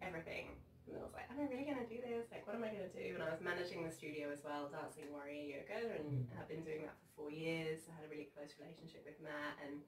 everything. 0.00 0.50
And 0.86 0.94
I 0.96 1.02
was 1.02 1.14
like, 1.14 1.26
am 1.30 1.38
I 1.42 1.46
really 1.50 1.66
gonna 1.66 1.86
do 1.90 1.98
this? 1.98 2.30
Like, 2.30 2.46
what 2.46 2.54
am 2.54 2.62
I 2.62 2.70
gonna 2.70 2.92
do? 2.94 3.18
And 3.18 3.22
I 3.22 3.30
was 3.34 3.42
managing 3.42 3.82
the 3.82 3.90
studio 3.90 4.30
as 4.30 4.42
well, 4.46 4.70
Dancing 4.70 5.10
Warrior 5.10 5.58
Yoga, 5.58 5.98
and 5.98 6.26
Mm. 6.30 6.38
I've 6.38 6.46
been 6.48 6.62
doing 6.62 6.86
that 6.86 6.94
for 7.02 7.26
four 7.26 7.30
years. 7.34 7.82
I 7.90 7.94
had 7.98 8.04
a 8.06 8.10
really 8.10 8.30
close 8.30 8.54
relationship 8.58 9.02
with 9.04 9.18
Matt, 9.20 9.58
and 9.66 9.82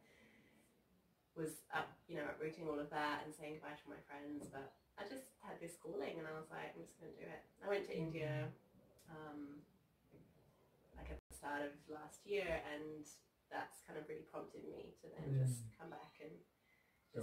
was 1.39 1.63
up, 1.71 1.95
you 2.11 2.19
know, 2.19 2.27
uprooting 2.27 2.67
all 2.67 2.79
of 2.83 2.91
that 2.91 3.23
and 3.23 3.31
saying 3.31 3.63
goodbye 3.63 3.79
to 3.79 3.87
my 3.91 4.01
friends. 4.11 4.51
But 4.51 4.75
I 4.99 5.07
just 5.07 5.31
had 5.39 5.61
this 5.63 5.79
calling, 5.79 6.19
and 6.19 6.27
I 6.27 6.35
was 6.35 6.51
like, 6.51 6.75
I'm 6.75 6.83
just 6.83 6.99
gonna 6.99 7.15
do 7.15 7.23
it. 7.31 7.43
I 7.63 7.67
went 7.71 7.87
to 7.87 7.95
India. 7.95 8.51
Um, 9.09 9.63
like 10.99 11.15
at 11.15 11.23
the 11.31 11.35
start 11.39 11.63
of 11.63 11.73
last 11.89 12.27
year 12.27 12.61
and 12.75 13.07
that's 13.49 13.81
kind 13.87 13.97
of 13.97 14.05
really 14.11 14.27
prompted 14.29 14.67
me 14.69 14.93
to 15.01 15.07
then 15.15 15.31
Mm. 15.33 15.47
just 15.47 15.63
come 15.79 15.89
back 15.95 16.19
and 16.21 16.35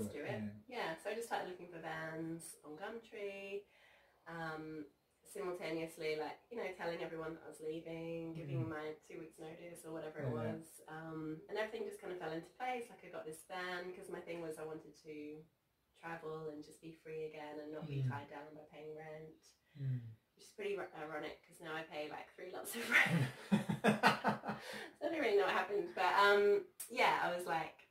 just 0.04 0.14
do 0.14 0.24
it. 0.24 0.41
Yeah. 0.41 0.50
Yeah, 0.68 0.89
so 1.00 1.10
I 1.10 1.16
just 1.16 1.28
started 1.28 1.50
looking 1.50 1.68
for 1.72 1.80
vans 1.80 2.56
on 2.66 2.76
Gumtree, 2.76 3.64
um, 4.28 4.86
simultaneously 5.24 6.16
like, 6.16 6.39
you 6.50 6.56
know, 6.58 6.68
telling 6.80 7.04
everyone 7.04 7.36
that 7.36 7.43
I 7.43 7.52
was 7.52 7.60
leaving, 7.60 8.34
giving 8.34 8.64
my 8.68 8.96
two 9.04 9.20
weeks 9.20 9.36
notice 9.39 9.84
or 9.84 9.91
whatever 9.91 10.24
it. 10.24 10.32
Yeah. 10.32 10.56
was. 10.56 10.64
Um, 10.88 11.43
and 11.52 11.60
everything 11.60 11.84
just 11.88 12.00
kind 12.00 12.14
of 12.16 12.20
fell 12.24 12.32
into 12.32 12.48
place. 12.56 12.88
Like 12.88 13.04
I 13.04 13.12
got 13.12 13.28
this 13.28 13.43
van 13.52 13.91
because 13.91 14.08
my 14.08 14.24
thing 14.24 14.39
was 14.39 14.56
I 14.58 14.66
wanted 14.66 14.96
to 15.04 15.16
travel 16.00 16.52
and 16.56 16.64
just 16.64 16.80
be 16.80 16.96
free 17.04 17.28
again 17.28 17.60
and 17.60 17.72
not 17.76 17.88
be 17.88 18.00
Mm. 18.04 18.10
tied 18.10 18.30
down 18.32 18.48
by 18.56 18.64
paying 18.72 18.96
rent. 18.96 19.39
Mm. 19.76 20.00
Which 20.36 20.43
is 20.48 20.52
pretty 20.56 20.76
ir- 20.80 20.91
ironic 20.96 21.39
because 21.43 21.60
now 21.64 21.76
I 21.76 21.84
pay 21.84 22.08
like 22.12 22.28
three 22.36 22.52
lots 22.56 22.76
of 22.76 22.84
rent. 22.88 23.28
so 23.84 25.04
I 25.04 25.10
don't 25.12 25.20
really 25.20 25.36
know 25.38 25.48
what 25.48 25.56
happened, 25.56 25.91
but 25.96 26.12
um, 26.16 26.64
yeah, 26.91 27.20
I 27.24 27.36
was 27.36 27.46
like, 27.46 27.85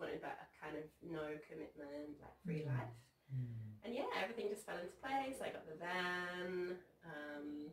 wanted 0.00 0.22
that 0.24 0.48
kind 0.56 0.76
of 0.80 0.84
no 1.04 1.36
commitment, 1.46 2.16
like 2.24 2.36
free 2.44 2.64
Mm. 2.64 2.72
life, 2.72 2.96
Mm. 3.30 3.84
and 3.84 3.94
yeah, 3.94 4.08
everything 4.18 4.48
just 4.48 4.64
fell 4.66 4.78
into 4.80 4.96
place. 5.04 5.38
I 5.40 5.50
got 5.52 5.68
the 5.68 5.76
van. 5.76 6.78
Um, 7.04 7.70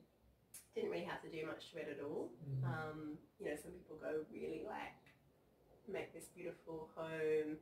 didn't 0.76 0.92
really 0.92 1.06
have 1.10 1.22
to 1.26 1.32
do 1.32 1.42
much 1.48 1.72
to 1.74 1.80
it 1.82 1.90
at 1.98 2.04
all. 2.06 2.30
Mm. 2.46 2.64
Um, 2.68 3.18
you 3.40 3.46
know, 3.50 3.56
some 3.58 3.72
people 3.72 3.98
go 3.98 4.22
really 4.32 4.62
like 4.68 5.02
make 5.88 6.14
this 6.14 6.28
beautiful 6.36 6.92
home, 6.94 7.58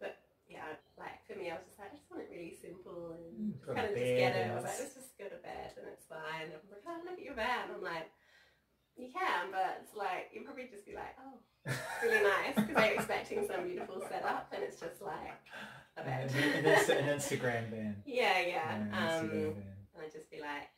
but 0.00 0.22
yeah, 0.48 0.72
like 0.96 1.20
for 1.26 1.34
me, 1.36 1.50
I 1.50 1.58
was 1.60 1.66
just 1.66 1.76
like, 1.78 1.90
I 1.92 1.96
just 1.96 2.08
want 2.08 2.22
it 2.22 2.30
really 2.32 2.56
simple 2.56 3.12
and 3.18 3.52
Mm. 3.60 3.74
Kind 3.74 3.90
of 3.90 3.98
just 3.98 4.16
get 4.16 4.32
it. 4.36 4.48
I 4.50 4.54
was 4.54 4.64
like, 4.64 4.78
let's 4.80 4.94
just 4.94 5.18
go 5.18 5.28
to 5.28 5.36
bed 5.44 5.74
and 5.76 5.86
it's 5.92 6.06
fine. 6.06 6.48
And 6.48 6.56
I'm 6.56 6.70
like, 6.72 6.86
oh, 6.86 7.00
look 7.04 7.18
at 7.18 7.24
your 7.24 7.34
van. 7.34 7.68
I'm 7.74 7.82
like, 7.82 8.08
you 8.96 9.08
can, 9.12 9.50
but 9.50 9.82
it's 9.82 9.94
like, 9.96 10.30
you'd 10.32 10.44
probably 10.44 10.68
just 10.70 10.86
be 10.86 10.94
like, 10.94 11.16
oh, 11.18 11.38
it's 11.66 11.76
really 12.02 12.22
nice 12.22 12.54
because 12.54 12.76
I'm 12.76 12.92
expecting 12.94 13.46
some 13.46 13.64
beautiful 13.64 14.00
setup 14.08 14.52
and 14.52 14.62
it's 14.62 14.78
just 14.78 15.02
like 15.02 15.34
a 15.96 16.02
bed. 16.02 16.30
an, 16.30 16.64
Insta- 16.64 16.98
an 17.02 17.08
Instagram 17.18 17.70
van. 17.70 17.96
yeah, 18.06 18.40
yeah. 18.40 18.70
Um, 18.92 19.30
and 19.30 19.98
I'd 20.02 20.12
just 20.12 20.30
be 20.30 20.40
like 20.40 20.70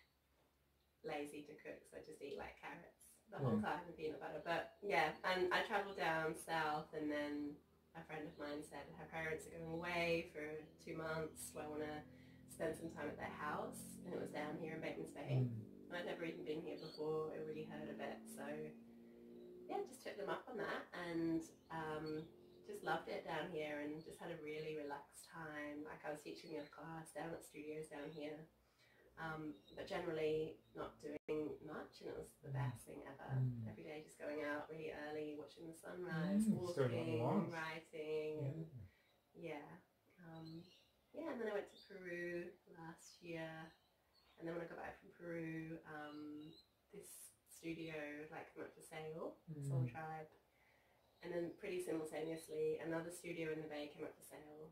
lazy 1.04 1.42
to 1.48 1.54
cook, 1.60 1.80
so 1.90 1.96
I 1.96 2.04
just 2.04 2.22
eat 2.22 2.36
like 2.38 2.56
carrots 2.60 3.08
the 3.32 3.38
whole 3.42 3.58
time 3.58 3.82
and 3.86 3.96
peanut 3.96 4.20
butter. 4.20 4.40
But 4.44 4.76
yeah, 4.82 5.10
and 5.24 5.52
I 5.52 5.66
travelled 5.66 5.96
down 5.98 6.34
south, 6.36 6.94
and 6.94 7.10
then 7.10 7.56
a 7.98 8.04
friend 8.06 8.22
of 8.28 8.34
mine 8.38 8.62
said 8.62 8.86
her 9.00 9.08
parents 9.10 9.46
are 9.48 9.56
going 9.58 9.72
away 9.72 10.30
for 10.32 10.44
two 10.84 10.96
months. 10.96 11.50
So 11.52 11.60
I 11.60 11.66
want 11.68 11.82
to 11.82 11.96
spend 12.56 12.72
some 12.76 12.88
time 12.96 13.08
at 13.12 13.18
their 13.20 13.36
house? 13.36 14.00
And 14.04 14.14
it 14.14 14.20
was 14.20 14.30
down 14.30 14.56
here 14.60 14.74
in 14.74 14.80
Batemans 14.80 15.12
Bay. 15.12 15.44
Mm. 15.44 15.48
I'd 15.94 16.06
never 16.06 16.24
even 16.24 16.44
been 16.44 16.62
here 16.62 16.78
before. 16.80 17.32
I 17.32 17.40
really 17.46 17.66
heard 17.70 17.88
of 17.90 17.98
it, 18.00 18.18
so 18.26 18.42
yeah, 19.68 19.82
just 19.86 20.02
took 20.06 20.16
them 20.18 20.30
up 20.30 20.46
on 20.50 20.58
that 20.58 20.86
and 20.94 21.42
um, 21.70 22.22
just 22.66 22.82
loved 22.86 23.08
it 23.10 23.26
down 23.26 23.50
here 23.50 23.82
and 23.82 23.98
just 24.02 24.18
had 24.18 24.30
a 24.30 24.38
really 24.42 24.78
relaxed 24.78 25.26
time. 25.30 25.82
Like 25.86 26.02
I 26.06 26.10
was 26.14 26.22
teaching 26.22 26.54
a 26.58 26.66
class 26.70 27.10
down 27.14 27.34
at 27.34 27.42
studios 27.42 27.90
down 27.90 28.10
here, 28.14 28.46
um, 29.18 29.54
but 29.74 29.86
generally 29.90 30.58
not 30.76 30.98
doing 31.02 31.54
much, 31.66 32.02
and 32.02 32.10
it 32.12 32.16
was 32.18 32.30
the 32.44 32.52
best 32.54 32.86
thing 32.86 33.02
ever. 33.06 33.30
Mm. 33.42 33.66
Every 33.70 33.82
day, 33.86 34.02
just 34.06 34.20
going 34.22 34.42
out 34.46 34.70
really 34.70 34.92
early, 35.08 35.34
watching 35.38 35.66
the 35.66 35.74
sunrise, 35.76 36.46
Mm, 36.46 36.62
just 36.62 36.76
doing 36.78 36.94
what 36.94 37.06
you 37.08 37.18
walking, 37.22 37.50
writing, 37.50 38.32
and 38.44 38.58
Yeah. 39.34 39.58
yeah. 39.58 39.70
Um, 40.22 40.62
yeah, 41.14 41.32
and 41.32 41.40
then 41.40 41.48
I 41.50 41.54
went 41.58 41.70
to 41.72 41.80
Peru 41.88 42.50
last 42.76 43.22
year. 43.22 43.72
And 44.38 44.44
then 44.46 44.54
when 44.54 44.64
I 44.64 44.68
got 44.68 44.78
back 44.78 45.00
from 45.00 45.10
Peru, 45.16 45.80
um, 45.88 46.52
this 46.92 47.08
studio 47.48 47.96
like 48.30 48.52
came 48.52 48.64
up 48.64 48.72
for 48.76 48.84
sale, 48.84 49.36
Soul 49.68 49.88
Mm. 49.88 49.92
Tribe. 49.92 50.28
And 51.24 51.32
then 51.32 51.50
pretty 51.58 51.82
simultaneously, 51.82 52.78
another 52.84 53.10
studio 53.10 53.50
in 53.52 53.62
the 53.64 53.68
Bay 53.68 53.90
came 53.94 54.04
up 54.04 54.14
for 54.14 54.22
sale. 54.22 54.70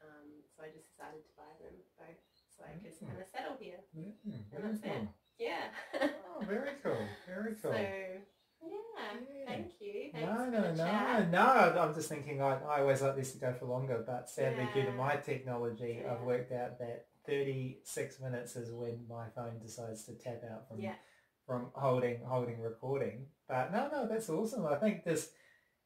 Um, 0.00 0.40
so 0.56 0.62
I 0.64 0.70
just 0.72 0.88
decided 0.88 1.20
to 1.26 1.32
buy 1.36 1.50
them 1.60 1.76
both 1.98 2.22
so 2.56 2.64
I 2.64 2.72
could 2.80 2.94
kind 3.00 3.20
of 3.20 3.28
settle 3.28 3.56
here. 3.60 3.82
Yeah, 3.92 4.40
And 4.54 4.64
that's 4.64 4.80
it. 4.86 5.08
Yeah. 5.38 5.68
Oh, 6.30 6.40
very 6.46 6.78
cool. 6.82 6.96
Very 7.26 7.54
cool. 7.62 7.72
so, 7.72 7.76
yeah, 7.76 9.12
Yeah. 9.20 9.44
thank 9.46 9.72
you. 9.80 10.10
Thanks 10.12 10.24
no, 10.30 10.44
no, 10.48 10.72
no, 10.72 10.84
chat. 10.84 11.30
no. 11.30 11.76
I'm 11.80 11.94
just 11.94 12.08
thinking 12.08 12.40
I, 12.40 12.56
I 12.62 12.80
always 12.80 13.02
like 13.02 13.16
this 13.16 13.32
to 13.32 13.38
go 13.38 13.52
for 13.52 13.66
longer, 13.66 14.02
but 14.06 14.30
sadly 14.30 14.68
due 14.72 14.84
to 14.86 14.92
my 14.92 15.16
technology, 15.16 16.00
I've 16.08 16.22
worked 16.22 16.52
out 16.52 16.78
that 16.78 17.06
36 17.26 18.20
minutes 18.20 18.56
is 18.56 18.70
when 18.72 19.06
my 19.08 19.28
phone 19.34 19.58
decides 19.60 20.04
to 20.04 20.14
tap 20.14 20.42
out 20.50 20.68
from 20.68 20.80
Yeah. 20.80 20.94
from 21.46 21.70
holding 21.74 22.22
holding 22.22 22.60
recording. 22.60 23.26
But 23.48 23.72
no, 23.72 23.88
no, 23.90 24.06
that's 24.06 24.30
awesome. 24.30 24.66
I 24.66 24.76
think 24.76 25.04
this, 25.04 25.32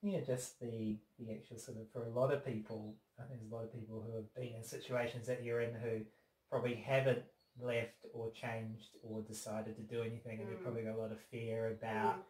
yeah, 0.02 0.20
just 0.20 0.60
the 0.60 0.98
the 1.18 1.32
actual 1.32 1.58
sort 1.58 1.78
of 1.78 1.90
for 1.90 2.02
a 2.04 2.10
lot 2.10 2.32
of 2.32 2.44
people, 2.44 2.96
I 3.18 3.22
think 3.24 3.40
there's 3.40 3.50
a 3.50 3.54
lot 3.54 3.64
of 3.64 3.72
people 3.72 4.02
who 4.02 4.14
have 4.16 4.34
been 4.34 4.54
in 4.54 4.62
situations 4.64 5.26
that 5.26 5.42
you're 5.42 5.60
in 5.62 5.74
who 5.74 6.00
probably 6.50 6.74
haven't 6.74 7.24
left 7.58 8.04
or 8.12 8.30
changed 8.32 8.96
or 9.02 9.22
decided 9.22 9.76
to 9.76 9.82
do 9.82 10.02
anything, 10.02 10.40
and 10.40 10.48
they've 10.50 10.58
Mm. 10.58 10.62
probably 10.62 10.82
got 10.82 10.96
a 10.96 10.98
lot 11.00 11.12
of 11.12 11.20
fear 11.20 11.68
about 11.72 12.16
Mm. 12.18 12.24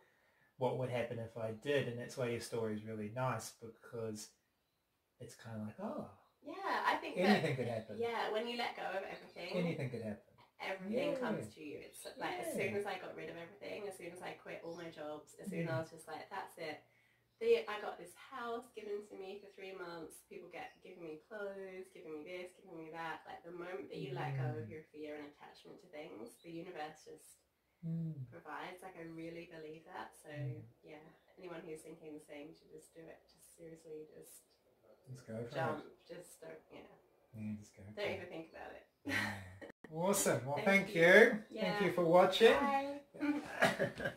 what 0.58 0.78
would 0.78 0.90
happen 0.90 1.18
if 1.18 1.36
I 1.36 1.52
did, 1.52 1.88
and 1.88 1.98
that's 1.98 2.16
why 2.16 2.28
your 2.28 2.40
story 2.40 2.74
is 2.74 2.84
really 2.84 3.08
nice 3.10 3.52
because 3.60 4.30
it's 5.18 5.34
kind 5.34 5.60
of 5.60 5.66
like, 5.66 5.80
oh, 5.80 6.10
Yeah, 6.44 6.76
I 6.84 6.94
think 7.00 7.16
that, 7.16 7.40
anything 7.40 7.56
could 7.56 7.68
happen. 7.72 7.96
yeah, 7.98 8.28
when 8.30 8.44
you 8.46 8.56
let 8.60 8.76
go 8.76 8.84
of 8.84 9.02
everything, 9.04 9.56
Anything 9.56 9.88
could 9.90 10.04
happen. 10.04 10.28
everything 10.60 11.10
Yeah. 11.16 11.20
comes 11.24 11.48
to 11.56 11.60
you. 11.64 11.80
It's 11.88 12.04
like 12.20 12.36
as 12.40 12.52
soon 12.52 12.76
as 12.76 12.84
I 12.84 13.00
got 13.00 13.16
rid 13.16 13.32
of 13.32 13.36
everything, 13.40 13.88
as 13.88 13.96
soon 13.96 14.12
as 14.12 14.20
I 14.20 14.36
quit 14.36 14.60
all 14.64 14.76
my 14.76 14.92
jobs, 14.92 15.32
as 15.40 15.48
soon 15.48 15.64
as 15.64 15.72
Mm. 15.72 15.74
I 15.74 15.80
was 15.80 15.90
just 15.90 16.06
like, 16.06 16.28
that's 16.28 16.56
it. 16.60 16.84
The, 17.42 17.66
I 17.66 17.80
got 17.82 17.98
this 17.98 18.14
house 18.14 18.70
given 18.78 19.02
to 19.10 19.14
me 19.18 19.40
for 19.42 19.50
three 19.58 19.74
months. 19.74 20.22
People 20.30 20.46
get 20.52 20.78
giving 20.84 21.02
me 21.02 21.24
clothes, 21.26 21.90
giving 21.92 22.14
me 22.14 22.22
this, 22.22 22.54
giving 22.54 22.78
me 22.78 22.92
that. 22.94 23.26
Like 23.26 23.42
the 23.42 23.50
moment 23.56 23.90
that 23.90 23.98
you 23.98 24.14
let 24.14 24.36
go 24.38 24.46
of 24.54 24.68
Mm. 24.68 24.70
your 24.70 24.84
fear 24.94 25.18
and 25.18 25.26
attachment 25.34 25.80
to 25.82 25.88
things, 25.90 26.36
the 26.44 26.52
universe 26.52 27.02
just 27.04 27.40
Mm. 27.82 28.28
provides. 28.30 28.80
Like 28.84 28.96
I 28.96 29.02
really 29.10 29.50
believe 29.50 29.84
that. 29.90 30.14
So 30.22 30.30
Mm. 30.30 30.62
yeah, 30.84 31.02
anyone 31.36 31.60
who's 31.66 31.82
thinking 31.82 32.14
the 32.14 32.20
same 32.24 32.54
should 32.54 32.70
just 32.70 32.94
do 32.94 33.00
it. 33.02 33.18
Just 33.26 33.56
seriously, 33.56 34.06
just 34.14 34.46
Just 35.10 35.26
go 35.26 35.34
for 35.48 35.54
jump. 35.54 35.84
Just 36.08 36.40
don't. 36.40 36.52
Yeah. 36.72 36.80
Yeah, 37.36 37.52
just 37.58 37.76
go. 37.76 37.82
don't 37.96 38.06
it. 38.06 38.16
even 38.16 38.28
think 38.28 38.46
about 38.52 38.72
it. 38.72 38.86
Yeah. 39.06 39.14
Awesome. 39.94 40.40
Well, 40.44 40.56
Thank 40.56 40.66
thank, 40.86 40.94
you. 40.96 41.02
you. 41.02 41.38
Yeah. 41.50 41.72
Thank 41.78 41.84
you 41.84 41.92
for 41.92 42.04
watching. 42.04 42.54
Bye. 42.54 42.94